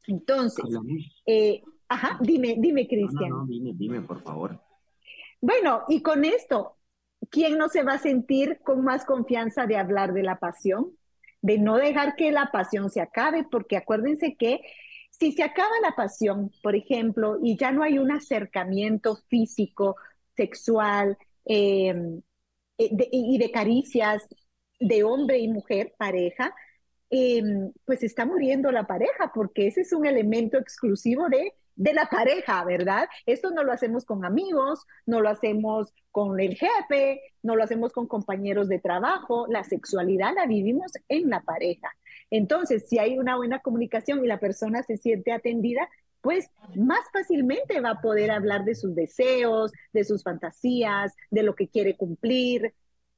Entonces, 0.07 0.65
eh, 1.25 1.63
Ajá, 1.93 2.17
dime, 2.21 2.55
dime, 2.57 2.87
Cristian. 2.87 3.29
No, 3.29 3.45
dime, 3.45 3.71
dime, 3.75 4.01
por 4.01 4.19
favor. 4.23 4.59
Bueno, 5.39 5.83
y 5.87 6.01
con 6.01 6.25
esto, 6.25 6.75
¿quién 7.29 7.59
no 7.59 7.69
se 7.69 7.83
va 7.83 7.93
a 7.93 7.99
sentir 7.99 8.61
con 8.63 8.83
más 8.83 9.05
confianza 9.05 9.67
de 9.67 9.77
hablar 9.77 10.13
de 10.13 10.23
la 10.23 10.39
pasión? 10.39 10.97
De 11.43 11.59
no 11.59 11.77
dejar 11.77 12.15
que 12.15 12.31
la 12.31 12.49
pasión 12.51 12.89
se 12.89 12.99
acabe, 12.99 13.43
porque 13.43 13.77
acuérdense 13.77 14.35
que 14.35 14.61
si 15.11 15.33
se 15.33 15.43
acaba 15.43 15.69
la 15.83 15.95
pasión, 15.95 16.49
por 16.63 16.75
ejemplo, 16.75 17.37
y 17.43 17.57
ya 17.57 17.71
no 17.71 17.83
hay 17.83 17.99
un 17.99 18.11
acercamiento 18.11 19.17
físico, 19.27 19.95
sexual 20.35 21.15
em, 21.45 22.23
eh, 22.79 22.89
y 23.11 23.37
de 23.37 23.51
caricias 23.51 24.27
de 24.79 25.03
hombre 25.03 25.37
y 25.37 25.47
mujer, 25.47 25.93
pareja, 25.99 26.55
em, 27.11 27.71
pues 27.85 28.01
está 28.01 28.25
muriendo 28.25 28.71
la 28.71 28.87
pareja, 28.87 29.31
porque 29.31 29.67
ese 29.67 29.81
es 29.81 29.93
un 29.93 30.07
elemento 30.07 30.57
exclusivo 30.57 31.29
de 31.29 31.53
de 31.75 31.93
la 31.93 32.05
pareja, 32.05 32.63
¿verdad? 32.63 33.07
Esto 33.25 33.51
no 33.51 33.63
lo 33.63 33.71
hacemos 33.71 34.05
con 34.05 34.25
amigos, 34.25 34.85
no 35.05 35.21
lo 35.21 35.29
hacemos 35.29 35.93
con 36.11 36.39
el 36.39 36.55
jefe, 36.55 37.21
no 37.41 37.55
lo 37.55 37.63
hacemos 37.63 37.91
con 37.91 38.07
compañeros 38.07 38.67
de 38.69 38.79
trabajo, 38.79 39.47
la 39.49 39.63
sexualidad 39.63 40.33
la 40.35 40.45
vivimos 40.45 40.91
en 41.09 41.29
la 41.29 41.41
pareja. 41.41 41.89
Entonces, 42.29 42.87
si 42.87 42.99
hay 42.99 43.17
una 43.17 43.35
buena 43.35 43.59
comunicación 43.59 44.23
y 44.23 44.27
la 44.27 44.39
persona 44.39 44.83
se 44.83 44.97
siente 44.97 45.31
atendida, 45.31 45.89
pues 46.21 46.49
más 46.75 47.01
fácilmente 47.11 47.81
va 47.81 47.91
a 47.91 48.01
poder 48.01 48.31
hablar 48.31 48.63
de 48.63 48.75
sus 48.75 48.95
deseos, 48.95 49.73
de 49.91 50.05
sus 50.05 50.23
fantasías, 50.23 51.13
de 51.29 51.43
lo 51.43 51.53
que 51.53 51.67
quiere 51.67 51.97
cumplir, 51.97 52.73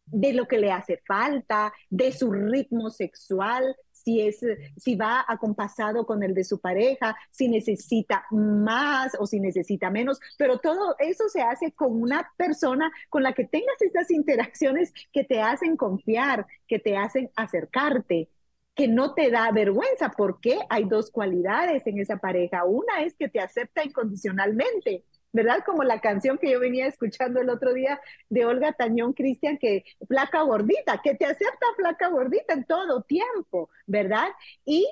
de 0.07 0.33
lo 0.33 0.47
que 0.47 0.57
le 0.57 0.71
hace 0.71 1.01
falta, 1.05 1.71
de 1.89 2.11
su 2.11 2.31
ritmo 2.31 2.89
sexual, 2.89 3.75
si, 4.05 4.21
es, 4.21 4.39
si 4.77 4.95
va 4.95 5.25
acompasado 5.27 6.05
con 6.05 6.21
el 6.23 6.35
de 6.35 6.43
su 6.43 6.59
pareja, 6.59 7.17
si 7.31 7.47
necesita 7.47 8.25
más 8.31 9.17
o 9.19 9.25
si 9.25 9.39
necesita 9.39 9.89
menos, 9.89 10.19
pero 10.37 10.59
todo 10.59 10.95
eso 10.99 11.27
se 11.27 11.41
hace 11.41 11.71
con 11.71 12.01
una 12.01 12.31
persona 12.37 12.91
con 13.09 13.23
la 13.23 13.33
que 13.33 13.45
tengas 13.45 13.81
estas 13.81 14.11
interacciones 14.11 14.93
que 15.11 15.23
te 15.23 15.41
hacen 15.41 15.75
confiar, 15.75 16.45
que 16.67 16.77
te 16.79 16.95
hacen 16.95 17.31
acercarte, 17.35 18.29
que 18.75 18.87
no 18.87 19.13
te 19.15 19.31
da 19.31 19.51
vergüenza, 19.51 20.11
porque 20.15 20.59
hay 20.69 20.83
dos 20.83 21.09
cualidades 21.09 21.87
en 21.87 21.99
esa 21.99 22.17
pareja. 22.17 22.65
Una 22.65 23.01
es 23.01 23.15
que 23.15 23.29
te 23.29 23.39
acepta 23.39 23.83
incondicionalmente 23.83 25.03
¿verdad? 25.35 25.59
Como 25.65 25.83
la 25.83 25.99
canción 25.99 26.37
que 26.37 26.49
yo 26.49 26.61
venía 26.61 26.87
escuchando 26.87 27.41
el 27.41 27.49
otro 27.49 27.73
día 27.73 27.99
de 28.29 28.45
Olga 28.45 28.71
Tañón 28.71 29.11
Cristian, 29.11 29.57
que 29.57 29.83
flaca 30.07 30.41
gordita, 30.43 31.01
que 31.03 31.13
te 31.13 31.25
acepta 31.25 31.65
flaca 31.75 32.07
gordita 32.07 32.53
en 32.53 32.63
todo 32.63 33.01
tiempo, 33.01 33.69
¿verdad? 33.85 34.29
Y 34.63 34.87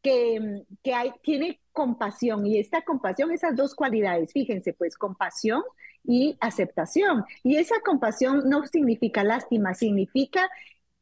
que, 0.00 0.62
que 0.84 0.94
tiene 1.24 1.60
compasión 1.72 2.46
y 2.46 2.60
esta 2.60 2.82
compasión, 2.82 3.32
esas 3.32 3.56
dos 3.56 3.74
cualidades, 3.74 4.32
fíjense, 4.32 4.72
pues 4.72 4.96
compasión 4.96 5.64
y 6.04 6.36
aceptación. 6.40 7.24
Y 7.42 7.56
esa 7.56 7.80
compasión 7.84 8.48
no 8.48 8.66
significa 8.66 9.24
lástima, 9.24 9.74
significa 9.74 10.48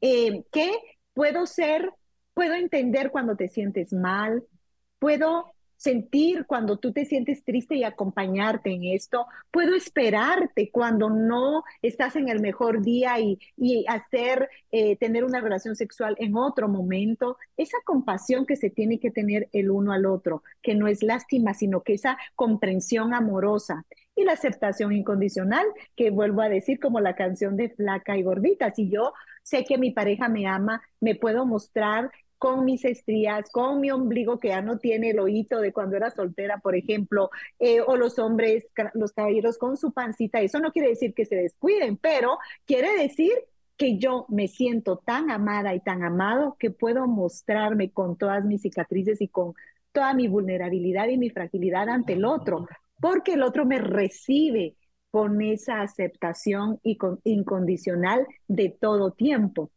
eh, 0.00 0.42
que 0.50 0.72
puedo 1.12 1.44
ser, 1.44 1.92
puedo 2.32 2.54
entender 2.54 3.10
cuando 3.10 3.36
te 3.36 3.48
sientes 3.48 3.92
mal, 3.92 4.42
puedo 4.98 5.52
sentir 5.76 6.46
cuando 6.46 6.78
tú 6.78 6.92
te 6.92 7.04
sientes 7.04 7.44
triste 7.44 7.76
y 7.76 7.84
acompañarte 7.84 8.70
en 8.70 8.84
esto. 8.84 9.26
Puedo 9.50 9.74
esperarte 9.74 10.70
cuando 10.70 11.10
no 11.10 11.64
estás 11.82 12.16
en 12.16 12.28
el 12.28 12.40
mejor 12.40 12.82
día 12.82 13.20
y, 13.20 13.38
hacer, 13.88 14.48
eh, 14.70 14.96
tener 14.96 15.24
una 15.24 15.40
relación 15.40 15.76
sexual 15.76 16.16
en 16.18 16.36
otro 16.36 16.68
momento. 16.68 17.36
Esa 17.56 17.76
compasión 17.84 18.46
que 18.46 18.56
se 18.56 18.70
tiene 18.70 18.98
que 18.98 19.10
tener 19.10 19.48
el 19.52 19.70
uno 19.70 19.92
al 19.92 20.06
otro, 20.06 20.42
que 20.62 20.74
no 20.74 20.88
es 20.88 21.02
lástima, 21.02 21.54
sino 21.54 21.82
que 21.82 21.94
esa 21.94 22.18
comprensión 22.34 23.14
amorosa. 23.14 23.84
Y 24.14 24.24
la 24.24 24.32
aceptación 24.32 24.92
incondicional, 24.92 25.66
que 25.94 26.10
vuelvo 26.10 26.40
a 26.40 26.48
decir 26.48 26.80
como 26.80 27.00
la 27.00 27.14
canción 27.14 27.56
de 27.56 27.68
flaca 27.68 28.16
y 28.16 28.22
gordita. 28.22 28.72
Si 28.72 28.88
yo 28.88 29.12
sé 29.42 29.64
que 29.64 29.78
mi 29.78 29.90
pareja 29.90 30.28
me 30.28 30.46
ama, 30.46 30.82
me 31.00 31.14
puedo 31.14 31.44
mostrar 31.46 32.10
con 32.38 32.64
mis 32.64 32.84
estrías, 32.84 33.50
con 33.50 33.80
mi 33.80 33.90
ombligo 33.90 34.38
que 34.38 34.48
ya 34.48 34.62
no 34.62 34.78
tiene 34.78 35.10
el 35.10 35.20
ojito 35.20 35.60
de 35.60 35.72
cuando 35.72 35.96
era 35.96 36.10
soltera, 36.10 36.58
por 36.58 36.76
ejemplo, 36.76 37.30
eh, 37.58 37.80
o 37.80 37.96
los 37.96 38.18
hombres, 38.18 38.66
los 38.94 39.12
caballeros 39.12 39.58
con 39.58 39.76
su 39.76 39.92
pancita. 39.92 40.40
Eso 40.40 40.60
no 40.60 40.72
quiere 40.72 40.88
decir 40.88 41.14
que 41.14 41.24
se 41.24 41.36
descuiden, 41.36 41.96
pero 41.96 42.38
quiere 42.66 42.96
decir 42.96 43.32
que 43.76 43.98
yo 43.98 44.26
me 44.28 44.48
siento 44.48 44.98
tan 44.98 45.30
amada 45.30 45.74
y 45.74 45.80
tan 45.80 46.02
amado 46.02 46.56
que 46.58 46.70
puedo 46.70 47.06
mostrarme 47.06 47.90
con 47.90 48.16
todas 48.16 48.44
mis 48.44 48.62
cicatrices 48.62 49.20
y 49.20 49.28
con 49.28 49.54
toda 49.92 50.14
mi 50.14 50.28
vulnerabilidad 50.28 51.08
y 51.08 51.18
mi 51.18 51.30
fragilidad 51.30 51.88
ante 51.88 52.14
el 52.14 52.24
otro, 52.24 52.66
porque 53.00 53.34
el 53.34 53.42
otro 53.42 53.64
me 53.64 53.78
recibe 53.78 54.76
con 55.10 55.40
esa 55.40 55.80
aceptación 55.80 56.80
incondicional 56.82 58.26
de 58.48 58.68
todo 58.68 59.12
tiempo. 59.12 59.70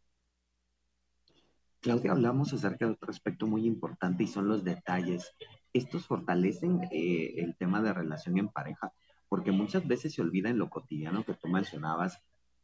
Claudia, 1.80 2.12
hablamos 2.12 2.52
acerca 2.52 2.84
de 2.84 2.92
otro 2.92 3.10
aspecto 3.10 3.46
muy 3.46 3.66
importante 3.66 4.22
y 4.22 4.26
son 4.26 4.48
los 4.48 4.64
detalles. 4.64 5.34
Estos 5.72 6.06
fortalecen 6.06 6.82
eh, 6.92 7.34
el 7.38 7.56
tema 7.56 7.80
de 7.80 7.94
relación 7.94 8.36
en 8.36 8.48
pareja, 8.48 8.92
porque 9.28 9.50
muchas 9.50 9.86
veces 9.88 10.14
se 10.14 10.20
olvida 10.20 10.50
en 10.50 10.58
lo 10.58 10.68
cotidiano 10.68 11.24
que 11.24 11.34
tú 11.34 11.48
mencionabas 11.48 12.20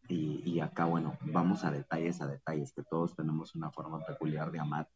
y, 0.08 0.42
y, 0.44 0.60
acá, 0.60 0.84
bueno, 0.84 1.16
vamos 1.22 1.64
a 1.64 1.70
detalles, 1.70 2.20
a 2.20 2.26
detalles, 2.26 2.72
que 2.72 2.82
todos 2.82 3.16
tenemos 3.16 3.54
una 3.54 3.70
forma 3.70 4.04
peculiar 4.04 4.52
de 4.52 4.60
amar, 4.60 4.88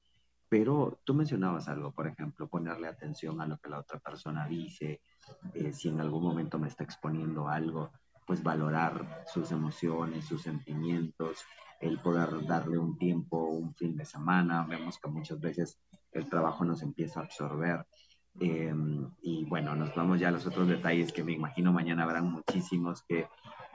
pero 0.50 1.00
tú 1.04 1.14
mencionabas 1.14 1.68
algo, 1.68 1.92
por 1.92 2.06
ejemplo, 2.06 2.48
ponerle 2.48 2.88
atención 2.88 3.40
a 3.40 3.46
lo 3.46 3.56
que 3.58 3.70
la 3.70 3.78
otra 3.78 4.00
persona 4.00 4.46
dice, 4.46 5.00
eh, 5.54 5.72
si 5.72 5.88
en 5.88 6.00
algún 6.00 6.22
momento 6.22 6.58
me 6.58 6.68
está 6.68 6.84
exponiendo 6.84 7.48
algo, 7.48 7.90
pues 8.30 8.44
valorar 8.44 9.24
sus 9.26 9.50
emociones, 9.50 10.24
sus 10.24 10.42
sentimientos, 10.42 11.38
el 11.80 11.98
poder 11.98 12.46
darle 12.46 12.78
un 12.78 12.96
tiempo, 12.96 13.42
un 13.46 13.74
fin 13.74 13.96
de 13.96 14.04
semana. 14.04 14.64
Vemos 14.68 15.00
que 15.00 15.10
muchas 15.10 15.40
veces 15.40 15.80
el 16.12 16.28
trabajo 16.28 16.64
nos 16.64 16.80
empieza 16.84 17.18
a 17.18 17.24
absorber. 17.24 17.84
Em, 18.38 19.10
y 19.20 19.44
bueno, 19.46 19.74
nos 19.74 19.92
vamos 19.96 20.20
ya 20.20 20.28
a 20.28 20.30
los 20.30 20.46
otros 20.46 20.68
detalles 20.68 21.12
que 21.12 21.24
me 21.24 21.32
imagino 21.32 21.72
mañana 21.72 22.04
habrán 22.04 22.30
muchísimos, 22.30 23.02
que, 23.02 23.26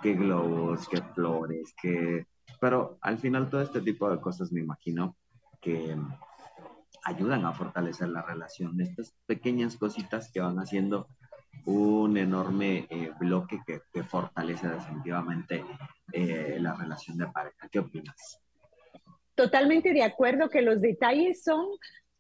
que 0.02 0.14
globos, 0.14 0.88
que 0.88 1.02
flores, 1.02 1.76
que... 1.82 2.26
Pero 2.62 2.98
al 3.02 3.18
final 3.18 3.50
todo 3.50 3.60
este 3.62 3.82
tipo 3.82 4.10
de 4.10 4.22
cosas 4.22 4.54
me 4.54 4.62
imagino 4.62 5.18
que 5.60 5.98
ayudan 7.04 7.44
a 7.44 7.52
fortalecer 7.52 8.08
la 8.08 8.22
relación. 8.22 8.80
Estas 8.80 9.14
pequeñas 9.26 9.76
cositas 9.76 10.32
que 10.32 10.40
van 10.40 10.60
haciendo 10.60 11.10
un 11.66 12.18
enorme 12.18 12.86
eh, 12.90 13.12
bloque 13.20 13.60
que, 13.66 14.04
fortalece 14.04 14.68
definitivamente 14.68 15.64
eh, 16.12 16.58
la 16.60 16.76
relación 16.76 17.18
de 17.18 17.28
pareja. 17.28 17.68
¿Qué 17.72 17.80
opinas? 17.80 18.40
Totalmente 19.34 19.94
de 19.94 20.04
acuerdo 20.04 20.50
que 20.50 20.62
los 20.62 20.82
detalles 20.82 21.44
son, 21.44 21.66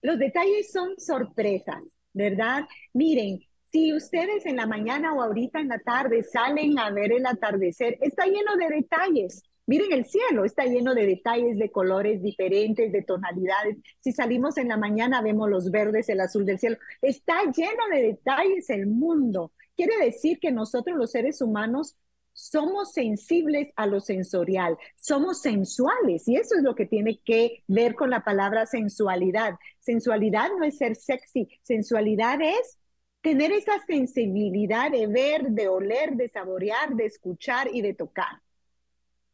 los 0.01 0.17
detalles 0.17 0.71
son 0.71 0.97
sorpresas, 0.97 1.81
¿verdad? 2.13 2.67
Miren, 2.93 3.39
si 3.71 3.93
ustedes 3.93 4.45
en 4.45 4.55
la 4.55 4.65
mañana 4.65 5.13
o 5.13 5.21
ahorita 5.21 5.59
en 5.59 5.67
la 5.67 5.79
tarde 5.79 6.23
salen 6.23 6.79
a 6.79 6.89
ver 6.91 7.11
el 7.11 7.25
atardecer, 7.25 7.97
está 8.01 8.25
lleno 8.25 8.55
de 8.57 8.69
detalles. 8.69 9.43
Miren 9.67 9.91
el 9.93 10.05
cielo, 10.05 10.45
está 10.45 10.65
lleno 10.65 10.93
de 10.93 11.07
detalles, 11.07 11.57
de 11.57 11.71
colores 11.71 12.21
diferentes, 12.21 12.91
de 12.91 13.01
tonalidades. 13.01 13.77
Si 13.99 14.11
salimos 14.11 14.57
en 14.57 14.67
la 14.67 14.77
mañana 14.77 15.21
vemos 15.21 15.49
los 15.49 15.71
verdes, 15.71 16.07
el 16.09 16.21
azul 16.21 16.45
del 16.45 16.59
cielo. 16.59 16.77
Está 17.01 17.43
lleno 17.45 17.87
de 17.91 18.03
detalles 18.03 18.69
el 18.69 18.85
mundo. 18.87 19.53
Quiere 19.75 19.97
decir 19.97 20.39
que 20.39 20.51
nosotros 20.51 20.97
los 20.97 21.11
seres 21.11 21.41
humanos 21.41 21.97
somos 22.35 22.91
sensibles 22.91 23.69
a 23.77 23.87
lo 23.87 24.01
sensorial, 24.01 24.77
somos 24.97 25.41
sensuales 25.41 26.27
y 26.27 26.35
eso 26.35 26.55
es 26.57 26.63
lo 26.63 26.75
que 26.75 26.85
tiene 26.85 27.19
que 27.23 27.63
ver 27.67 27.95
con 27.95 28.09
la 28.09 28.23
palabra 28.23 28.65
sensualidad. 28.65 29.55
Sensualidad 29.79 30.49
no 30.57 30.65
es 30.65 30.77
ser 30.77 30.95
sexy, 30.95 31.47
sensualidad 31.63 32.39
es 32.41 32.77
tener 33.21 33.51
esa 33.51 33.73
sensibilidad 33.87 34.91
de 34.91 35.07
ver, 35.07 35.49
de 35.49 35.67
oler, 35.69 36.15
de 36.15 36.29
saborear, 36.29 36.93
de 36.95 37.05
escuchar 37.05 37.69
y 37.73 37.81
de 37.81 37.93
tocar. 37.93 38.44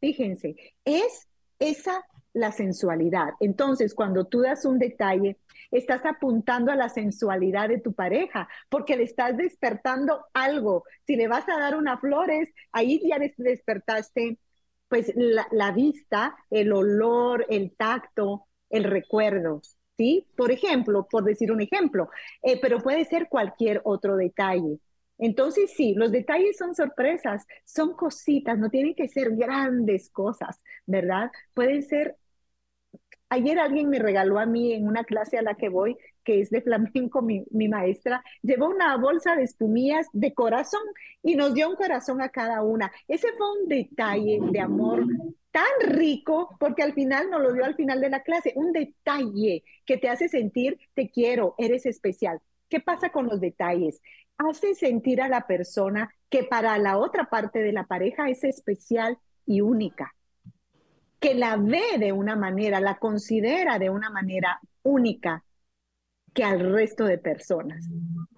Fíjense, 0.02 0.56
es 0.84 1.28
esa 1.60 2.04
la 2.32 2.50
sensualidad. 2.50 3.34
Entonces, 3.38 3.94
cuando 3.94 4.24
tú 4.26 4.40
das 4.40 4.64
un 4.64 4.80
detalle, 4.80 5.38
estás 5.70 6.04
apuntando 6.04 6.72
a 6.72 6.76
la 6.76 6.88
sensualidad 6.88 7.68
de 7.68 7.78
tu 7.78 7.92
pareja, 7.92 8.48
porque 8.68 8.96
le 8.96 9.04
estás 9.04 9.36
despertando 9.36 10.26
algo. 10.34 10.82
Si 11.06 11.14
le 11.14 11.28
vas 11.28 11.48
a 11.48 11.56
dar 11.56 11.76
unas 11.76 12.00
flores, 12.00 12.52
ahí 12.72 13.00
ya 13.08 13.20
despertaste 13.36 14.38
pues 14.88 15.12
la, 15.14 15.46
la 15.52 15.70
vista, 15.70 16.34
el 16.50 16.72
olor, 16.72 17.46
el 17.48 17.76
tacto, 17.76 18.48
el 18.70 18.82
recuerdo. 18.82 19.62
¿Sí? 19.96 20.26
Por 20.36 20.50
ejemplo, 20.50 21.06
por 21.08 21.22
decir 21.22 21.52
un 21.52 21.60
ejemplo, 21.60 22.10
eh, 22.42 22.58
pero 22.60 22.80
puede 22.80 23.04
ser 23.04 23.28
cualquier 23.28 23.82
otro 23.84 24.16
detalle. 24.16 24.80
Entonces, 25.18 25.72
sí, 25.76 25.94
los 25.94 26.10
detalles 26.10 26.56
son 26.56 26.74
sorpresas, 26.74 27.46
son 27.64 27.94
cositas, 27.94 28.58
no 28.58 28.70
tienen 28.70 28.94
que 28.94 29.08
ser 29.08 29.36
grandes 29.36 30.10
cosas, 30.10 30.60
¿verdad? 30.86 31.30
Pueden 31.54 31.82
ser... 31.82 32.16
Ayer 33.28 33.58
alguien 33.58 33.88
me 33.88 33.98
regaló 33.98 34.38
a 34.38 34.44
mí 34.44 34.74
en 34.74 34.86
una 34.86 35.04
clase 35.04 35.38
a 35.38 35.42
la 35.42 35.54
que 35.54 35.70
voy, 35.70 35.96
que 36.22 36.40
es 36.40 36.50
de 36.50 36.60
flamenco, 36.60 37.22
mi, 37.22 37.44
maestra, 37.68 38.22
llevó 38.42 38.68
una 38.68 38.96
bolsa 38.96 39.36
de 39.36 39.44
espumillas 39.44 40.06
de 40.12 40.34
corazón 40.34 40.82
y 41.22 41.36
nos 41.36 41.54
dio 41.54 41.70
un 41.70 41.76
corazón 41.76 42.20
a 42.20 42.28
cada 42.28 42.62
una. 42.62 42.92
Ese 43.08 43.28
fue 43.36 43.46
un 43.60 43.68
detalle 43.68 44.38
de 44.50 44.60
amor 44.60 45.06
tan 45.50 45.64
rico, 45.80 46.56
porque 46.58 46.82
al 46.82 46.94
final 46.94 47.30
nos 47.30 47.42
lo 47.42 47.52
dio 47.52 47.64
al 47.64 47.74
final 47.74 48.00
de 48.00 48.10
la 48.10 48.22
clase, 48.22 48.52
un 48.56 48.72
detalle 48.72 49.64
que 49.84 49.98
te 49.98 50.08
hace 50.08 50.28
sentir, 50.28 50.78
te 50.94 51.10
quiero, 51.10 51.54
eres 51.58 51.86
especial. 51.86 52.40
¿Qué 52.68 52.80
pasa 52.80 53.10
con 53.10 53.26
los 53.26 53.40
detalles? 53.40 54.00
Hace 54.48 54.74
sentir 54.74 55.20
a 55.20 55.28
la 55.28 55.46
persona 55.46 56.10
que 56.28 56.44
para 56.44 56.78
la 56.78 56.98
otra 56.98 57.24
parte 57.24 57.60
de 57.60 57.72
la 57.72 57.84
pareja 57.84 58.28
es 58.28 58.44
especial 58.44 59.18
y 59.46 59.60
única, 59.60 60.14
que 61.20 61.34
la 61.34 61.56
ve 61.56 61.98
de 61.98 62.12
una 62.12 62.36
manera, 62.36 62.80
la 62.80 62.98
considera 62.98 63.78
de 63.78 63.90
una 63.90 64.10
manera 64.10 64.60
única 64.82 65.44
que 66.34 66.44
al 66.44 66.72
resto 66.72 67.04
de 67.04 67.18
personas. 67.18 67.88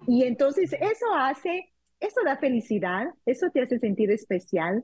Y 0.07 0.23
entonces 0.23 0.73
eso 0.73 1.05
hace, 1.15 1.73
eso 1.99 2.21
da 2.25 2.37
felicidad, 2.37 3.07
eso 3.25 3.49
te 3.51 3.61
hace 3.61 3.79
sentir 3.79 4.11
especial, 4.11 4.83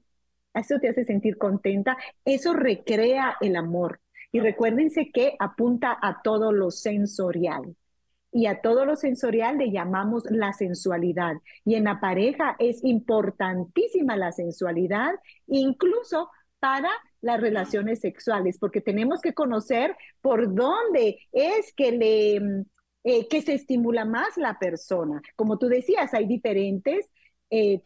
eso 0.54 0.80
te 0.80 0.90
hace 0.90 1.04
sentir 1.04 1.38
contenta, 1.38 1.98
eso 2.26 2.54
recrea 2.54 3.36
el 3.42 3.56
amor. 3.56 4.00
Y 4.32 4.40
recuérdense 4.40 5.12
que 5.12 5.36
apunta 5.40 5.98
a 6.02 6.22
todo 6.22 6.54
lo 6.54 6.72
sensorial 6.72 7.76
y 8.32 8.46
a 8.46 8.62
todo 8.62 8.86
lo 8.86 8.96
sensorial 8.96 9.58
le 9.58 9.72
llamamos 9.72 10.24
la 10.30 10.54
sensualidad. 10.54 11.34
Y 11.66 11.76
en 11.76 11.86
la 11.86 12.00
pareja 12.00 12.56
es 12.60 12.84
importantísima 12.84 14.16
la 14.16 14.32
sensualidad, 14.32 15.12
incluso 15.48 16.30
para 16.60 16.90
las 17.22 17.42
relaciones 17.42 18.00
sexuales, 18.00 18.58
porque 18.60 18.82
tenemos 18.82 19.22
que 19.22 19.34
conocer 19.34 19.96
por 20.22 20.54
dónde 20.54 21.20
es 21.32 21.74
que 21.74 21.92
le 21.92 22.40
mm, 22.40 22.66
eh, 23.04 23.28
que 23.28 23.42
se 23.42 23.56
estimula 23.56 24.06
más 24.06 24.38
la 24.38 24.60
persona. 24.60 25.22
Como 25.36 25.58
tú 25.58 25.68
decías, 25.68 26.14
hay 26.14 26.28
diferentes 26.28 27.10
eh, 27.50 27.82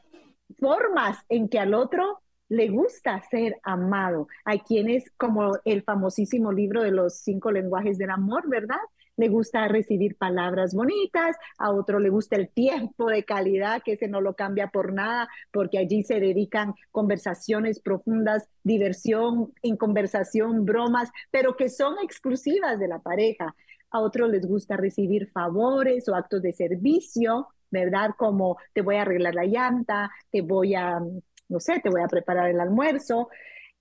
formas 0.59 1.17
en 1.29 1.47
que 1.47 1.57
al 1.57 1.73
otro 1.73 2.21
le 2.49 2.67
gusta 2.67 3.21
ser 3.29 3.57
amado. 3.63 4.27
Hay 4.43 4.59
quienes, 4.59 5.09
como 5.17 5.57
el 5.63 5.83
famosísimo 5.83 6.51
libro 6.51 6.83
de 6.83 6.91
los 6.91 7.19
cinco 7.19 7.51
lenguajes 7.51 7.97
del 7.97 8.09
amor, 8.09 8.49
¿verdad? 8.49 8.79
Le 9.17 9.29
gusta 9.29 9.67
recibir 9.67 10.17
palabras 10.17 10.73
bonitas, 10.73 11.35
a 11.57 11.71
otro 11.71 11.99
le 11.99 12.09
gusta 12.09 12.35
el 12.35 12.49
tiempo 12.49 13.09
de 13.09 13.23
calidad, 13.23 13.81
que 13.83 13.93
ese 13.93 14.07
no 14.07 14.21
lo 14.21 14.35
cambia 14.35 14.67
por 14.67 14.93
nada, 14.93 15.29
porque 15.51 15.77
allí 15.77 16.03
se 16.03 16.19
dedican 16.19 16.73
conversaciones 16.91 17.79
profundas, 17.79 18.49
diversión 18.63 19.53
en 19.61 19.77
conversación, 19.77 20.65
bromas, 20.65 21.09
pero 21.31 21.55
que 21.55 21.69
son 21.69 21.95
exclusivas 22.03 22.79
de 22.79 22.87
la 22.87 22.99
pareja. 22.99 23.55
A 23.91 24.01
otros 24.01 24.29
les 24.29 24.45
gusta 24.45 24.75
recibir 24.75 25.29
favores 25.31 26.09
o 26.09 26.15
actos 26.15 26.41
de 26.41 26.51
servicio, 26.51 27.47
¿verdad? 27.71 28.11
Como 28.17 28.57
te 28.73 28.81
voy 28.81 28.95
a 28.95 29.03
arreglar 29.03 29.35
la 29.35 29.45
llanta, 29.45 30.11
te 30.31 30.41
voy 30.41 30.75
a, 30.75 30.99
no 30.99 31.59
sé, 31.59 31.79
te 31.79 31.89
voy 31.89 32.01
a 32.01 32.07
preparar 32.07 32.49
el 32.49 32.59
almuerzo. 32.59 33.29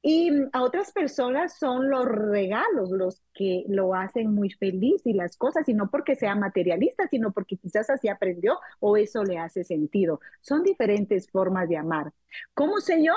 Y 0.06 0.30
a 0.52 0.62
otras 0.62 0.92
personas 0.92 1.58
son 1.58 1.88
los 1.88 2.04
regalos 2.04 2.90
los 2.90 3.22
que 3.32 3.64
lo 3.68 3.94
hacen 3.94 4.34
muy 4.34 4.50
feliz 4.50 5.00
y 5.06 5.14
las 5.14 5.38
cosas, 5.38 5.66
y 5.66 5.72
no 5.72 5.90
porque 5.90 6.14
sea 6.14 6.34
materialista, 6.34 7.08
sino 7.08 7.32
porque 7.32 7.56
quizás 7.56 7.88
así 7.88 8.08
aprendió 8.08 8.58
o 8.80 8.98
eso 8.98 9.24
le 9.24 9.38
hace 9.38 9.64
sentido. 9.64 10.20
Son 10.42 10.62
diferentes 10.62 11.30
formas 11.30 11.70
de 11.70 11.78
amar. 11.78 12.12
¿Cómo 12.52 12.80
sé 12.80 13.02
yo 13.02 13.14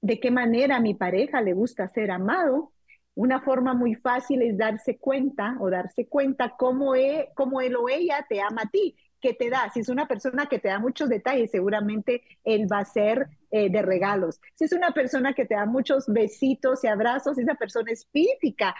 de 0.00 0.20
qué 0.20 0.30
manera 0.30 0.78
mi 0.78 0.94
pareja 0.94 1.40
le 1.40 1.54
gusta 1.54 1.88
ser 1.88 2.12
amado? 2.12 2.70
Una 3.16 3.40
forma 3.40 3.74
muy 3.74 3.96
fácil 3.96 4.42
es 4.42 4.56
darse 4.56 4.98
cuenta 4.98 5.56
o 5.58 5.70
darse 5.70 6.06
cuenta 6.06 6.54
cómo, 6.56 6.94
e, 6.94 7.30
cómo 7.34 7.60
él 7.60 7.74
o 7.74 7.88
ella 7.88 8.24
te 8.28 8.40
ama 8.40 8.62
a 8.62 8.70
ti 8.70 8.96
que 9.24 9.32
te 9.32 9.48
da. 9.48 9.70
Si 9.72 9.80
es 9.80 9.88
una 9.88 10.06
persona 10.06 10.46
que 10.50 10.58
te 10.58 10.68
da 10.68 10.78
muchos 10.78 11.08
detalles, 11.08 11.50
seguramente 11.50 12.22
él 12.44 12.70
va 12.70 12.80
a 12.80 12.84
ser 12.84 13.26
eh, 13.50 13.70
de 13.70 13.80
regalos. 13.80 14.38
Si 14.54 14.64
es 14.66 14.72
una 14.72 14.90
persona 14.92 15.32
que 15.32 15.46
te 15.46 15.54
da 15.54 15.64
muchos 15.64 16.04
besitos 16.06 16.84
y 16.84 16.88
abrazos, 16.88 17.38
esa 17.38 17.54
persona 17.54 17.90
es 17.90 18.06
física. 18.12 18.74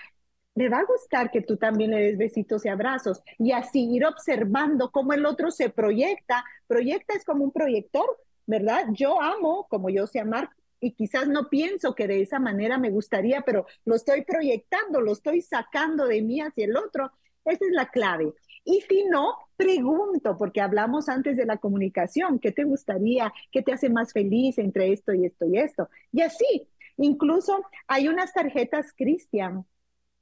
le 0.55 0.69
va 0.69 0.81
a 0.81 0.85
gustar 0.85 1.31
que 1.31 1.41
tú 1.43 1.57
también 1.57 1.93
le 1.93 2.03
des 2.03 2.19
besitos 2.19 2.65
y 2.67 2.69
abrazos 2.69 3.23
y 3.39 3.53
así 3.53 3.91
ir 3.91 4.05
observando 4.07 4.91
cómo 4.91 5.15
el 5.15 5.25
otro 5.27 5.51
se 5.51 5.71
proyecta. 5.71 6.45
Proyecta 6.67 7.15
es 7.15 7.25
como 7.25 7.45
un 7.45 7.53
proyector, 7.53 8.07
¿verdad? 8.47 8.85
Yo 8.93 9.21
amo 9.23 9.67
como 9.71 9.89
yo 9.91 10.07
sé 10.07 10.21
amar 10.21 10.51
y 10.81 10.93
quizás 10.93 11.27
no 11.27 11.49
pienso 11.49 11.95
que 11.95 12.07
de 12.07 12.21
esa 12.21 12.39
manera 12.39 12.79
me 12.79 12.91
gustaría, 12.91 13.41
pero 13.43 13.67
lo 13.87 13.95
estoy 13.97 14.25
proyectando, 14.25 15.01
lo 15.01 15.13
estoy 15.13 15.41
sacando 15.41 16.07
de 16.07 16.21
mí 16.23 16.41
hacia 16.43 16.67
el 16.67 16.77
otro. 16.77 17.13
Esa 17.47 17.65
es 17.65 17.73
la 17.73 17.89
clave. 17.89 18.35
Y 18.65 18.83
si 18.83 19.05
no, 19.05 19.37
pregunto, 19.57 20.37
porque 20.37 20.61
hablamos 20.61 21.09
antes 21.09 21.37
de 21.37 21.47
la 21.47 21.59
comunicación, 21.59 22.39
¿qué 22.39 22.53
te 22.53 22.65
gustaría? 22.65 23.33
¿Qué 23.51 23.63
te 23.63 23.73
hace 23.73 23.89
más 23.91 24.13
feliz 24.13 24.59
entre 24.59 24.93
esto 24.93 25.13
y 25.15 25.27
esto 25.27 25.47
y 25.47 25.59
esto? 25.59 25.89
Y 26.13 26.23
así, 26.23 26.69
incluso 26.97 27.63
hay 27.87 28.09
unas 28.09 28.33
tarjetas 28.33 28.93
Cristian 28.97 29.65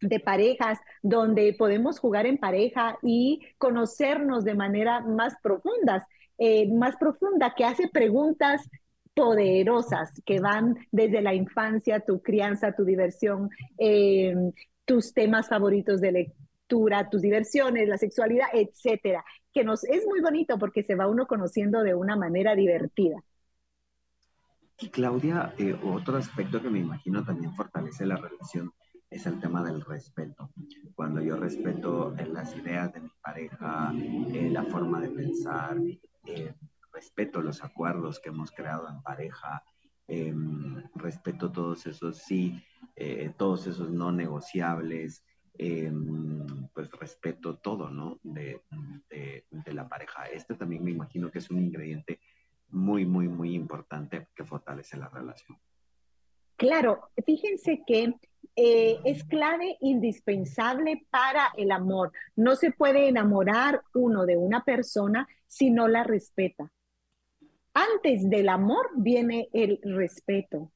de 0.00 0.20
parejas 0.20 0.78
donde 1.02 1.54
podemos 1.54 1.98
jugar 1.98 2.26
en 2.26 2.38
pareja 2.38 2.98
y 3.02 3.40
conocernos 3.58 4.44
de 4.44 4.54
manera 4.54 5.00
más 5.00 5.34
profundas, 5.42 6.04
eh, 6.38 6.68
más 6.72 6.96
profunda, 6.96 7.54
que 7.56 7.64
hace 7.64 7.88
preguntas 7.88 8.68
poderosas 9.14 10.10
que 10.24 10.40
van 10.40 10.76
desde 10.90 11.20
la 11.20 11.34
infancia, 11.34 12.00
tu 12.00 12.22
crianza, 12.22 12.74
tu 12.74 12.84
diversión, 12.84 13.50
eh, 13.78 14.34
tus 14.84 15.12
temas 15.12 15.48
favoritos 15.48 16.00
de 16.00 16.34
tus 17.10 17.22
diversiones, 17.22 17.88
la 17.88 17.98
sexualidad, 17.98 18.46
etcétera, 18.52 19.24
que 19.52 19.64
nos 19.64 19.84
es 19.84 20.06
muy 20.06 20.20
bonito 20.20 20.58
porque 20.58 20.82
se 20.82 20.94
va 20.94 21.08
uno 21.08 21.26
conociendo 21.26 21.82
de 21.82 21.94
una 21.94 22.16
manera 22.16 22.54
divertida. 22.54 23.22
Y 24.78 24.88
Claudia, 24.88 25.54
eh, 25.58 25.78
otro 25.84 26.16
aspecto 26.16 26.60
que 26.60 26.70
me 26.70 26.80
imagino 26.80 27.24
también 27.24 27.54
fortalece 27.54 28.06
la 28.06 28.16
relación 28.16 28.72
es 29.12 29.26
el 29.26 29.38
tema 29.40 29.62
del 29.62 29.82
respeto. 29.82 30.50
Cuando 30.94 31.20
yo 31.20 31.36
respeto 31.36 32.14
eh, 32.18 32.26
las 32.26 32.56
ideas 32.56 32.92
de 32.92 33.00
mi 33.00 33.10
pareja, 33.22 33.92
eh, 33.94 34.48
la 34.50 34.64
forma 34.64 35.00
de 35.00 35.10
pensar, 35.10 35.76
eh, 36.24 36.54
respeto 36.92 37.42
los 37.42 37.62
acuerdos 37.62 38.18
que 38.20 38.30
hemos 38.30 38.50
creado 38.50 38.88
en 38.88 39.02
pareja, 39.02 39.62
em, 40.08 40.82
respeto 40.94 41.52
todos 41.52 41.86
esos 41.86 42.18
sí, 42.18 42.62
todos 43.36 43.66
esos 43.66 43.90
no 43.90 44.12
negociables, 44.12 45.24
em, 45.58 46.68
pues 46.74 46.90
respeto 46.92 47.56
todo, 47.56 47.90
¿no? 47.90 48.18
De, 48.22 48.60
la 49.66 49.88
pareja. 49.88 50.24
Este 50.26 50.54
también 50.54 50.84
me 50.84 50.90
imagino 50.90 51.30
que 51.30 51.38
es 51.38 51.50
un 51.50 51.58
ingrediente 51.58 52.20
muy, 52.68 53.06
muy, 53.06 53.26
muy 53.26 53.54
importante 53.54 54.28
que 54.34 54.44
fortalece 54.44 54.98
la 54.98 55.08
relación. 55.08 55.58
Claro, 56.56 57.08
fíjense 57.24 57.82
que 57.86 58.14
eh, 58.54 59.00
es 59.04 59.24
clave 59.24 59.78
indispensable 59.80 61.06
para 61.10 61.52
el 61.56 61.70
amor. 61.70 62.12
No 62.36 62.54
se 62.54 62.70
puede 62.70 63.08
enamorar 63.08 63.82
uno 63.94 64.26
de 64.26 64.36
una 64.36 64.62
persona 64.62 65.26
si 65.46 65.70
no 65.70 65.88
la 65.88 66.04
respeta. 66.04 66.70
Antes 67.74 68.28
del 68.28 68.50
amor 68.50 68.90
viene 68.96 69.48
el 69.52 69.80
respeto. 69.82 70.70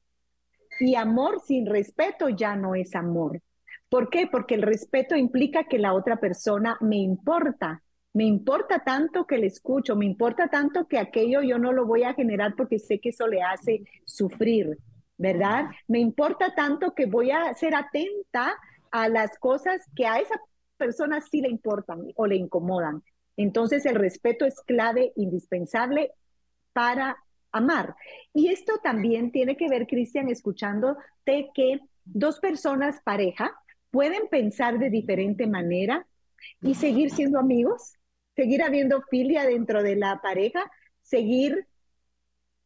Y 0.79 0.95
amor 0.95 1.41
sin 1.41 1.65
respeto 1.65 2.29
ya 2.29 2.55
no 2.55 2.75
es 2.75 2.95
amor. 2.95 3.41
¿Por 3.89 4.09
qué? 4.09 4.27
Porque 4.27 4.55
el 4.55 4.61
respeto 4.61 5.15
implica 5.15 5.65
que 5.65 5.79
la 5.79 5.93
otra 5.93 6.17
persona 6.17 6.77
me 6.81 6.97
importa. 6.97 7.81
Me 8.13 8.25
importa 8.25 8.79
tanto 8.79 9.25
que 9.27 9.37
le 9.37 9.47
escucho, 9.47 9.95
me 9.95 10.05
importa 10.05 10.47
tanto 10.47 10.87
que 10.87 10.97
aquello 10.97 11.41
yo 11.41 11.59
no 11.59 11.71
lo 11.71 11.85
voy 11.85 12.03
a 12.03 12.13
generar 12.13 12.55
porque 12.55 12.79
sé 12.79 12.99
que 12.99 13.09
eso 13.09 13.27
le 13.27 13.43
hace 13.43 13.83
sufrir. 14.05 14.77
¿verdad? 15.17 15.65
Me 15.87 15.99
importa 15.99 16.53
tanto 16.55 16.93
que 16.93 17.05
voy 17.05 17.31
a 17.31 17.53
ser 17.53 17.75
atenta 17.75 18.55
a 18.91 19.09
las 19.09 19.37
cosas 19.39 19.81
que 19.95 20.05
a 20.05 20.19
esa 20.19 20.39
persona 20.77 21.21
sí 21.21 21.41
le 21.41 21.49
importan 21.49 22.03
o 22.15 22.27
le 22.27 22.35
incomodan. 22.35 23.03
Entonces 23.35 23.85
el 23.85 23.95
respeto 23.95 24.45
es 24.45 24.61
clave, 24.61 25.13
indispensable 25.15 26.11
para 26.73 27.17
amar. 27.51 27.95
Y 28.33 28.49
esto 28.49 28.79
también 28.83 29.31
tiene 29.31 29.57
que 29.57 29.67
ver, 29.67 29.87
Cristian, 29.87 30.29
escuchándote 30.29 31.49
que 31.53 31.79
dos 32.05 32.39
personas 32.39 33.01
pareja 33.03 33.55
pueden 33.91 34.27
pensar 34.29 34.79
de 34.79 34.89
diferente 34.89 35.47
manera 35.47 36.07
y 36.61 36.75
seguir 36.75 37.11
siendo 37.11 37.39
amigos, 37.39 37.93
seguir 38.35 38.63
habiendo 38.63 39.01
filia 39.09 39.45
dentro 39.45 39.83
de 39.83 39.95
la 39.95 40.21
pareja, 40.21 40.71
seguir 41.01 41.67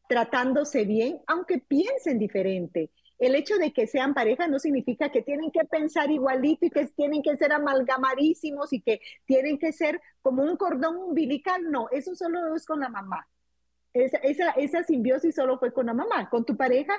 tratándose 0.08 0.84
bien, 0.84 1.22
aunque 1.28 1.60
piensen 1.60 2.20
diferente. 2.20 2.92
El 3.18 3.36
hecho 3.36 3.58
de 3.58 3.72
que 3.72 3.88
sean 3.88 4.14
pareja 4.14 4.48
no 4.48 4.60
significa 4.60 5.10
que 5.10 5.22
tienen 5.22 5.52
que 5.52 5.64
pensar 5.64 6.10
igualito 6.10 6.66
y 6.66 6.70
que 6.72 6.88
tienen 6.88 7.22
que 7.22 7.38
ser 7.38 7.54
amalgamadísimos 7.54 8.74
y 8.74 8.82
que 8.82 9.00
tienen 9.26 9.60
que 9.60 9.72
ser 9.72 10.02
como 10.22 10.44
un 10.44 10.58
cordón 10.58 10.98
umbilical. 10.98 11.70
No, 11.70 11.88
eso 11.92 12.16
solo 12.16 12.56
es 12.56 12.66
con 12.66 12.80
la 12.80 12.90
mamá. 12.90 13.28
Esa, 13.94 14.18
esa, 14.18 14.52
esa 14.52 14.84
simbiosis 14.84 15.36
solo 15.36 15.60
fue 15.60 15.72
con 15.72 15.86
la 15.86 15.94
mamá. 15.94 16.30
Con 16.30 16.46
tu 16.46 16.58
pareja 16.58 16.94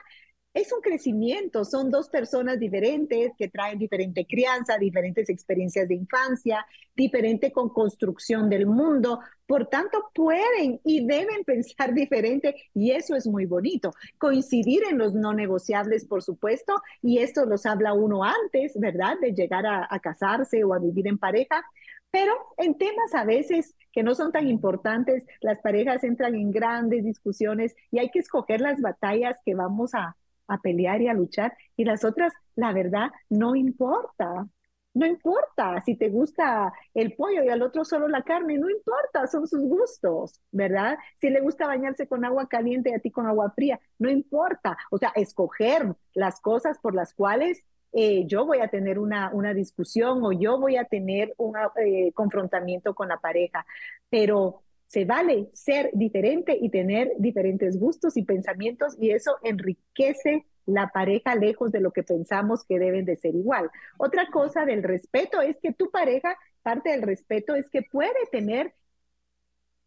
es 0.55 0.71
un 0.71 0.83
crecimiento, 0.83 1.65
son 1.65 1.91
dos 1.91 2.11
personas 2.11 2.59
diferentes 2.59 3.33
que 3.39 3.49
traen 3.49 3.79
diferente 3.79 4.27
crianza, 4.27 4.77
diferentes 4.77 5.31
experiencias 5.31 5.89
de 5.89 5.95
infancia, 5.95 6.67
diferente 6.95 7.51
con 7.53 7.71
construcción 7.71 8.51
del 8.51 8.67
mundo, 8.67 9.21
por 9.47 9.69
tanto 9.69 10.11
pueden 10.15 10.79
y 10.85 11.07
deben 11.07 11.45
pensar 11.47 11.95
diferente 11.95 12.55
y 12.75 12.91
eso 12.91 13.17
es 13.17 13.27
muy 13.27 13.47
bonito. 13.47 13.93
Coincidir 14.19 14.83
en 14.91 14.99
los 14.99 15.15
no 15.15 15.33
negociables, 15.33 16.05
por 16.05 16.23
supuesto, 16.23 16.75
y 17.01 17.19
esto 17.19 17.47
los 17.47 17.65
habla 17.65 17.95
uno 17.95 18.23
antes, 18.23 18.79
¿verdad? 18.79 19.17
De 19.23 19.33
llegar 19.33 19.65
a, 19.67 19.87
a 19.89 20.01
casarse 20.01 20.65
o 20.65 20.75
a 20.75 20.79
vivir 20.79 21.09
en 21.09 21.17
pareja, 21.17 21.65
pero 22.11 22.35
en 22.59 22.77
temas 22.77 23.15
a 23.15 23.25
veces 23.25 23.75
que 23.91 24.03
no 24.03 24.15
son 24.15 24.33
tan 24.33 24.47
importantes, 24.49 25.25
las 25.41 25.61
parejas 25.61 26.05
entran 26.05 26.35
en 26.35 26.51
grandes 26.51 27.05
discusiones 27.05 27.75
y 27.91 28.01
hay 28.01 28.11
que 28.11 28.19
escoger 28.19 28.61
las 28.61 28.83
batallas 28.83 29.39
que 29.47 29.55
vamos 29.55 29.95
a, 29.95 30.15
a 30.53 30.59
pelear 30.59 31.01
y 31.03 31.09
a 31.09 31.15
luchar 31.15 31.57
y 31.77 31.85
las 31.85 32.05
otras, 32.05 32.33
la 32.57 32.73
verdad, 32.73 33.11
no 33.29 33.55
importa. 33.55 34.47
No 34.95 35.07
importa 35.07 35.81
si 35.87 35.97
te 35.97 36.11
gusta 36.11 36.71
el 36.93 37.15
pollo 37.15 37.43
y 37.43 37.49
al 37.49 37.63
otro 37.63 37.83
solo 37.83 38.09
la 38.09 38.23
carne, 38.23 38.59
no 38.59 38.69
importa, 38.69 39.27
son 39.27 39.47
sus 39.47 39.63
gustos, 39.63 40.39
¿verdad? 40.51 40.99
Si 41.19 41.31
le 41.31 41.41
gusta 41.41 41.67
bañarse 41.67 42.07
con 42.07 42.27
agua 42.27 42.47
caliente 42.47 42.91
y 42.91 42.95
a 42.95 42.99
ti 42.99 43.11
con 43.11 43.27
agua 43.27 43.51
fría, 43.53 43.81
no 43.99 44.11
importa. 44.11 44.77
O 44.91 44.99
sea, 44.99 45.11
escoger 45.15 45.95
las 46.13 46.41
cosas 46.41 46.79
por 46.79 46.95
las 46.95 47.15
cuales 47.15 47.65
eh, 47.93 48.27
yo 48.27 48.45
voy 48.45 48.61
a 48.61 48.69
tener 48.69 48.99
una, 48.99 49.31
una, 49.33 49.55
discusión 49.55 50.25
o 50.25 50.33
yo 50.33 50.59
voy 50.59 50.77
a 50.77 50.85
tener 50.85 51.35
un 51.37 51.55
eh, 51.77 52.13
confrontamiento 52.15 52.95
con 52.95 53.09
la 53.09 53.19
pareja, 53.19 53.67
pero 54.11 54.63
se 54.93 55.07
vale 55.07 55.49
ser 55.55 55.89
diferente 55.95 56.55
y 56.61 56.69
tener 56.69 57.13
diferentes 57.17 57.81
gustos 57.81 58.19
y 58.19 58.25
pensamientos 58.25 58.95
y 59.01 59.13
eso 59.13 59.39
enriquece 59.43 60.45
la 60.67 60.89
pareja 60.89 61.35
lejos 61.35 61.73
de 61.73 61.81
lo 61.81 61.93
que 61.93 62.03
pensamos 62.03 62.63
que 62.69 62.79
deben 62.79 63.07
de 63.07 63.17
ser 63.17 63.35
igual. 63.35 63.71
Otra 63.97 64.29
cosa 64.31 64.67
del 64.67 64.83
respeto 64.83 65.41
es 65.41 65.57
que 65.63 65.73
tu 65.73 65.91
pareja, 65.91 66.37
parte 66.63 66.91
del 66.91 67.01
respeto 67.01 67.55
es 67.55 67.71
que 67.71 67.81
puede 67.91 68.11
tener 68.31 68.75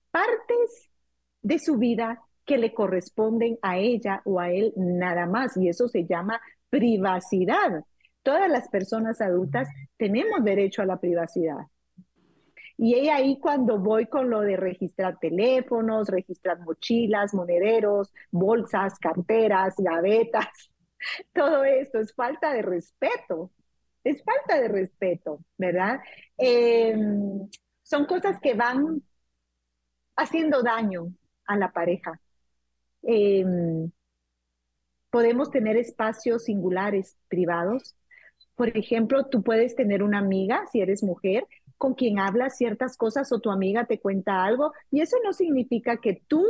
partes 0.10 0.90
de 1.44 1.60
su 1.60 1.78
vida 1.78 2.24
que 2.44 2.58
le 2.58 2.74
corresponden 2.74 3.60
a 3.62 3.78
ella 3.78 4.24
o 4.26 4.40
a 4.40 4.50
él 4.50 4.74
nada 4.76 5.28
más 5.28 5.56
y 5.56 5.70
eso 5.70 5.88
se 5.88 6.06
llama 6.06 6.42
privacidad. 6.72 7.86
Todas 8.24 8.50
las 8.50 8.70
personas 8.70 9.22
adultas 9.22 9.68
tenemos 9.98 10.44
derecho 10.44 10.82
a 10.82 10.86
la 10.86 11.00
privacidad. 11.00 11.68
Y 12.78 13.10
ahí 13.10 13.40
cuando 13.40 13.80
voy 13.80 14.08
con 14.08 14.30
lo 14.30 14.42
de 14.42 14.58
registrar 14.58 15.18
teléfonos, 15.20 16.10
registrar 16.10 16.60
mochilas, 16.60 17.34
monederos, 17.34 18.14
bolsas, 18.32 19.00
carteras, 19.00 19.76
gavetas, 19.78 20.72
todo 21.34 21.64
esto 21.64 22.00
es 22.00 22.14
falta 22.14 22.54
de 22.54 22.62
respeto, 22.62 23.52
es 24.04 24.24
falta 24.24 24.60
de 24.60 24.68
respeto, 24.68 25.40
¿verdad? 25.58 26.00
Em, 26.38 27.50
son 27.82 28.06
cosas 28.06 28.40
que 28.42 28.54
van 28.54 29.02
haciendo 30.18 30.62
daño 30.62 31.14
a 31.46 31.58
la 31.58 31.72
pareja. 31.72 32.20
Em, 33.04 33.92
podemos 35.10 35.50
tener 35.50 35.78
espacios 35.78 36.44
singulares 36.44 37.18
privados. 37.30 37.96
Por 38.56 38.76
ejemplo, 38.78 39.28
tú 39.28 39.44
puedes 39.44 39.76
tener 39.76 40.04
una 40.04 40.20
amiga, 40.20 40.66
si 40.72 40.82
eres 40.82 41.04
mujer, 41.04 41.48
con 41.78 41.94
quien 41.94 42.20
hablas 42.20 42.58
ciertas 42.58 42.98
cosas 42.98 43.32
o 43.32 43.40
tu 43.40 43.52
amiga 43.52 43.86
te 43.86 44.00
cuenta 44.00 44.44
algo 44.44 44.74
y 44.92 45.02
eso 45.02 45.18
no 45.24 45.34
significa 45.34 45.98
que 45.98 46.22
tú 46.28 46.44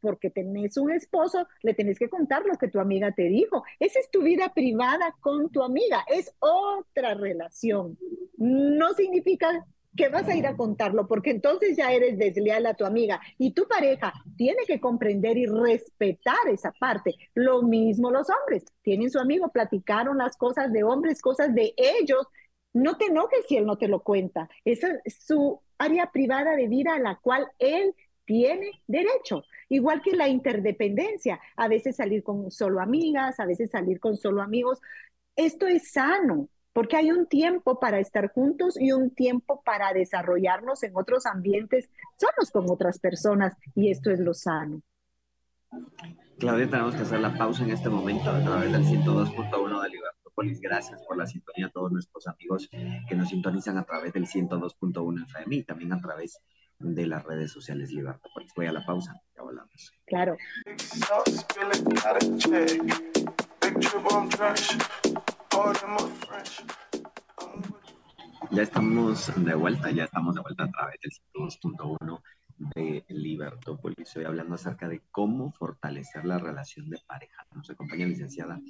porque 0.00 0.30
tenés 0.30 0.76
un 0.76 0.90
esposo, 0.90 1.46
le 1.62 1.74
tenés 1.74 1.98
que 1.98 2.10
contar 2.10 2.44
lo 2.44 2.58
que 2.58 2.68
tu 2.68 2.80
amiga 2.80 3.12
te 3.12 3.22
dijo. 3.28 3.62
Esa 3.78 4.00
es 4.00 4.10
tu 4.10 4.22
vida 4.22 4.52
privada 4.52 5.14
con 5.20 5.48
tu 5.50 5.62
amiga, 5.62 6.04
es 6.08 6.34
otra 6.40 7.14
relación. 7.14 7.96
No 8.36 8.92
significa 8.94 9.64
que 9.96 10.08
vas 10.08 10.26
a 10.28 10.34
ir 10.34 10.46
a 10.46 10.56
contarlo, 10.56 11.06
porque 11.06 11.30
entonces 11.30 11.76
ya 11.76 11.92
eres 11.92 12.18
desleal 12.18 12.66
a 12.66 12.74
tu 12.74 12.84
amiga 12.84 13.20
y 13.38 13.52
tu 13.52 13.68
pareja 13.68 14.12
tiene 14.36 14.64
que 14.66 14.80
comprender 14.80 15.36
y 15.36 15.46
respetar 15.46 16.48
esa 16.50 16.72
parte. 16.72 17.14
Lo 17.34 17.62
mismo 17.62 18.10
los 18.10 18.26
hombres, 18.30 18.64
tienen 18.82 19.10
su 19.10 19.18
amigo, 19.18 19.50
platicaron 19.50 20.18
las 20.18 20.36
cosas 20.36 20.72
de 20.72 20.82
hombres, 20.82 21.20
cosas 21.20 21.54
de 21.54 21.74
ellos, 21.76 22.26
No 22.74 22.96
te 22.96 23.06
enojes 23.06 23.46
si 23.48 23.56
él 23.56 23.66
no 23.66 23.76
te 23.76 23.88
lo 23.88 24.00
cuenta. 24.00 24.48
Esa 24.64 24.88
es 25.04 25.22
su 25.24 25.60
área 25.78 26.10
privada 26.10 26.56
de 26.56 26.68
vida 26.68 26.94
a 26.94 26.98
la 26.98 27.16
cual 27.16 27.46
él 27.58 27.94
tiene 28.24 28.82
derecho. 28.86 29.44
Igual 29.68 30.00
que 30.02 30.16
la 30.16 30.28
interdependencia, 30.28 31.40
a 31.56 31.68
veces 31.68 31.96
salir 31.96 32.22
con 32.22 32.50
solo 32.50 32.80
amigas, 32.80 33.40
a 33.40 33.46
veces 33.46 33.70
salir 33.70 34.00
con 34.00 34.16
solo 34.16 34.42
amigos. 34.42 34.80
Esto 35.36 35.66
es 35.66 35.92
sano, 35.92 36.48
porque 36.72 36.96
hay 36.96 37.10
un 37.10 37.26
tiempo 37.26 37.78
para 37.78 37.98
estar 37.98 38.32
juntos 38.32 38.80
y 38.80 38.92
un 38.92 39.10
tiempo 39.10 39.62
para 39.64 39.92
desarrollarnos 39.92 40.82
en 40.82 40.96
otros 40.96 41.26
ambientes 41.26 41.90
solos 42.16 42.50
con 42.50 42.70
otras 42.70 42.98
personas, 42.98 43.54
y 43.74 43.90
esto 43.90 44.10
es 44.10 44.20
lo 44.20 44.34
sano. 44.34 44.82
Claudia, 46.38 46.68
tenemos 46.68 46.94
que 46.94 47.02
hacer 47.02 47.20
la 47.20 47.36
pausa 47.36 47.64
en 47.64 47.70
este 47.70 47.88
momento 47.88 48.30
a 48.30 48.42
través 48.42 48.72
del 48.72 48.84
102.1 48.84 49.82
de 49.82 49.90
Libertópolis. 50.32 50.60
Gracias 50.60 51.02
por 51.06 51.16
la 51.16 51.26
sintonía 51.26 51.66
a 51.66 51.70
todos 51.70 51.92
nuestros 51.92 52.26
amigos 52.26 52.68
que 52.70 53.14
nos 53.14 53.28
sintonizan 53.28 53.78
a 53.78 53.84
través 53.84 54.12
del 54.12 54.26
102.1 54.26 55.24
FM 55.26 55.56
y 55.56 55.64
también 55.64 55.92
a 55.92 56.00
través 56.00 56.38
de 56.78 57.06
las 57.06 57.24
redes 57.24 57.52
sociales 57.52 57.92
Libertópolis. 57.92 58.52
Voy 58.56 58.66
a 58.66 58.72
la 58.72 58.84
pausa, 58.84 59.14
ya 59.36 59.42
volvamos. 59.42 59.92
Claro. 60.06 60.36
Ya 68.50 68.62
estamos 68.62 69.44
de 69.44 69.54
vuelta, 69.54 69.90
ya 69.90 70.04
estamos 70.04 70.34
de 70.34 70.40
vuelta 70.40 70.64
a 70.64 70.70
través 70.70 71.00
del 71.00 71.12
102.1 71.34 72.22
de 72.58 73.04
Libertópolis. 73.08 73.98
Estoy 73.98 74.24
hablando 74.24 74.54
acerca 74.54 74.88
de 74.88 75.02
cómo 75.10 75.52
fortalecer 75.52 76.24
la 76.24 76.38
relación 76.38 76.88
de 76.90 76.98
pareja. 77.06 77.46
Nos 77.54 77.70
acompaña 77.70 78.04
la 78.04 78.10
licenciada 78.10 78.60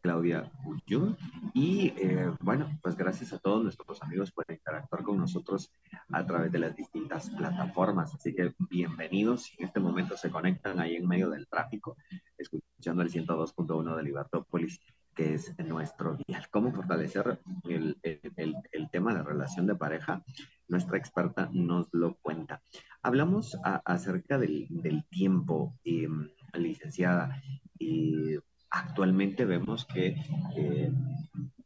Claudia 0.00 0.50
Bullón. 0.62 1.16
Y 1.54 1.92
eh, 1.96 2.30
bueno, 2.40 2.78
pues 2.82 2.96
gracias 2.96 3.32
a 3.32 3.38
todos 3.38 3.62
nuestros 3.62 4.02
amigos 4.02 4.32
por 4.32 4.44
interactuar 4.48 5.02
con 5.02 5.18
nosotros 5.18 5.70
a 6.10 6.26
través 6.26 6.50
de 6.52 6.58
las 6.58 6.76
distintas 6.76 7.30
plataformas. 7.30 8.14
Así 8.14 8.34
que 8.34 8.54
bienvenidos. 8.70 9.52
En 9.58 9.66
este 9.66 9.80
momento 9.80 10.16
se 10.16 10.30
conectan 10.30 10.80
ahí 10.80 10.96
en 10.96 11.06
medio 11.06 11.30
del 11.30 11.46
tráfico, 11.46 11.96
escuchando 12.36 13.02
el 13.02 13.10
102.1 13.10 13.96
de 13.96 14.02
Libertópolis 14.02 14.80
que 15.14 15.34
es 15.34 15.56
nuestro 15.58 16.16
dial. 16.26 16.46
¿Cómo 16.50 16.72
fortalecer 16.72 17.40
el, 17.68 17.98
el, 18.02 18.56
el, 18.70 18.90
tema 18.90 19.14
de 19.14 19.22
relación 19.22 19.66
de 19.66 19.74
pareja? 19.74 20.22
Nuestra 20.68 20.98
experta 20.98 21.48
nos 21.52 21.88
lo 21.92 22.16
cuenta. 22.22 22.62
Hablamos 23.02 23.56
acerca 23.62 24.38
del, 24.38 24.66
del 24.70 25.04
tiempo, 25.08 25.78
eh, 25.84 26.08
licenciada, 26.54 27.42
y 27.78 28.36
actualmente 28.70 29.44
vemos 29.44 29.84
que 29.84 30.16
eh, 30.56 30.92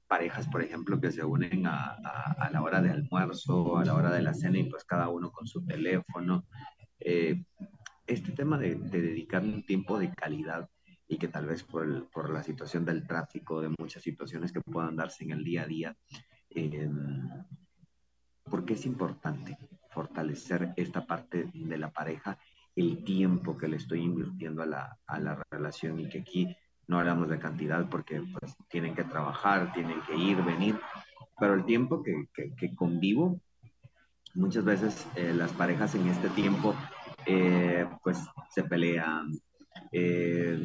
parejas, 0.08 0.48
por 0.48 0.62
ejemplo, 0.62 1.00
que 1.00 1.12
se 1.12 1.24
unen 1.24 1.66
a, 1.66 1.96
a, 2.38 2.50
la 2.50 2.62
hora 2.62 2.80
de 2.80 2.90
almuerzo, 2.90 3.78
a 3.78 3.84
la 3.84 3.94
hora 3.94 4.12
de 4.12 4.22
la 4.22 4.34
cena, 4.34 4.58
y 4.58 4.64
pues 4.64 4.84
cada 4.84 5.08
uno 5.08 5.30
con 5.30 5.46
su 5.46 5.64
teléfono. 5.64 6.46
Eh, 6.98 7.44
este 8.06 8.32
tema 8.32 8.56
de 8.58 8.76
dedicar 8.76 9.42
un 9.42 9.64
tiempo 9.64 9.98
de 9.98 10.12
calidad 10.12 10.68
y 11.08 11.18
que 11.18 11.28
tal 11.28 11.46
vez 11.46 11.62
por, 11.62 12.08
por, 12.10 12.30
la 12.30 12.42
situación 12.42 12.84
del 12.84 13.06
tráfico, 13.06 13.60
de 13.60 13.74
muchas 13.78 14.02
situaciones 14.02 14.52
que 14.52 14.60
puedan 14.60 14.96
darse 14.96 15.24
en 15.24 15.32
el 15.32 15.44
día 15.44 15.62
a 15.62 15.66
día, 15.66 15.96
eh, 16.50 16.90
¿por 18.44 18.64
qué 18.64 18.74
es 18.74 18.86
importante 18.86 19.56
fortalecer 19.90 20.74
esta 20.76 21.06
parte 21.06 21.50
de 21.54 21.78
la 21.78 21.90
pareja, 21.90 22.38
el 22.74 23.02
tiempo 23.02 23.56
que 23.56 23.68
le 23.68 23.76
estoy 23.76 24.02
invirtiendo 24.02 24.62
a 24.62 24.66
la, 24.66 24.98
a 25.06 25.18
la 25.18 25.42
relación 25.50 25.98
y 26.00 26.08
que 26.08 26.20
aquí 26.20 26.54
no 26.86 26.98
hablamos 26.98 27.28
de 27.28 27.38
cantidad 27.38 27.88
porque 27.88 28.22
pues, 28.38 28.54
tienen 28.68 28.94
que 28.94 29.04
trabajar, 29.04 29.72
tienen 29.72 30.00
que 30.02 30.14
ir, 30.14 30.42
venir, 30.42 30.78
pero 31.38 31.54
el 31.54 31.64
tiempo 31.64 32.02
que, 32.02 32.28
que, 32.34 32.74
convivo, 32.74 33.40
muchas 34.34 34.64
veces 34.64 35.06
eh, 35.16 35.32
las 35.32 35.52
parejas 35.52 35.94
en 35.94 36.06
este 36.08 36.28
tiempo 36.28 36.74
eh, 37.24 37.88
pues 38.02 38.18
se 38.50 38.64
pelean, 38.64 39.32
eh, 39.98 40.58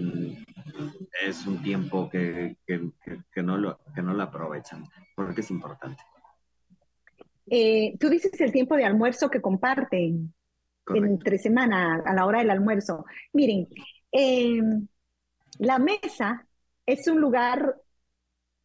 es 1.25 1.47
un 1.47 1.61
tiempo 1.61 2.09
que, 2.09 2.57
que, 2.65 3.43
no 3.43 3.57
lo, 3.57 3.79
que 3.95 4.01
no 4.01 4.13
lo 4.13 4.23
aprovechan, 4.23 4.83
porque 5.15 5.41
es 5.41 5.51
importante. 5.51 6.01
Eh, 7.49 7.95
tú 7.99 8.09
dices 8.09 8.39
el 8.41 8.51
tiempo 8.51 8.75
de 8.75 8.85
almuerzo 8.85 9.29
que 9.29 9.41
comparten 9.41 10.33
entre 10.93 11.37
semana 11.37 12.01
a 12.05 12.13
la 12.13 12.25
hora 12.25 12.39
del 12.39 12.49
almuerzo. 12.49 13.05
Miren, 13.33 13.67
em, 14.11 14.87
la 15.59 15.79
mesa 15.79 16.45
es 16.85 17.07
un 17.07 17.21
lugar 17.21 17.75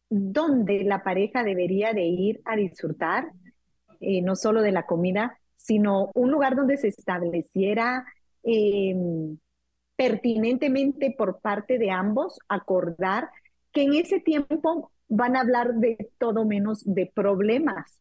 donde 0.09 0.83
la 0.83 1.03
pareja 1.03 1.43
debería 1.43 1.93
de 1.93 2.03
ir 2.03 2.41
a 2.45 2.55
disfrutar, 2.55 3.31
eh, 3.99 4.21
no 4.21 4.35
solo 4.35 4.61
de 4.61 4.71
la 4.71 4.85
comida, 4.85 5.37
sino 5.55 6.11
un 6.13 6.31
lugar 6.31 6.55
donde 6.55 6.77
se 6.77 6.89
estableciera 6.89 8.05
em, 8.43 9.37
pertinentemente 9.97 11.13
por 11.17 11.41
parte 11.41 11.77
de 11.77 11.91
ambos 11.91 12.39
acordar 12.47 13.29
que 13.73 13.81
en 13.83 13.95
ese 13.95 14.21
tiempo 14.21 14.91
van 15.09 15.35
a 15.35 15.41
hablar 15.41 15.73
de 15.75 16.09
todo 16.17 16.45
menos 16.45 16.83
de 16.85 17.11
problemas. 17.13 17.99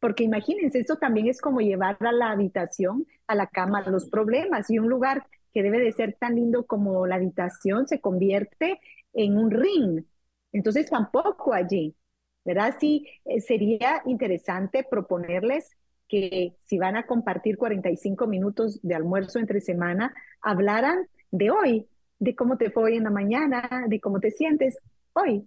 Porque 0.00 0.24
imagínense, 0.24 0.78
esto 0.78 0.96
también 0.96 1.26
es 1.26 1.40
como 1.40 1.60
llevar 1.60 1.96
a 2.00 2.12
la 2.12 2.30
habitación, 2.30 3.06
a 3.26 3.34
la 3.34 3.48
cama, 3.48 3.82
los 3.88 4.08
problemas. 4.08 4.70
Y 4.70 4.78
un 4.78 4.88
lugar 4.88 5.26
que 5.52 5.62
debe 5.62 5.80
de 5.80 5.92
ser 5.92 6.16
tan 6.18 6.36
lindo 6.36 6.66
como 6.66 7.06
la 7.06 7.16
habitación 7.16 7.88
se 7.88 8.00
convierte 8.00 8.80
en 9.14 9.36
un 9.36 9.50
ring. 9.50 10.04
Entonces 10.52 10.88
tampoco 10.90 11.54
allí, 11.54 11.96
¿verdad? 12.44 12.76
Sí, 12.78 13.06
eh, 13.24 13.40
sería 13.40 14.02
interesante 14.06 14.86
proponerles 14.88 15.70
que 16.08 16.54
si 16.62 16.78
van 16.78 16.96
a 16.96 17.06
compartir 17.06 17.56
45 17.56 18.26
minutos 18.26 18.80
de 18.82 18.94
almuerzo 18.94 19.38
entre 19.40 19.60
semana, 19.60 20.14
hablaran 20.40 21.08
de 21.30 21.50
hoy, 21.50 21.86
de 22.18 22.34
cómo 22.34 22.56
te 22.56 22.70
fue 22.70 22.84
hoy 22.84 22.96
en 22.96 23.04
la 23.04 23.10
mañana, 23.10 23.84
de 23.88 24.00
cómo 24.00 24.20
te 24.20 24.30
sientes 24.30 24.78
hoy, 25.12 25.46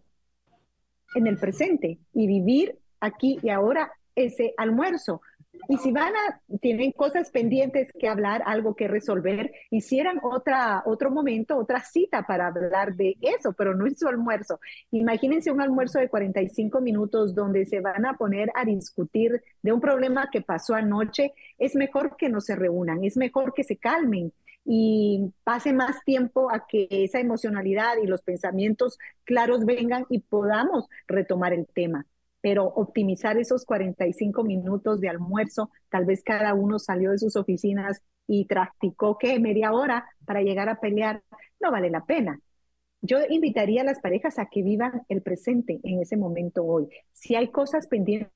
en 1.15 1.27
el 1.27 1.37
presente, 1.37 1.99
y 2.13 2.27
vivir 2.27 2.77
aquí 2.99 3.39
y 3.41 3.49
ahora 3.49 3.91
ese 4.15 4.53
almuerzo. 4.57 5.21
Y 5.67 5.77
si 5.77 5.91
van 5.91 6.13
a, 6.15 6.41
tienen 6.61 6.91
cosas 6.91 7.31
pendientes 7.31 7.91
que 7.99 8.07
hablar, 8.07 8.41
algo 8.45 8.75
que 8.75 8.87
resolver, 8.87 9.51
hicieran 9.71 10.19
otra, 10.23 10.83
otro 10.85 11.11
momento, 11.11 11.57
otra 11.57 11.81
cita 11.83 12.23
para 12.23 12.47
hablar 12.47 12.95
de 12.95 13.17
eso, 13.21 13.53
pero 13.53 13.75
no 13.75 13.85
es 13.85 13.99
su 13.99 14.07
almuerzo. 14.07 14.59
Imagínense 14.91 15.51
un 15.51 15.61
almuerzo 15.61 15.99
de 15.99 16.09
45 16.09 16.81
minutos 16.81 17.35
donde 17.35 17.65
se 17.65 17.81
van 17.81 18.05
a 18.05 18.15
poner 18.15 18.51
a 18.55 18.63
discutir 18.63 19.41
de 19.61 19.71
un 19.71 19.81
problema 19.81 20.29
que 20.31 20.41
pasó 20.41 20.75
anoche. 20.75 21.33
Es 21.57 21.75
mejor 21.75 22.15
que 22.15 22.29
no 22.29 22.41
se 22.41 22.55
reúnan, 22.55 23.03
es 23.03 23.17
mejor 23.17 23.53
que 23.53 23.63
se 23.63 23.77
calmen 23.77 24.31
y 24.65 25.33
pase 25.43 25.73
más 25.73 26.03
tiempo 26.03 26.51
a 26.51 26.65
que 26.67 26.87
esa 26.91 27.19
emocionalidad 27.19 27.97
y 28.03 28.07
los 28.07 28.21
pensamientos 28.21 28.97
claros 29.23 29.65
vengan 29.65 30.05
y 30.09 30.19
podamos 30.19 30.87
retomar 31.07 31.53
el 31.53 31.67
tema. 31.67 32.05
Pero 32.41 32.65
optimizar 32.65 33.37
esos 33.37 33.65
45 33.65 34.43
minutos 34.43 35.01
de 35.01 35.09
almuerzo, 35.09 35.71
tal 35.89 36.05
vez 36.05 36.23
cada 36.23 36.53
uno 36.53 36.79
salió 36.79 37.11
de 37.11 37.17
sus 37.17 37.35
oficinas 37.35 38.03
y 38.27 38.45
practicó 38.45 39.17
que 39.17 39.39
media 39.39 39.73
hora 39.73 40.05
para 40.25 40.41
llegar 40.41 40.69
a 40.69 40.79
pelear, 40.79 41.23
no 41.59 41.71
vale 41.71 41.89
la 41.89 42.05
pena. 42.05 42.39
Yo 43.01 43.17
invitaría 43.29 43.81
a 43.81 43.85
las 43.85 43.99
parejas 43.99 44.39
a 44.39 44.47
que 44.47 44.61
vivan 44.61 45.03
el 45.09 45.21
presente 45.21 45.79
en 45.83 46.01
ese 46.01 46.17
momento 46.17 46.65
hoy. 46.65 46.89
Si 47.13 47.35
hay 47.35 47.49
cosas 47.49 47.87
pendientes 47.87 48.29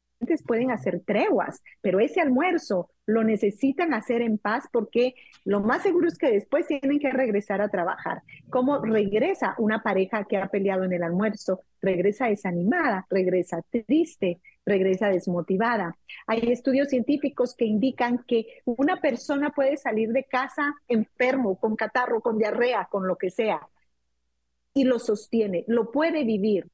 pueden 0.46 0.72
hacer 0.72 1.02
treguas, 1.06 1.62
pero 1.82 2.00
ese 2.00 2.22
almuerzo 2.22 2.90
lo 3.06 3.24
necesitan 3.24 3.94
hacer 3.94 4.22
en 4.22 4.38
paz 4.38 4.66
porque 4.72 5.16
lo 5.46 5.62
más 5.62 5.84
seguro 5.84 6.08
es 6.08 6.18
que 6.18 6.32
después 6.32 6.68
tienen 6.68 7.00
que 7.00 7.12
regresar 7.12 7.62
a 7.62 7.70
trabajar. 7.70 8.22
¿Cómo 8.50 8.80
regresa 8.80 9.56
una 9.58 9.84
pareja 9.84 10.26
que 10.26 10.38
ha 10.38 10.48
peleado 10.48 10.84
en 10.84 10.94
el 10.94 11.04
almuerzo? 11.04 11.62
Regresa 11.82 12.28
desanimada, 12.28 13.06
regresa 13.10 13.62
triste, 13.70 14.40
regresa 14.66 15.10
desmotivada. 15.10 15.98
Hay 16.28 16.52
estudios 16.52 16.90
científicos 16.90 17.56
que 17.56 17.66
indican 17.66 18.24
que 18.28 18.62
una 18.66 19.02
persona 19.02 19.50
puede 19.50 19.78
salir 19.78 20.10
de 20.10 20.24
casa 20.24 20.74
enfermo, 20.88 21.60
con 21.60 21.76
catarro, 21.76 22.22
con 22.22 22.38
diarrea, 22.38 22.88
con 22.90 23.08
lo 23.08 23.18
que 23.18 23.30
sea, 23.30 23.68
y 24.74 24.86
lo 24.86 25.00
sostiene, 25.00 25.66
lo 25.68 25.92
puede 25.92 26.24
vivir, 26.24 26.68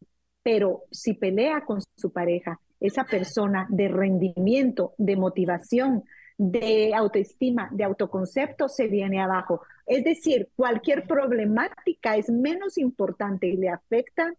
pero 0.44 0.84
si 0.92 1.14
pelea 1.14 1.66
con 1.66 1.82
su 1.82 2.14
pareja, 2.14 2.60
esa 2.80 3.04
persona 3.04 3.68
de 3.70 3.88
rendimiento, 3.88 4.94
de 4.98 5.15
motivación, 5.15 6.04
de 6.38 6.94
autoestima, 6.96 7.70
de 7.72 7.84
autoconcepto, 7.84 8.70
se 8.70 8.88
viene 8.88 9.22
abajo. 9.22 9.62
Es 9.86 10.04
decir, 10.04 10.50
cualquier 10.56 11.06
problemática 11.06 12.15
es 12.15 12.30
menos 12.30 12.78
importante 12.78 13.48
y 13.48 13.58
le 13.58 13.70
afecta, 13.70 14.34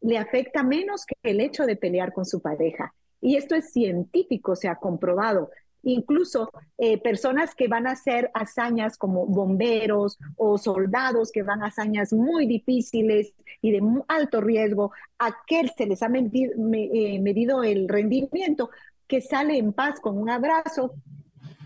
le 0.00 0.18
afecta 0.18 0.62
menos 0.62 1.04
que 1.04 1.16
el 1.22 1.40
hecho 1.40 1.66
de 1.66 1.76
pelear 1.76 2.12
con 2.12 2.24
su 2.24 2.40
pareja. 2.40 2.94
Y 3.20 3.36
esto 3.36 3.54
es 3.54 3.72
científico, 3.72 4.56
se 4.56 4.68
ha 4.68 4.76
comprobado. 4.76 5.50
Incluso 5.84 6.50
eh, 6.78 7.00
personas 7.00 7.54
que 7.54 7.68
van 7.68 7.86
a 7.86 7.92
hacer 7.92 8.30
hazañas 8.34 8.96
como 8.96 9.26
bomberos 9.26 10.18
o 10.36 10.58
soldados 10.58 11.30
que 11.32 11.42
van 11.42 11.62
a 11.62 11.66
hazañas 11.66 12.12
muy 12.12 12.46
difíciles 12.46 13.32
y 13.60 13.72
de 13.72 13.82
alto 14.08 14.40
riesgo, 14.40 14.92
aquel 15.18 15.70
se 15.76 15.86
les 15.86 16.02
ha 16.02 16.06
eh, 16.06 17.18
medido 17.20 17.62
el 17.62 17.88
rendimiento, 17.88 18.70
que 19.06 19.20
sale 19.20 19.58
en 19.58 19.72
paz 19.72 20.00
con 20.00 20.18
un 20.18 20.30
abrazo 20.30 20.94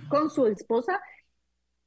con 0.08 0.30
su 0.30 0.46
esposa, 0.46 1.00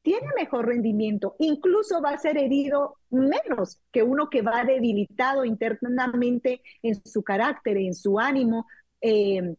tiene 0.02 0.28
mejor 0.36 0.66
rendimiento, 0.66 1.36
incluso 1.40 2.02
va 2.02 2.12
a 2.12 2.18
ser 2.18 2.38
herido 2.38 2.98
menos 3.10 3.80
que 3.92 4.02
uno 4.02 4.30
que 4.30 4.42
va 4.42 4.64
debilitado 4.64 5.46
internamente 5.46 6.62
en 6.82 6.96
su 7.06 7.24
carácter, 7.24 7.78
en 7.78 7.94
su 7.94 8.20
ánimo, 8.20 8.66
eh, 9.00 9.56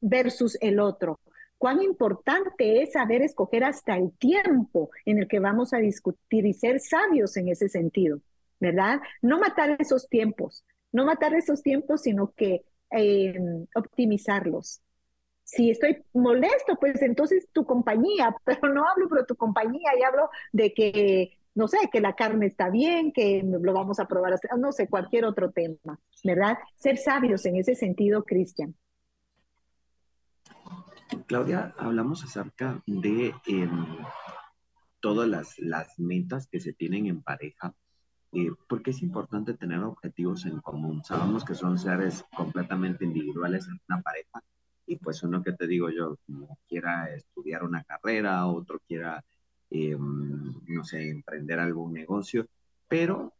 versus 0.00 0.56
el 0.60 0.78
otro. 0.78 1.18
Cuán 1.58 1.82
importante 1.82 2.82
es 2.82 2.92
saber 2.92 3.22
escoger 3.22 3.64
hasta 3.64 3.96
el 3.96 4.12
tiempo 4.18 4.90
en 5.04 5.18
el 5.18 5.28
que 5.28 5.40
vamos 5.40 5.72
a 5.72 5.78
discutir 5.78 6.46
y 6.46 6.52
ser 6.52 6.80
sabios 6.80 7.36
en 7.36 7.48
ese 7.48 7.68
sentido, 7.68 8.20
¿verdad? 8.60 9.00
No 9.22 9.38
matar 9.38 9.76
esos 9.80 10.08
tiempos, 10.08 10.64
no 10.92 11.06
matar 11.06 11.34
esos 11.34 11.62
tiempos, 11.62 12.02
sino 12.02 12.32
que 12.36 12.64
eh, 12.90 13.38
optimizarlos 13.74 14.82
si 15.46 15.70
estoy 15.70 16.04
molesto, 16.12 16.76
pues 16.80 17.00
entonces 17.02 17.48
tu 17.52 17.64
compañía, 17.64 18.36
pero 18.44 18.74
no 18.74 18.84
hablo 18.86 19.08
por 19.08 19.24
tu 19.26 19.36
compañía 19.36 19.90
y 19.98 20.02
hablo 20.02 20.28
de 20.52 20.74
que, 20.74 21.38
no 21.54 21.68
sé, 21.68 21.78
que 21.90 22.00
la 22.00 22.14
carne 22.14 22.46
está 22.46 22.68
bien, 22.68 23.12
que 23.12 23.42
lo 23.44 23.72
vamos 23.72 24.00
a 24.00 24.08
probar, 24.08 24.38
no 24.58 24.72
sé, 24.72 24.88
cualquier 24.88 25.24
otro 25.24 25.52
tema, 25.52 26.00
¿verdad? 26.24 26.58
Ser 26.74 26.98
sabios 26.98 27.46
en 27.46 27.56
ese 27.56 27.76
sentido, 27.76 28.24
Cristian. 28.24 28.74
Claudia, 31.26 31.74
hablamos 31.78 32.24
acerca 32.24 32.82
de 32.86 33.34
em, 33.46 33.86
todas 35.00 35.28
las, 35.28 35.58
las, 35.58 35.98
metas 35.98 36.46
que 36.46 36.60
se 36.60 36.72
tienen 36.72 37.06
en 37.06 37.22
pareja. 37.22 37.74
Eh, 38.32 38.50
porque 38.68 38.90
es 38.90 39.02
importante 39.02 39.54
tener 39.54 39.78
objetivos 39.80 40.44
en 40.46 40.60
común. 40.60 41.02
Sabemos 41.04 41.44
que 41.44 41.54
son 41.54 41.78
seres 41.78 42.24
completamente 42.36 43.04
individuales 43.04 43.66
en 43.68 43.80
una 43.88 44.02
pareja, 44.02 44.42
y 44.86 44.96
pues 44.96 45.22
uno 45.22 45.42
que 45.42 45.52
te 45.52 45.66
digo 45.66 45.88
yo, 45.90 46.18
quiera 46.68 47.08
estudiar 47.14 47.64
una 47.64 47.82
carrera, 47.84 48.46
otro 48.46 48.80
quiera, 48.86 49.24
eh, 49.70 49.96
no 49.98 50.84
sé, 50.84 51.08
emprender 51.08 51.60
algún 51.60 51.92
negocio, 51.92 52.46
pero 52.88 53.32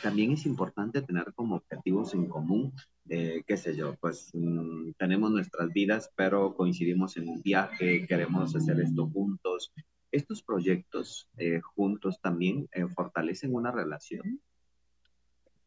también 0.00 0.32
es 0.32 0.46
importante 0.46 1.02
tener 1.02 1.32
como 1.34 1.56
objetivos 1.56 2.14
en 2.14 2.28
común, 2.28 2.72
eh, 3.08 3.42
qué 3.46 3.56
sé 3.56 3.76
yo, 3.76 3.94
pues 4.00 4.30
mm, 4.32 4.92
tenemos 4.98 5.30
nuestras 5.30 5.72
vidas, 5.72 6.10
pero 6.16 6.54
coincidimos 6.54 7.16
en 7.16 7.28
un 7.28 7.42
viaje, 7.42 8.06
queremos 8.06 8.54
hacer 8.54 8.80
esto 8.80 9.08
juntos. 9.08 9.72
¿Estos 10.10 10.42
proyectos 10.42 11.28
eh, 11.38 11.60
juntos 11.60 12.20
también 12.20 12.68
fortalecen 12.94 13.54
una 13.54 13.70
relación? 13.70 14.40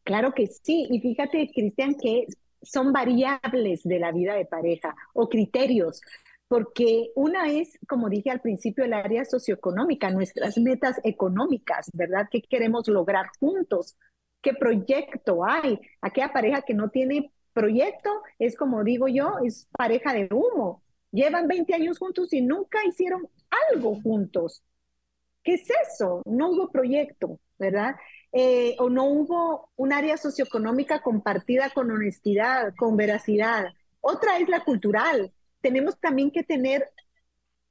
Claro 0.04 0.32
que 0.32 0.46
sí, 0.46 0.86
y 0.88 1.00
fíjate, 1.00 1.50
Cristian, 1.52 1.96
que 1.96 2.26
son 2.62 2.92
variables 2.92 3.82
de 3.82 3.98
la 3.98 4.12
vida 4.12 4.34
de 4.34 4.44
pareja 4.44 4.94
o 5.14 5.28
criterios, 5.28 6.00
porque 6.48 7.10
una 7.16 7.50
es, 7.50 7.78
como 7.88 8.08
dije 8.08 8.30
al 8.30 8.40
principio, 8.40 8.84
el 8.84 8.92
área 8.92 9.24
socioeconómica, 9.24 10.10
nuestras 10.10 10.58
metas 10.58 11.00
económicas, 11.02 11.90
¿verdad? 11.92 12.28
¿Qué 12.30 12.40
queremos 12.42 12.86
lograr 12.88 13.26
juntos? 13.40 13.96
¿Qué 14.46 14.54
proyecto 14.54 15.44
hay? 15.44 15.80
Aquella 16.00 16.32
pareja 16.32 16.62
que 16.62 16.72
no 16.72 16.88
tiene 16.88 17.32
proyecto 17.52 18.22
es, 18.38 18.56
como 18.56 18.84
digo 18.84 19.08
yo, 19.08 19.38
es 19.44 19.68
pareja 19.76 20.12
de 20.12 20.28
humo. 20.30 20.84
Llevan 21.10 21.48
20 21.48 21.74
años 21.74 21.98
juntos 21.98 22.32
y 22.32 22.42
nunca 22.42 22.78
hicieron 22.86 23.28
algo 23.72 24.00
juntos. 24.00 24.62
¿Qué 25.42 25.54
es 25.54 25.66
eso? 25.88 26.22
No 26.26 26.50
hubo 26.50 26.70
proyecto, 26.70 27.40
¿verdad? 27.58 27.96
Eh, 28.30 28.76
o 28.78 28.88
no 28.88 29.06
hubo 29.06 29.70
un 29.74 29.92
área 29.92 30.16
socioeconómica 30.16 31.02
compartida 31.02 31.70
con 31.70 31.90
honestidad, 31.90 32.72
con 32.76 32.96
veracidad. 32.96 33.74
Otra 34.00 34.38
es 34.38 34.48
la 34.48 34.62
cultural. 34.62 35.32
Tenemos 35.60 35.98
también 35.98 36.30
que 36.30 36.44
tener 36.44 36.88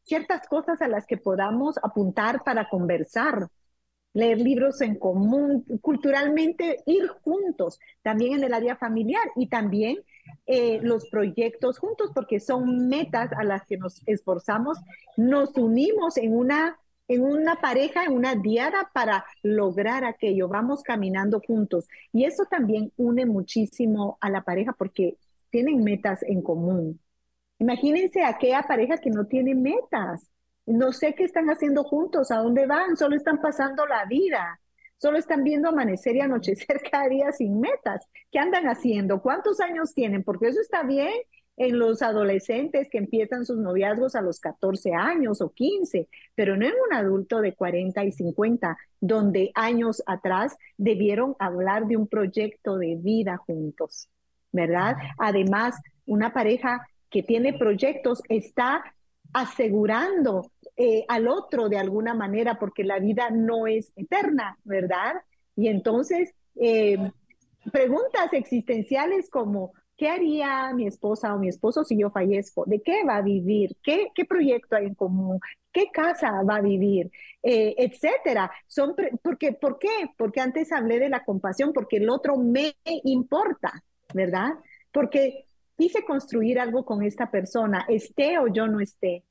ciertas 0.04 0.46
cosas 0.50 0.82
a 0.82 0.90
las 0.90 1.06
que 1.06 1.16
podamos 1.16 1.78
apuntar 1.82 2.44
para 2.44 2.68
conversar, 2.68 3.48
leer 4.16 4.40
libros 4.40 4.82
en 4.82 4.96
común, 4.96 5.66
culturalmente 5.82 6.82
ir 6.86 7.08
juntos, 7.08 7.80
también 8.02 8.34
en 8.34 8.44
el 8.46 8.54
área 8.54 8.78
familiar 8.78 9.28
y 9.36 9.48
también 9.48 9.98
eh, 10.48 10.80
los 10.82 11.10
proyectos 11.10 11.80
juntos, 11.80 12.12
porque 12.16 12.40
son 12.40 12.88
metas 12.88 13.32
a 13.34 13.44
las 13.44 13.66
que 13.66 13.78
nos 13.78 14.02
esforzamos, 14.08 14.80
nos 15.18 15.56
unimos 15.58 16.18
en 16.18 16.36
una 16.36 16.80
en 17.08 17.22
una 17.22 17.62
pareja, 17.62 18.06
en 18.06 18.14
una 18.14 18.34
diada 18.34 18.90
para 18.92 19.26
lograr 19.44 20.06
aquello. 20.06 20.48
Vamos 20.48 20.82
caminando 20.82 21.40
juntos. 21.40 21.88
Y 22.12 22.24
eso 22.24 22.46
también 22.50 22.92
une 22.98 23.28
muchísimo 23.28 24.18
a 24.22 24.32
la 24.32 24.42
pareja 24.42 24.74
porque 24.74 25.18
tienen 25.52 25.84
metas 25.84 26.24
en 26.24 26.42
común. 26.42 27.00
Imagínense 27.60 28.24
aquella 28.24 28.64
pareja 28.64 28.98
que 28.98 29.12
no 29.12 29.28
tiene 29.28 29.54
metas. 29.54 30.32
No 30.66 30.92
sé 30.92 31.14
qué 31.14 31.24
están 31.24 31.50
haciendo 31.50 31.84
juntos, 31.84 32.32
a 32.32 32.38
dónde 32.38 32.66
van, 32.66 32.98
solo 32.98 33.16
están 33.16 33.40
pasando 33.42 33.86
la 33.86 34.06
vida. 34.06 34.60
Solo 34.98 35.18
están 35.18 35.44
viendo 35.44 35.70
amanecer 35.70 36.16
y 36.16 36.22
anochecer 36.22 36.82
cada 36.92 37.08
día 37.08 37.32
sin 37.32 37.60
metas. 37.60 38.08
¿Qué 38.32 38.40
andan 38.40 38.66
haciendo? 38.66 39.22
¿Cuántos 39.22 39.60
años 39.60 39.94
tienen? 39.94 40.24
Porque 40.24 40.48
eso 40.48 40.62
está 40.62 40.84
bien 40.84 41.14
en 41.58 41.80
los 41.80 42.02
adolescentes 42.02 42.90
que 42.90 42.98
empiezan 42.98 43.46
sus 43.46 43.58
noviazgos 43.58 44.16
a 44.16 44.22
los 44.22 44.40
14 44.40 44.94
años 44.94 45.42
o 45.42 45.54
15, 45.54 46.10
pero 46.34 46.58
no 46.58 46.66
en 46.66 46.74
un 46.88 46.94
adulto 46.94 47.40
de 47.40 47.54
40 47.54 48.04
y 48.04 48.12
50, 48.12 48.78
donde 49.00 49.52
años 49.56 50.04
atrás 50.06 50.58
debieron 50.78 51.36
hablar 51.40 51.88
de 51.88 51.98
un 51.98 52.08
proyecto 52.08 52.78
de 52.78 52.96
vida 52.96 53.38
juntos, 53.38 54.10
¿verdad? 54.52 54.96
Además, 55.18 55.76
una 56.06 56.34
pareja 56.34 56.86
que 57.10 57.24
tiene 57.24 57.58
proyectos 57.58 58.22
está 58.28 58.84
asegurando 59.34 60.52
eh, 60.78 61.06
al 61.08 61.28
otro 61.28 61.70
de 61.70 61.78
alguna 61.78 62.14
manera, 62.14 62.58
porque 62.60 62.84
la 62.84 63.00
vida 63.00 63.30
no 63.30 63.68
es 63.68 63.94
eterna, 63.96 64.58
¿verdad? 64.64 65.14
Y 65.56 65.68
entonces, 65.68 66.34
eh, 66.56 66.98
preguntas 67.72 68.34
existenciales 68.34 69.30
como, 69.30 69.74
¿Qué 69.98 70.10
haría 70.10 70.74
mi 70.74 70.88
esposa 70.88 71.34
o 71.34 71.40
mi 71.40 71.48
esposo 71.48 71.86
si 71.86 71.98
yo 71.98 72.10
fallezco? 72.10 72.66
¿De 72.66 72.82
qué 72.82 73.06
va 73.08 73.18
a 73.18 73.22
vivir? 73.22 73.78
¿Qué, 73.82 74.10
qué 74.14 74.26
proyecto 74.26 74.76
hay 74.76 74.88
en 74.88 74.96
común? 74.96 75.40
¿Qué 75.72 75.86
casa 75.92 76.42
va 76.44 76.58
a 76.58 76.62
vivir? 76.62 77.12
Eh, 77.42 77.76
etcétera. 77.78 78.52
Son 78.68 78.94
porque, 79.24 79.54
¿Por 79.54 79.80
qué? 79.80 80.10
Porque 80.18 80.42
antes 80.42 80.74
hablé 80.74 81.00
de 81.00 81.10
la 81.10 81.24
compasión, 81.24 81.72
porque 81.72 81.98
el 81.98 82.10
otro 82.10 82.36
me 82.38 82.76
importa, 83.06 83.84
¿verdad? 84.14 84.56
Porque 84.92 85.46
quise 85.78 86.04
construir 86.04 86.60
algo 86.60 86.84
con 86.84 87.02
esta 87.02 87.32
persona, 87.32 87.86
esté 87.88 88.38
o 88.38 88.48
yo 88.48 88.68
no 88.68 88.82
esté, 88.82 89.24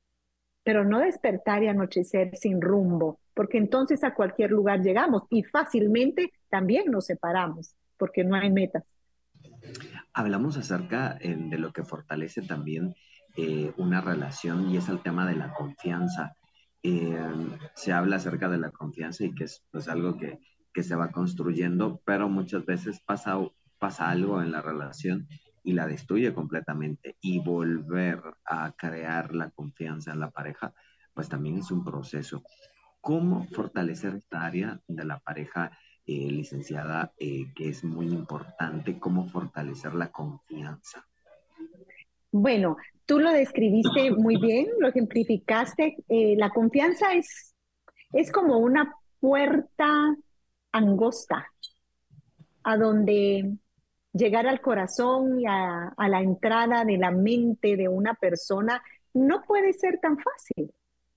pero 0.65 0.83
no 0.83 0.99
despertar 0.99 1.61
y 1.63 1.67
anochecer 1.67 2.35
sin 2.35 2.59
rumbo, 2.59 3.19
porque 3.35 3.59
entonces 3.59 4.03
a 4.03 4.15
cualquier 4.15 4.49
lugar 4.49 4.81
llegamos 4.81 5.21
y 5.29 5.43
fácilmente 5.43 6.33
también 6.49 6.89
nos 6.89 7.05
separamos, 7.05 7.75
porque 7.97 8.23
no 8.23 8.35
hay 8.35 8.51
metas. 8.51 8.83
Hablamos 10.11 10.57
acerca 10.57 11.19
eh, 11.21 11.35
de 11.37 11.59
lo 11.59 11.71
que 11.71 11.83
fortalece 11.83 12.41
también 12.41 12.95
eh, 13.37 13.73
una 13.77 14.01
relación 14.01 14.71
y 14.71 14.77
es 14.77 14.89
el 14.89 15.03
tema 15.03 15.27
de 15.27 15.35
la 15.35 15.53
confianza. 15.53 16.35
Eh, 16.81 17.15
se 17.75 17.93
habla 17.93 18.15
acerca 18.15 18.49
de 18.49 18.57
la 18.57 18.71
confianza 18.71 19.23
y 19.23 19.35
que 19.35 19.43
es 19.43 19.63
pues, 19.71 19.87
algo 19.87 20.17
que, 20.17 20.39
que, 20.73 20.81
se 20.81 20.95
va 20.95 21.11
construyendo, 21.11 22.01
pero 22.05 22.27
muchas 22.27 22.65
veces 22.65 23.01
pasa, 23.05 23.37
pasa 23.77 24.09
algo 24.09 24.41
en 24.41 24.51
la 24.51 24.61
relación 24.63 25.27
y 25.65 25.73
la 25.73 25.87
destruye 25.87 26.33
completamente. 26.33 27.17
Y 27.19 27.39
volver 27.39 28.21
a 28.45 28.71
crear 28.77 29.35
la 29.35 29.49
confianza 29.49 30.13
en 30.13 30.21
la 30.21 30.31
pareja, 30.31 30.73
pues 31.13 31.27
también 31.27 31.57
es 31.57 31.71
un 31.71 31.83
proceso. 31.83 32.43
¿Cómo 33.01 33.45
fortalecer 33.47 34.15
esta 34.15 34.45
área 34.45 34.79
de 34.87 35.03
la 35.03 35.19
pareja 35.19 35.77
eh, 36.07 36.29
licenciada, 36.29 37.13
eh, 37.17 37.51
que 37.55 37.69
es 37.69 37.83
muy 37.83 38.05
importante, 38.05 38.99
cómo 38.99 39.27
fortalecer 39.27 39.95
la 39.95 40.11
confianza. 40.11 41.03
Bueno, 42.31 42.77
tú 43.07 43.17
lo 43.17 43.31
describiste 43.31 44.11
muy 44.11 44.37
bien, 44.37 44.67
lo 44.79 44.89
ejemplificaste. 44.89 45.97
Eh, 46.07 46.35
la 46.37 46.51
confianza 46.51 47.15
es, 47.15 47.55
es 48.13 48.31
como 48.31 48.59
una 48.59 48.93
puerta 49.19 50.15
angosta 50.71 51.47
a 52.61 52.77
donde 52.77 53.57
llegar 54.15 54.47
al 54.47 54.61
corazón 54.61 55.39
y 55.39 55.45
a, 55.47 55.93
la 55.97 56.21
entrada 56.21 56.85
de 56.85 56.97
la 56.97 57.11
mente 57.11 57.75
de 57.75 57.87
una 57.87 58.15
persona 58.15 58.81
no 59.13 59.43
puede 59.43 59.73
ser 59.73 59.99
tan 59.99 60.17
fácil. 60.17 60.73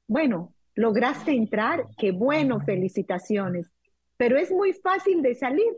Bueno, 0.06 0.52
lograste 0.74 1.32
entrar, 1.32 1.86
qué 1.96 2.12
bueno, 2.12 2.60
felicitaciones 2.60 3.70
pero 4.18 4.36
es 4.36 4.50
muy 4.50 4.74
fácil 4.74 5.22
de 5.22 5.34
salir 5.34 5.72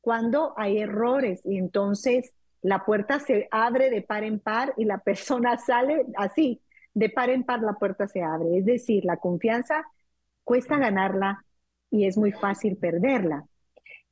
cuando 0.00 0.54
hay 0.56 0.78
errores 0.78 1.40
y 1.44 1.56
entonces 1.56 2.32
la 2.62 2.84
puerta 2.84 3.18
se 3.18 3.48
abre 3.50 3.90
de 3.90 4.02
par 4.02 4.22
en 4.22 4.38
par 4.38 4.74
y 4.76 4.84
la 4.84 4.98
persona 5.04 5.58
sale 5.58 6.04
así, 6.16 6.60
de 6.94 7.08
par 7.08 7.30
en 7.30 7.42
par 7.42 7.60
la 7.62 7.72
puerta 7.72 8.06
se 8.06 8.22
abre. 8.22 8.58
Es 8.58 8.66
decir, 8.66 9.04
la 9.04 9.16
confianza 9.16 9.84
cuesta 10.44 10.78
ganarla 10.78 11.44
y 11.90 12.06
es 12.06 12.16
muy 12.16 12.32
fácil 12.32 12.76
perderla. 12.76 13.46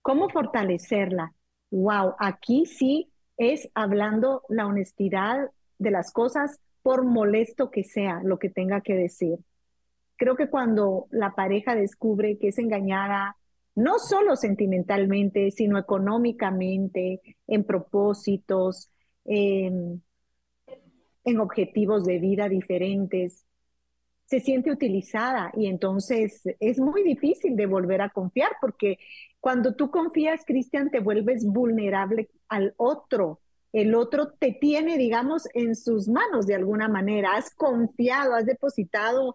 ¿Cómo 0.02 0.30
fortalecerla? 0.30 1.34
Wow, 1.70 2.14
aquí 2.18 2.66
sí 2.66 3.10
es 3.36 3.70
hablando 3.74 4.42
la 4.48 4.66
honestidad 4.66 5.50
de 5.78 5.90
las 5.90 6.12
cosas 6.12 6.60
por 6.82 7.04
molesto 7.04 7.70
que 7.70 7.84
sea 7.84 8.20
lo 8.24 8.38
que 8.38 8.48
tenga 8.50 8.80
que 8.80 8.94
decir. 8.94 9.38
Creo 10.16 10.36
que 10.36 10.48
cuando 10.48 11.06
la 11.10 11.34
pareja 11.34 11.74
descubre 11.74 12.38
que 12.38 12.48
es 12.48 12.58
engañada, 12.58 13.36
no 13.74 13.98
solo 13.98 14.34
sentimentalmente, 14.34 15.50
sino 15.52 15.78
económicamente, 15.78 17.20
en 17.46 17.64
propósitos, 17.64 18.90
en, 19.24 20.02
en 21.24 21.40
objetivos 21.40 22.04
de 22.04 22.18
vida 22.18 22.48
diferentes, 22.48 23.44
se 24.28 24.40
siente 24.40 24.70
utilizada 24.70 25.50
y 25.56 25.68
entonces 25.68 26.42
es 26.60 26.78
muy 26.78 27.02
difícil 27.02 27.56
de 27.56 27.64
volver 27.64 28.02
a 28.02 28.10
confiar 28.10 28.52
porque 28.60 28.98
cuando 29.40 29.74
tú 29.74 29.90
confías, 29.90 30.44
Cristian, 30.44 30.90
te 30.90 31.00
vuelves 31.00 31.46
vulnerable 31.46 32.28
al 32.48 32.74
otro. 32.76 33.40
El 33.72 33.94
otro 33.94 34.32
te 34.32 34.52
tiene, 34.52 34.98
digamos, 34.98 35.44
en 35.54 35.74
sus 35.74 36.08
manos 36.08 36.46
de 36.46 36.54
alguna 36.54 36.88
manera. 36.88 37.36
Has 37.36 37.54
confiado, 37.54 38.34
has 38.34 38.44
depositado, 38.44 39.34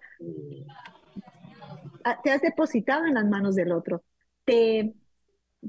te 2.24 2.32
has 2.32 2.42
depositado 2.42 3.06
en 3.06 3.16
las 3.16 3.26
manos 3.26 3.56
del 3.56 3.72
otro. 3.72 4.04
Te, 4.46 4.94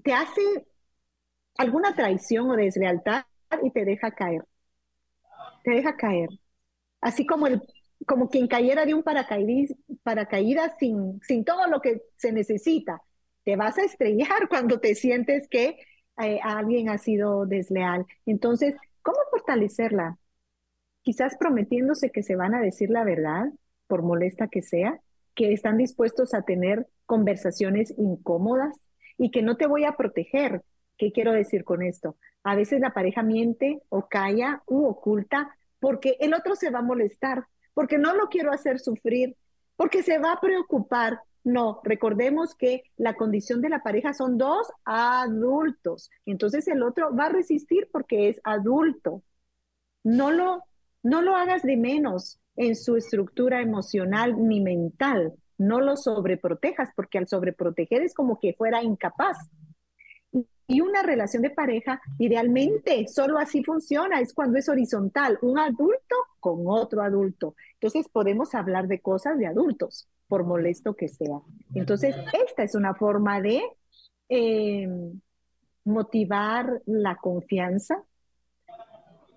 te 0.02 0.12
hace 0.12 0.66
alguna 1.56 1.94
traición 1.94 2.50
o 2.50 2.56
deslealtad 2.56 3.24
y 3.62 3.70
te 3.70 3.86
deja 3.86 4.10
caer. 4.10 4.44
Te 5.62 5.70
deja 5.70 5.96
caer. 5.96 6.28
Así 7.00 7.24
como 7.24 7.46
el 7.46 7.62
como 8.06 8.28
quien 8.28 8.46
cayera 8.46 8.86
de 8.86 8.94
un 8.94 9.02
paracaídas, 9.02 10.72
sin, 10.78 11.20
sin 11.22 11.44
todo 11.44 11.66
lo 11.68 11.80
que 11.80 12.02
se 12.16 12.32
necesita. 12.32 13.02
Te 13.44 13.56
vas 13.56 13.78
a 13.78 13.84
estrellar 13.84 14.48
cuando 14.48 14.80
te 14.80 14.94
sientes 14.94 15.48
que 15.48 15.78
eh, 16.22 16.40
alguien 16.42 16.88
ha 16.88 16.98
sido 16.98 17.46
desleal. 17.46 18.06
Entonces, 18.26 18.76
¿cómo 19.02 19.18
fortalecerla? 19.30 20.18
Quizás 21.02 21.36
prometiéndose 21.36 22.10
que 22.10 22.22
se 22.22 22.36
van 22.36 22.54
a 22.54 22.60
decir 22.60 22.90
la 22.90 23.04
verdad, 23.04 23.46
por 23.86 24.02
molesta 24.02 24.48
que 24.48 24.62
sea, 24.62 25.00
que 25.34 25.52
están 25.52 25.76
dispuestos 25.76 26.34
a 26.34 26.42
tener 26.42 26.86
conversaciones 27.06 27.92
incómodas 27.98 28.74
y 29.18 29.30
que 29.30 29.42
no 29.42 29.56
te 29.56 29.66
voy 29.66 29.84
a 29.84 29.96
proteger. 29.96 30.62
¿Qué 30.96 31.12
quiero 31.12 31.32
decir 31.32 31.64
con 31.64 31.82
esto? 31.82 32.16
A 32.44 32.54
veces 32.54 32.80
la 32.80 32.94
pareja 32.94 33.22
miente 33.22 33.82
o 33.88 34.08
calla 34.08 34.62
u 34.66 34.86
oculta 34.86 35.54
porque 35.80 36.16
el 36.20 36.32
otro 36.34 36.54
se 36.54 36.70
va 36.70 36.78
a 36.78 36.82
molestar 36.82 37.44
porque 37.74 37.98
no 37.98 38.14
lo 38.14 38.28
quiero 38.28 38.52
hacer 38.52 38.78
sufrir, 38.78 39.36
porque 39.76 40.02
se 40.02 40.18
va 40.18 40.32
a 40.32 40.40
preocupar. 40.40 41.20
No, 41.42 41.80
recordemos 41.84 42.54
que 42.54 42.84
la 42.96 43.14
condición 43.14 43.60
de 43.60 43.68
la 43.68 43.82
pareja 43.82 44.14
son 44.14 44.38
dos 44.38 44.66
adultos. 44.84 46.10
Entonces 46.24 46.66
el 46.68 46.82
otro 46.82 47.14
va 47.14 47.26
a 47.26 47.32
resistir 47.32 47.88
porque 47.92 48.30
es 48.30 48.40
adulto. 48.44 49.22
No 50.02 50.30
lo, 50.30 50.62
no 51.02 51.20
lo 51.20 51.36
hagas 51.36 51.62
de 51.62 51.76
menos 51.76 52.38
en 52.56 52.76
su 52.76 52.96
estructura 52.96 53.60
emocional 53.60 54.34
ni 54.38 54.60
mental. 54.60 55.34
No 55.58 55.80
lo 55.80 55.96
sobreprotejas 55.96 56.90
porque 56.96 57.18
al 57.18 57.28
sobreproteger 57.28 58.02
es 58.02 58.14
como 58.14 58.40
que 58.40 58.54
fuera 58.54 58.82
incapaz. 58.82 59.36
Y 60.66 60.80
una 60.80 61.02
relación 61.02 61.42
de 61.42 61.50
pareja, 61.50 62.00
idealmente, 62.18 63.06
solo 63.08 63.38
así 63.38 63.62
funciona, 63.62 64.20
es 64.20 64.32
cuando 64.32 64.58
es 64.58 64.68
horizontal, 64.68 65.38
un 65.42 65.58
adulto 65.58 66.16
con 66.40 66.62
otro 66.66 67.02
adulto. 67.02 67.54
Entonces 67.74 68.08
podemos 68.08 68.54
hablar 68.54 68.86
de 68.88 69.00
cosas 69.00 69.38
de 69.38 69.46
adultos, 69.46 70.08
por 70.26 70.44
molesto 70.44 70.94
que 70.94 71.08
sea. 71.08 71.40
Entonces, 71.74 72.16
esta 72.46 72.62
es 72.62 72.74
una 72.74 72.94
forma 72.94 73.40
de 73.40 73.62
eh, 74.28 74.88
motivar 75.84 76.80
la 76.86 77.16
confianza. 77.16 78.02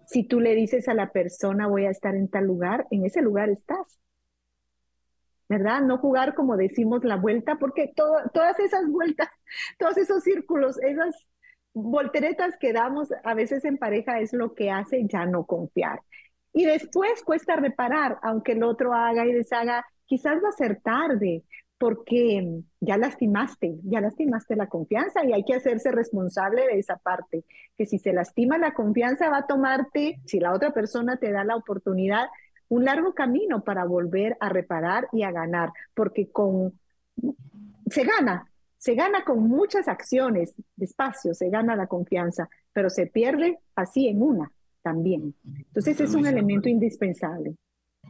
Si 0.05 0.23
tú 0.23 0.39
le 0.39 0.55
dices 0.55 0.87
a 0.87 0.93
la 0.93 1.11
persona, 1.11 1.67
voy 1.67 1.85
a 1.85 1.89
estar 1.89 2.15
en 2.15 2.29
tal 2.29 2.45
lugar, 2.45 2.87
en 2.91 3.05
ese 3.05 3.21
lugar 3.21 3.49
estás. 3.49 3.99
¿Verdad? 5.49 5.81
No 5.81 5.97
jugar 5.97 6.35
como 6.35 6.57
decimos 6.57 7.03
la 7.03 7.15
vuelta, 7.15 7.55
porque 7.55 7.91
todas 7.95 8.59
esas 8.59 8.87
vueltas, 8.87 9.29
todos 9.79 9.97
esos 9.97 10.23
círculos, 10.23 10.77
esas 10.81 11.15
volteretas 11.73 12.55
que 12.59 12.73
damos 12.73 13.09
a 13.23 13.33
veces 13.33 13.63
en 13.65 13.77
pareja 13.77 14.19
es 14.19 14.33
lo 14.33 14.53
que 14.53 14.71
hace 14.71 15.05
ya 15.07 15.25
no 15.25 15.45
confiar. 15.45 16.01
Y 16.53 16.65
después 16.65 17.23
cuesta 17.23 17.55
reparar, 17.55 18.17
aunque 18.23 18.53
el 18.53 18.63
otro 18.63 18.93
haga 18.93 19.25
y 19.25 19.33
deshaga, 19.33 19.85
quizás 20.05 20.43
va 20.43 20.49
a 20.49 20.53
ser 20.53 20.81
tarde, 20.81 21.43
porque 21.77 22.63
ya 22.79 22.97
lastimaste, 22.97 23.75
ya 23.83 24.01
lastimaste 24.01 24.55
la 24.55 24.67
confianza 24.67 25.23
y 25.23 25.33
hay 25.33 25.43
que 25.43 25.53
hacerse 25.53 25.91
responsable 25.91 26.65
de 26.65 26.79
esa 26.79 26.97
parte, 26.97 27.45
que 27.77 27.85
si 27.85 27.99
se 27.99 28.13
lastima 28.13 28.57
la 28.57 28.73
confianza 28.73 29.29
va 29.29 29.39
a 29.39 29.47
tomarte, 29.47 30.19
si 30.25 30.39
la 30.39 30.53
otra 30.53 30.71
persona 30.71 31.17
te 31.17 31.31
da 31.31 31.43
la 31.43 31.55
oportunidad, 31.55 32.27
un 32.69 32.85
largo 32.85 33.13
camino 33.13 33.63
para 33.63 33.85
volver 33.85 34.37
a 34.39 34.49
reparar 34.49 35.07
y 35.11 35.23
a 35.23 35.31
ganar, 35.31 35.71
porque 35.93 36.29
con 36.29 36.73
se 37.89 38.03
gana, 38.03 38.49
se 38.77 38.95
gana 38.95 39.23
con 39.23 39.47
muchas 39.47 39.87
acciones, 39.87 40.53
despacio, 40.75 41.33
se 41.33 41.49
gana 41.49 41.75
la 41.75 41.87
confianza, 41.87 42.49
pero 42.73 42.89
se 42.89 43.07
pierde 43.07 43.59
así 43.75 44.07
en 44.07 44.21
una 44.21 44.51
también. 44.81 45.33
Entonces 45.45 45.99
es 45.99 46.13
un 46.13 46.25
elemento 46.25 46.69
indispensable. 46.69 47.55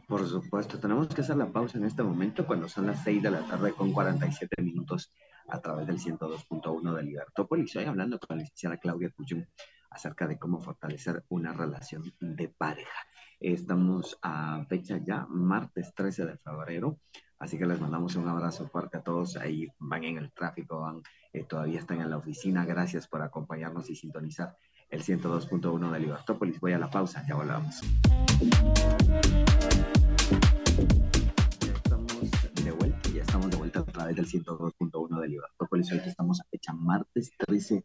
Por 0.06 0.26
supuesto, 0.26 0.78
tenemos 0.78 1.08
que 1.08 1.22
hacer 1.22 1.36
la 1.36 1.46
pausa 1.46 1.78
en 1.78 1.84
este 1.84 2.02
momento 2.02 2.46
cuando 2.46 2.68
son 2.68 2.86
las 2.86 3.02
6 3.02 3.22
de 3.22 3.30
la 3.30 3.46
tarde 3.46 3.72
con 3.72 3.92
47 3.92 4.62
minutos 4.62 5.12
a 5.48 5.60
través 5.60 5.86
del 5.86 5.98
102.1 5.98 6.94
de 6.94 7.02
Libertópolis. 7.02 7.66
Estoy 7.66 7.84
hablando 7.84 8.18
con 8.18 8.36
la 8.36 8.42
licenciada 8.42 8.76
Claudia 8.76 9.10
Puyón 9.10 9.46
acerca 9.90 10.26
de 10.26 10.38
cómo 10.38 10.60
fortalecer 10.60 11.24
una 11.28 11.52
relación 11.52 12.12
de 12.20 12.48
pareja. 12.48 13.00
Estamos 13.40 14.18
a 14.20 14.64
fecha 14.68 14.98
ya, 14.98 15.24
martes 15.30 15.94
13 15.94 16.26
de 16.26 16.36
febrero, 16.38 16.98
así 17.38 17.56
que 17.56 17.66
les 17.66 17.80
mandamos 17.80 18.16
un 18.16 18.26
abrazo 18.26 18.66
fuerte 18.66 18.96
a 18.96 19.00
todos. 19.00 19.36
Ahí 19.36 19.68
van 19.78 20.02
en 20.02 20.18
el 20.18 20.32
tráfico, 20.32 20.80
van, 20.80 21.02
eh, 21.32 21.44
todavía 21.44 21.78
están 21.78 22.00
en 22.00 22.10
la 22.10 22.16
oficina. 22.16 22.64
Gracias 22.64 23.06
por 23.06 23.22
acompañarnos 23.22 23.88
y 23.90 23.94
sintonizar 23.94 24.56
el 24.90 25.04
102.1 25.04 25.92
de 25.92 26.00
Libertópolis. 26.00 26.58
Voy 26.58 26.72
a 26.72 26.78
la 26.78 26.90
pausa, 26.90 27.24
ya 27.28 27.36
volvamos. 27.36 27.80
Ya 31.60 31.72
estamos 31.74 32.24
de 32.64 32.72
vuelta, 32.72 33.08
ya 33.10 33.22
estamos 33.22 33.50
de 33.50 33.56
vuelta 33.56 33.80
a 33.80 33.84
través 33.84 34.16
del 34.16 34.26
102.1 34.26 35.20
de 35.20 35.28
Libertópolis. 35.28 35.92
Hoy 35.92 36.00
estamos 36.04 36.40
a 36.40 36.44
fecha 36.50 36.72
martes 36.72 37.30
13 37.38 37.84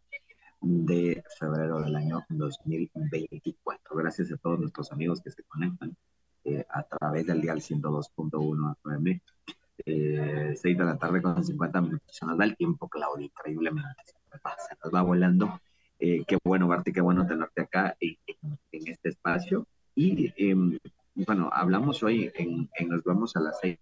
de 0.62 1.24
febrero 1.38 1.80
del 1.82 1.96
año 1.96 2.26
2024. 2.30 3.83
Gracias 3.96 4.32
a 4.32 4.38
todos 4.38 4.60
nuestros 4.60 4.92
amigos 4.92 5.22
que 5.22 5.32
se 5.32 5.44
conectan 5.44 5.96
eh, 6.44 6.66
a 6.70 6.84
través 6.84 7.26
del 7.26 7.42
dial 7.42 7.60
102.1 7.60 8.76
FM. 8.78 9.22
Eh, 9.86 10.54
6 10.56 10.78
de 10.78 10.84
la 10.84 10.98
tarde 10.98 11.22
con 11.22 11.44
50 11.44 11.82
minutos. 11.82 12.16
Se 12.16 12.26
nos 12.26 12.38
da 12.38 12.46
el 12.46 12.56
tiempo, 12.56 12.88
Claudia, 12.88 13.26
increíblemente. 13.26 14.04
Se 14.06 14.76
nos 14.84 14.94
va 14.94 15.02
volando. 15.02 15.60
Eh, 16.00 16.24
qué 16.28 16.38
bueno 16.44 16.68
verte, 16.68 16.92
qué 16.92 17.02
bueno 17.02 17.26
tenerte 17.26 17.62
acá 17.62 17.96
en, 18.00 18.18
este 18.72 19.10
espacio. 19.10 19.68
Y 19.96 20.34
em, 20.38 20.78
bueno, 21.16 21.50
hablamos 21.54 22.04
hoy 22.04 22.32
en, 22.36 22.70
Nos 22.88 23.04
Vamos 23.04 23.36
a 23.36 23.40
las 23.40 23.60
6 23.62 23.78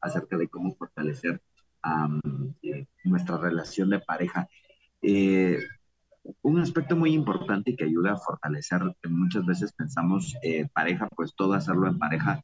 acerca 0.00 0.36
de 0.36 0.48
cómo 0.48 0.74
fortalecer 0.74 1.40
eh, 2.62 2.86
nuestra 3.04 3.38
relación 3.38 3.90
de 3.90 4.00
pareja. 4.00 4.48
Eh, 5.00 5.58
un 6.42 6.58
aspecto 6.58 6.96
muy 6.96 7.12
importante 7.12 7.76
que 7.76 7.84
ayuda 7.84 8.12
a 8.12 8.18
fortalecer, 8.18 8.80
muchas 9.08 9.44
veces 9.44 9.72
pensamos 9.72 10.34
eh, 10.42 10.66
pareja, 10.72 11.08
pues 11.14 11.34
todo 11.34 11.54
hacerlo 11.54 11.88
en 11.88 11.98
pareja, 11.98 12.42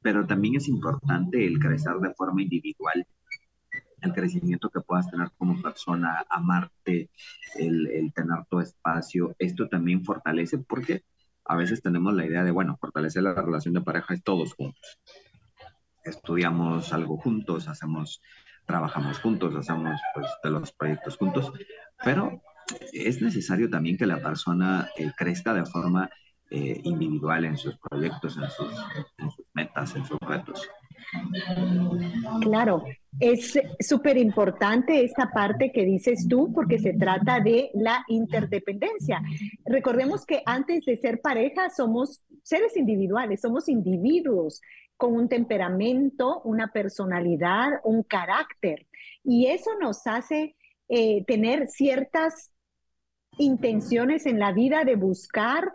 pero 0.00 0.26
también 0.26 0.56
es 0.56 0.68
importante 0.68 1.46
el 1.46 1.58
crecer 1.58 1.94
de 2.00 2.12
forma 2.14 2.42
individual, 2.42 3.06
el 4.00 4.12
crecimiento 4.12 4.68
que 4.70 4.80
puedas 4.80 5.08
tener 5.08 5.30
como 5.38 5.62
persona, 5.62 6.24
amarte, 6.28 7.10
el, 7.54 7.86
el 7.86 8.12
tener 8.12 8.44
tu 8.50 8.58
espacio, 8.60 9.34
esto 9.38 9.68
también 9.68 10.04
fortalece 10.04 10.58
porque 10.58 11.04
a 11.44 11.56
veces 11.56 11.82
tenemos 11.82 12.14
la 12.14 12.26
idea 12.26 12.44
de, 12.44 12.50
bueno, 12.50 12.76
fortalecer 12.80 13.22
la 13.22 13.34
relación 13.34 13.74
de 13.74 13.80
pareja 13.80 14.14
es 14.14 14.22
todos 14.22 14.54
juntos. 14.54 15.00
Estudiamos 16.04 16.92
algo 16.92 17.16
juntos, 17.16 17.68
hacemos, 17.68 18.20
trabajamos 18.66 19.20
juntos, 19.20 19.54
hacemos 19.54 20.00
pues 20.14 20.26
de 20.42 20.50
los 20.50 20.72
proyectos 20.72 21.16
juntos, 21.16 21.52
pero 22.04 22.42
es 22.92 23.22
necesario 23.22 23.68
también 23.68 23.96
que 23.96 24.06
la 24.06 24.22
persona 24.22 24.88
eh, 24.96 25.10
crezca 25.16 25.54
de 25.54 25.64
forma 25.64 26.08
eh, 26.50 26.80
individual 26.84 27.46
en 27.46 27.56
sus 27.56 27.78
proyectos, 27.78 28.36
en 28.36 28.50
sus, 28.50 29.46
metas, 29.54 29.96
en 29.96 30.04
sus 30.04 30.18
retos. 30.20 30.68
Claro, 32.42 32.84
es 33.18 33.58
súper 33.80 34.18
importante 34.18 35.02
esta 35.02 35.30
parte 35.30 35.72
que 35.72 35.84
dices 35.84 36.26
tú 36.28 36.52
porque 36.52 36.78
se 36.78 36.92
trata 36.92 37.40
de 37.40 37.70
la 37.74 38.04
interdependencia. 38.08 39.22
Recordemos 39.64 40.26
que 40.26 40.42
antes 40.44 40.84
de 40.84 40.96
ser 40.96 41.20
pareja 41.22 41.70
somos 41.70 42.22
seres 42.42 42.76
individuales, 42.76 43.40
somos 43.40 43.68
individuos 43.68 44.60
con 44.98 45.14
un 45.14 45.28
temperamento, 45.28 46.42
una 46.42 46.68
personalidad, 46.68 47.80
un 47.82 48.02
carácter. 48.02 48.86
Y 49.24 49.46
eso 49.46 49.70
nos 49.80 50.06
hace 50.06 50.54
eh, 50.88 51.24
tener 51.24 51.68
ciertas 51.68 52.51
intenciones 53.38 54.26
en 54.26 54.38
la 54.38 54.52
vida 54.52 54.84
de 54.84 54.96
buscar 54.96 55.72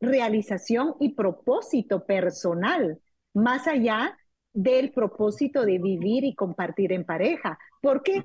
realización 0.00 0.94
y 1.00 1.10
propósito 1.10 2.04
personal, 2.04 3.00
más 3.34 3.66
allá 3.66 4.16
del 4.52 4.92
propósito 4.92 5.64
de 5.64 5.78
vivir 5.78 6.24
y 6.24 6.34
compartir 6.34 6.92
en 6.92 7.04
pareja, 7.04 7.58
porque 7.82 8.24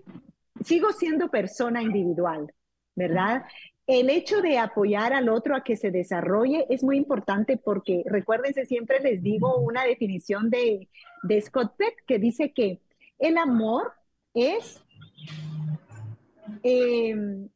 sigo 0.64 0.92
siendo 0.92 1.30
persona 1.30 1.82
individual, 1.82 2.52
¿verdad? 2.96 3.44
El 3.86 4.10
hecho 4.10 4.42
de 4.42 4.58
apoyar 4.58 5.14
al 5.14 5.30
otro 5.30 5.56
a 5.56 5.64
que 5.64 5.76
se 5.76 5.92
desarrolle 5.92 6.66
es 6.70 6.84
muy 6.84 6.98
importante 6.98 7.58
porque 7.58 8.04
recuérdense, 8.06 8.66
siempre 8.66 9.00
les 9.02 9.22
digo 9.22 9.58
una 9.58 9.84
definición 9.84 10.50
de, 10.50 10.88
de 11.24 11.42
Scott 11.42 11.76
Peck 11.78 12.06
que 12.08 12.18
dice 12.18 12.54
que 12.54 12.80
el 13.20 13.38
amor 13.38 13.92
es 14.34 14.82
eh, 16.64 17.48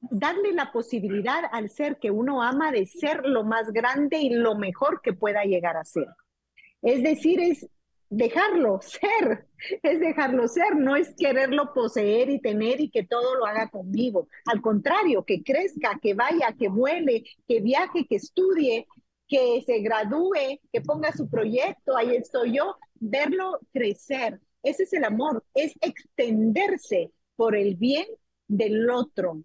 darle 0.00 0.52
la 0.52 0.72
posibilidad 0.72 1.42
al 1.52 1.70
ser 1.70 1.98
que 1.98 2.10
uno 2.10 2.42
ama 2.42 2.72
de 2.72 2.86
ser 2.86 3.24
lo 3.24 3.44
más 3.44 3.70
grande 3.72 4.18
y 4.18 4.30
lo 4.30 4.56
mejor 4.56 5.00
que 5.02 5.12
pueda 5.12 5.44
llegar 5.44 5.76
a 5.76 5.84
ser. 5.84 6.06
Es 6.82 7.02
decir, 7.02 7.40
es 7.40 7.68
dejarlo 8.08 8.80
ser, 8.82 9.46
es 9.82 10.00
dejarlo 10.00 10.48
ser, 10.48 10.76
no 10.76 10.96
es 10.96 11.14
quererlo 11.16 11.72
poseer 11.72 12.30
y 12.30 12.40
tener 12.40 12.80
y 12.80 12.90
que 12.90 13.04
todo 13.04 13.36
lo 13.36 13.46
haga 13.46 13.68
conmigo. 13.68 14.28
Al 14.46 14.60
contrario, 14.60 15.24
que 15.24 15.42
crezca, 15.42 15.98
que 16.02 16.14
vaya, 16.14 16.54
que 16.58 16.68
vuele, 16.68 17.24
que 17.46 17.60
viaje, 17.60 18.06
que 18.06 18.16
estudie, 18.16 18.86
que 19.28 19.62
se 19.64 19.78
gradúe, 19.78 20.58
que 20.72 20.80
ponga 20.80 21.12
su 21.12 21.30
proyecto, 21.30 21.96
ahí 21.96 22.16
estoy 22.16 22.56
yo, 22.56 22.76
verlo 22.96 23.60
crecer. 23.72 24.40
Ese 24.62 24.82
es 24.82 24.92
el 24.92 25.04
amor, 25.04 25.44
es 25.54 25.72
extenderse 25.80 27.12
por 27.36 27.54
el 27.54 27.76
bien 27.76 28.06
del 28.48 28.90
otro, 28.90 29.44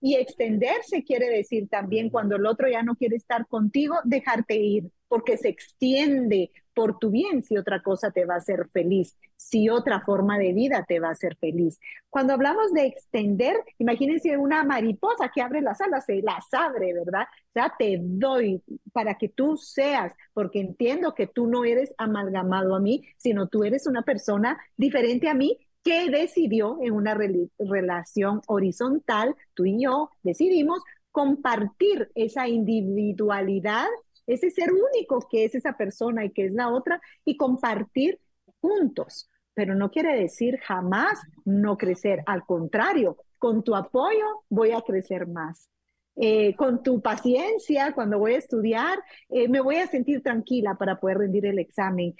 y 0.00 0.14
extenderse 0.16 1.04
quiere 1.04 1.28
decir 1.28 1.68
también 1.68 2.10
cuando 2.10 2.36
el 2.36 2.46
otro 2.46 2.68
ya 2.68 2.82
no 2.82 2.96
quiere 2.96 3.16
estar 3.16 3.46
contigo, 3.46 3.96
dejarte 4.04 4.56
ir, 4.56 4.90
porque 5.08 5.36
se 5.36 5.48
extiende 5.48 6.50
por 6.72 6.98
tu 6.98 7.10
bien 7.10 7.42
si 7.42 7.58
otra 7.58 7.82
cosa 7.82 8.10
te 8.10 8.24
va 8.24 8.34
a 8.34 8.38
hacer 8.38 8.68
feliz, 8.72 9.16
si 9.36 9.68
otra 9.68 10.00
forma 10.00 10.38
de 10.38 10.52
vida 10.52 10.84
te 10.88 11.00
va 11.00 11.08
a 11.08 11.12
hacer 11.12 11.36
feliz. 11.36 11.78
Cuando 12.08 12.32
hablamos 12.32 12.72
de 12.72 12.86
extender, 12.86 13.56
imagínense 13.78 14.36
una 14.38 14.64
mariposa 14.64 15.30
que 15.34 15.42
abre 15.42 15.60
las 15.60 15.80
alas, 15.80 16.06
se 16.06 16.22
las 16.22 16.46
abre, 16.52 16.94
¿verdad? 16.94 17.26
Ya 17.54 17.74
te 17.78 17.98
doy 18.00 18.62
para 18.92 19.16
que 19.16 19.28
tú 19.28 19.56
seas, 19.56 20.14
porque 20.32 20.60
entiendo 20.60 21.14
que 21.14 21.26
tú 21.26 21.46
no 21.46 21.64
eres 21.64 21.92
amalgamado 21.98 22.74
a 22.74 22.80
mí, 22.80 23.04
sino 23.16 23.48
tú 23.48 23.64
eres 23.64 23.86
una 23.86 24.02
persona 24.02 24.58
diferente 24.76 25.28
a 25.28 25.34
mí 25.34 25.58
que 25.82 26.10
decidió 26.10 26.78
en 26.82 26.92
una 26.92 27.16
relación 27.58 28.42
horizontal, 28.46 29.34
tú 29.54 29.64
y 29.64 29.82
yo 29.82 30.10
decidimos 30.22 30.80
compartir 31.10 32.10
esa 32.14 32.48
individualidad, 32.48 33.86
ese 34.26 34.50
ser 34.50 34.70
único 34.72 35.26
que 35.30 35.44
es 35.44 35.54
esa 35.54 35.76
persona 35.76 36.24
y 36.24 36.30
que 36.30 36.46
es 36.46 36.52
la 36.52 36.68
otra, 36.68 37.00
y 37.24 37.36
compartir 37.36 38.20
juntos. 38.60 39.28
Pero 39.54 39.74
no 39.74 39.90
quiere 39.90 40.16
decir 40.16 40.58
jamás 40.60 41.18
no 41.44 41.76
crecer, 41.76 42.22
al 42.26 42.44
contrario, 42.44 43.16
con 43.38 43.64
tu 43.64 43.74
apoyo 43.74 44.44
voy 44.48 44.72
a 44.72 44.82
crecer 44.82 45.26
más. 45.26 45.68
Eh, 46.16 46.54
con 46.56 46.82
tu 46.82 47.00
paciencia, 47.00 47.92
cuando 47.94 48.18
voy 48.18 48.34
a 48.34 48.38
estudiar, 48.38 48.98
eh, 49.30 49.48
me 49.48 49.60
voy 49.60 49.76
a 49.76 49.86
sentir 49.86 50.22
tranquila 50.22 50.74
para 50.74 51.00
poder 51.00 51.18
rendir 51.18 51.46
el 51.46 51.58
examen 51.58 52.14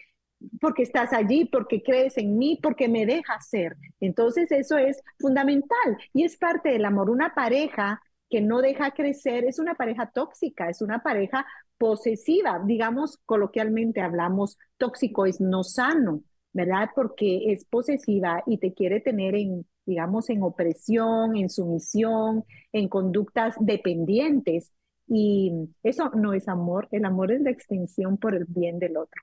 porque 0.61 0.83
estás 0.83 1.13
allí, 1.13 1.45
porque 1.45 1.83
crees 1.83 2.17
en 2.19 2.39
mí, 2.39 2.59
porque 2.63 2.89
me 2.89 3.07
dejas 3.07 3.49
ser. 3.49 3.77
Entonces 4.01 4.51
eso 4.53 4.79
es 4.79 5.03
fundamental 5.19 5.99
y 6.13 6.25
es 6.25 6.37
parte 6.37 6.71
del 6.71 6.85
amor. 6.85 7.11
Una 7.11 7.35
pareja 7.35 8.01
que 8.29 8.41
no 8.41 8.61
deja 8.61 8.93
crecer 8.93 9.45
es 9.45 9.59
una 9.59 9.75
pareja 9.75 10.11
tóxica, 10.11 10.69
es 10.71 10.83
una 10.83 11.03
pareja 11.03 11.47
posesiva, 11.79 12.63
digamos 12.65 13.19
coloquialmente 13.27 14.01
hablamos, 14.01 14.59
tóxico 14.77 15.27
es 15.27 15.41
no 15.41 15.65
sano, 15.65 16.23
¿verdad? 16.53 16.91
Porque 16.95 17.53
es 17.53 17.65
posesiva 17.65 18.43
y 18.47 18.59
te 18.59 18.73
quiere 18.75 19.01
tener 19.01 19.35
en, 19.35 19.67
digamos, 19.87 20.31
en 20.31 20.43
opresión, 20.43 21.37
en 21.37 21.49
sumisión, 21.49 22.45
en 22.73 22.89
conductas 22.89 23.55
dependientes. 23.61 24.73
Y 25.09 25.53
eso 25.83 26.11
no 26.15 26.35
es 26.35 26.47
amor, 26.49 26.87
el 26.93 27.05
amor 27.05 27.33
es 27.33 27.41
la 27.41 27.51
extensión 27.51 28.17
por 28.17 28.35
el 28.35 28.45
bien 28.47 28.79
del 28.79 28.97
otro. 28.97 29.23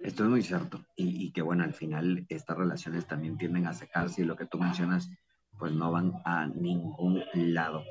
Esto 0.00 0.24
es 0.24 0.30
muy 0.30 0.42
cierto. 0.42 0.84
Y, 0.96 1.32
que 1.32 1.42
bueno, 1.42 1.64
al 1.64 1.74
final 1.74 2.24
estas 2.28 2.56
relaciones 2.56 3.06
también 3.06 3.36
tienden 3.36 3.66
a 3.66 3.74
secarse 3.74 4.22
y 4.22 4.24
lo 4.24 4.36
que 4.36 4.46
tú 4.46 4.58
mencionas, 4.58 5.10
pues 5.58 5.72
no 5.72 5.90
van 5.90 6.12
a 6.24 6.46
ningún 6.46 7.22
lado. 7.34 7.82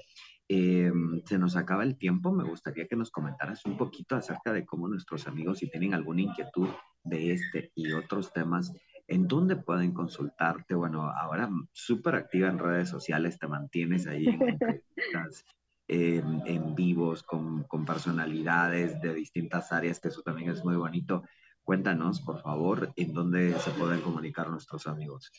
Eh, 0.50 0.92
se 1.26 1.38
nos 1.38 1.58
acaba 1.58 1.84
el 1.84 1.98
tiempo. 1.98 2.32
Me 2.32 2.46
gustaría 2.46 2.88
que 2.88 2.96
nos 2.96 3.12
comentaras 3.12 3.66
un 3.66 3.78
poquito 3.78 4.16
acerca 4.16 4.54
de 4.54 4.66
cómo 4.66 4.88
nuestros 4.88 5.28
amigos, 5.28 5.60
si 5.60 5.70
tienen 5.70 5.94
alguna 5.94 6.22
inquietud 6.22 6.70
de 7.04 7.34
este 7.34 7.72
y 7.76 7.92
otros 7.92 8.32
temas, 8.32 8.74
en 9.08 9.28
dónde 9.28 9.58
pueden 9.58 9.94
consultarte. 9.94 10.76
Bueno, 10.76 11.10
ahora 11.10 11.50
súper 11.74 12.16
activa 12.16 12.48
en 12.48 12.60
redes 12.60 12.90
sociales, 12.90 13.38
te 13.38 13.48
mantienes 13.48 14.08
ahí 14.08 14.28
en 14.28 14.42
entrevistas, 14.42 15.46
en 15.90 16.76
vivos 16.76 17.24
con, 17.24 17.64
con 17.64 17.86
personalidades 17.86 19.02
de 19.02 19.14
distintas 19.14 19.72
áreas, 19.74 20.00
que 20.00 20.08
eso 20.08 20.22
también 20.22 20.52
es 20.52 20.64
muy 20.64 20.76
bonito. 20.76 21.24
Cuéntanos, 21.68 22.22
por 22.22 22.42
favor, 22.42 22.94
en 22.96 23.12
dónde 23.12 23.52
se 23.60 23.72
pueden 23.72 24.00
comunicar 24.00 24.50
nuestros 24.50 24.88
amigos. 24.88 25.30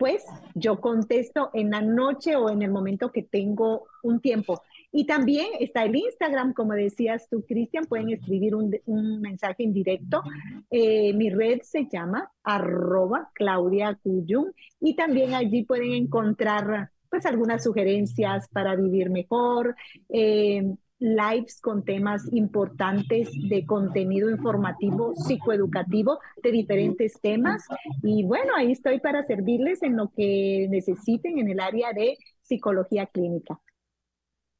pues 0.00 0.24
yo 0.54 0.80
contesto 0.80 1.50
en 1.52 1.70
la 1.70 1.82
noche 1.82 2.34
o 2.34 2.48
en 2.48 2.62
el 2.62 2.70
momento 2.70 3.12
que 3.12 3.22
tengo 3.22 3.86
un 4.02 4.20
tiempo. 4.20 4.62
Y 4.92 5.04
también 5.06 5.46
está 5.60 5.84
el 5.84 5.94
Instagram, 5.94 6.52
como 6.52 6.72
decías 6.72 7.28
tú, 7.28 7.44
Cristian, 7.46 7.84
pueden 7.84 8.10
escribir 8.10 8.54
un, 8.54 9.20
mensaje 9.20 9.62
en 9.62 9.72
directo. 9.72 10.22
Eh, 10.70 11.12
mi 11.12 11.30
red 11.30 11.60
se 11.62 11.86
llama 11.86 12.32
arroba 12.42 13.30
Claudia 13.34 13.98
Cuyun 14.02 14.52
y 14.80 14.96
también 14.96 15.34
allí 15.34 15.64
pueden 15.64 15.92
encontrar 15.92 16.90
pues 17.10 17.26
algunas 17.26 17.62
sugerencias 17.62 18.48
para 18.48 18.76
vivir 18.76 19.10
mejor, 19.10 19.76
eh, 20.08 20.64
lives 21.00 21.60
con 21.60 21.82
temas 21.82 22.30
importantes 22.32 23.30
de 23.48 23.64
contenido 23.66 24.30
informativo, 24.30 25.14
psicoeducativo, 25.16 26.20
de 26.42 26.52
diferentes 26.52 27.18
temas. 27.20 27.66
Y 28.02 28.24
bueno, 28.24 28.52
ahí 28.56 28.72
estoy 28.72 29.00
para 29.00 29.24
servirles 29.24 29.82
en 29.82 29.96
lo 29.96 30.12
que 30.14 30.68
necesiten 30.70 31.38
en 31.38 31.48
el 31.48 31.58
área 31.58 31.92
de 31.92 32.18
psicología 32.40 33.06
clínica. 33.06 33.58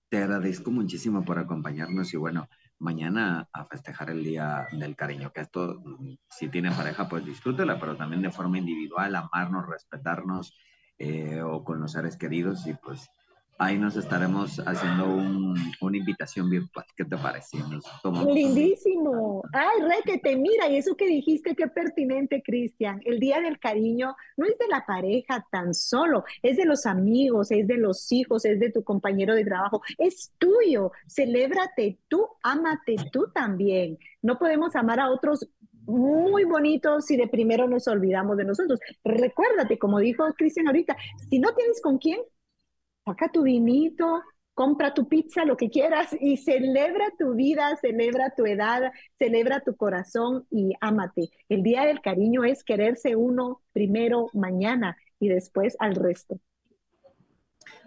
Te 0.09 0.19
agradezco 0.19 0.71
muchísimo 0.71 1.25
por 1.25 1.39
acompañarnos 1.39 2.13
y 2.15 2.17
bueno, 2.17 2.49
mañana 2.79 3.49
a 3.53 3.67
festejar 3.67 4.11
el 4.11 4.25
Día 4.25 4.67
del 4.73 4.97
Cariño, 4.97 5.31
que 5.33 5.43
esto, 5.43 5.83
si 6.29 6.49
tiene 6.49 6.73
pareja, 6.73 7.09
pues 7.09 7.25
disfrútela, 7.25 7.79
pero 7.79 7.97
también 7.97 8.23
de 8.23 8.31
forma 8.31 8.59
individual, 8.59 9.15
amarnos, 9.15 9.69
respetarnos 9.69 10.59
eh, 10.99 11.43
o 11.43 11.63
con 11.63 11.81
los 11.81 11.93
seres 11.93 12.17
queridos 12.17 12.67
y 12.67 12.75
pues 12.75 13.09
ahí 13.61 13.77
nos 13.77 13.95
estaremos 13.95 14.59
haciendo 14.67 15.05
una 15.83 15.97
invitación 15.97 16.49
virtual. 16.49 16.87
¿Qué 16.97 17.05
te 17.05 17.17
parece? 17.17 17.59
Lindísimo. 18.33 19.43
Ay, 19.53 19.83
Requete, 19.83 20.37
mira, 20.37 20.67
y 20.69 20.77
eso 20.77 20.97
que 20.97 21.07
dijiste, 21.07 21.55
qué 21.55 21.69
pertinente, 21.69 22.43
Cristian. 22.43 23.03
El 23.05 23.21
Día 23.21 23.41
del 23.41 23.59
Cariño 23.61 24.17
no 24.39 24.47
es 24.47 24.57
de 24.59 24.67
la 24.69 24.87
pareja 24.87 25.47
tan 25.53 25.75
solo, 25.75 26.25
es 26.43 26.57
de 26.57 26.65
los 26.65 26.87
amigos, 26.87 27.51
es 27.51 27.69
de 27.69 27.77
los 27.77 28.11
hijos, 28.11 28.47
es 28.47 28.59
de 28.59 28.73
tu 28.73 28.83
compañero 28.83 29.35
de 29.35 29.45
trabajo, 29.45 29.83
es 29.99 30.33
tuyo. 30.39 30.93
Celébrate 31.07 31.99
tú, 32.09 32.27
ámate 32.43 32.97
tú 33.13 33.27
también. 33.35 33.99
No 34.23 34.39
podemos 34.39 34.75
amar 34.75 35.01
a 35.01 35.11
otros 35.11 35.47
muy 35.85 36.45
bonitos 36.45 37.05
si 37.05 37.19
de 37.19 37.29
primero 37.29 37.69
nos 37.69 37.87
olvidamos 37.89 38.39
de 38.39 38.45
nosotros. 38.47 38.81
Recuérdate, 39.05 39.79
como 39.79 39.99
dijo 39.99 40.25
Cristian 40.39 40.67
ahorita, 40.67 40.97
si 41.29 41.39
no 41.39 41.53
tienes 41.55 41.83
con 41.83 41.99
quién, 41.99 42.21
saca 43.11 43.31
tu 43.33 43.43
vinito, 43.43 44.23
compra 44.55 44.95
tu 44.95 45.09
pizza, 45.09 45.45
lo 45.45 45.57
que 45.57 45.71
quieras 45.71 46.17
y 46.21 46.37
celebra 46.37 47.07
tu 47.19 47.35
vida, 47.35 47.77
celebra 47.81 48.35
tu 48.37 48.47
edad, 48.47 48.93
celebra 49.19 49.61
tu 49.61 49.77
corazón 49.77 50.47
y 50.51 50.75
ámate. 50.81 51.31
El 51.49 51.63
día 51.63 51.87
del 51.87 52.01
cariño 52.01 52.45
es 52.45 52.63
quererse 52.63 53.17
uno 53.17 53.63
primero 53.73 54.29
mañana 54.33 54.97
y 55.19 55.29
después 55.29 55.77
al 55.81 55.95
resto. 55.97 56.39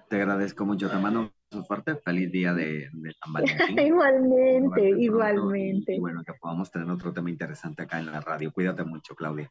Te 0.09 0.17
agradezco 0.17 0.65
mucho, 0.65 0.89
te 0.89 0.97
mando 0.97 1.31
un 1.51 1.65
fuerte 1.65 1.95
feliz 1.95 2.31
día 2.31 2.53
de, 2.53 2.89
San 3.19 3.33
Valentín. 3.33 3.79
igualmente, 3.79 4.89
igualmente. 4.97 5.95
y 5.95 5.99
bueno, 5.99 6.21
que 6.23 6.33
podamos 6.33 6.69
tener 6.69 6.89
otro 6.89 7.13
tema 7.13 7.29
interesante 7.29 7.83
acá 7.83 7.99
en 7.99 8.07
la 8.07 8.19
radio. 8.19 8.51
Cuídate 8.51 8.83
mucho, 8.83 9.15
Claudia. 9.15 9.49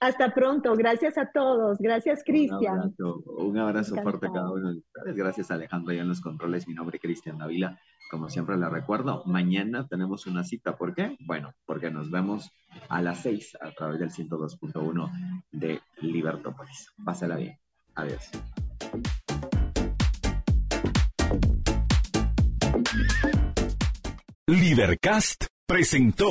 Hasta 0.00 0.34
pronto. 0.34 0.74
Gracias 0.76 1.16
a 1.16 1.30
todos. 1.32 1.78
Gracias, 1.78 2.22
Cristian. 2.24 2.94
Un 2.98 3.58
abrazo, 3.58 3.96
fuerte 4.02 4.26
a 4.26 4.32
cada 4.32 4.50
uno 4.50 4.72
de 4.72 4.78
ustedes. 4.78 5.16
Gracias, 5.16 5.50
Alejandro, 5.50 5.94
ya 5.94 6.02
en 6.02 6.08
los 6.08 6.20
controles. 6.20 6.68
Mi 6.68 6.74
nombre 6.74 6.96
es 6.96 7.02
Cristian 7.02 7.38
Davila. 7.38 7.78
Como 8.10 8.28
siempre 8.28 8.56
le 8.56 8.68
recuerdo, 8.68 9.24
mañana 9.24 9.86
tenemos 9.88 10.26
una 10.26 10.44
cita. 10.44 10.76
¿Por 10.76 10.94
qué? 10.94 11.16
Bueno, 11.20 11.52
porque 11.64 11.90
nos 11.90 12.10
vemos 12.10 12.50
a 12.88 13.00
las 13.02 13.22
6 13.22 13.56
a 13.60 13.70
través 13.72 13.98
del 13.98 14.10
102.1 14.10 15.10
de 15.50 15.80
Libertópolis. 16.02 16.92
Pásala 17.04 17.36
bien. 17.36 17.58
Adiós. 17.94 18.30
Libercast 24.46 25.46
presentó 25.66 26.30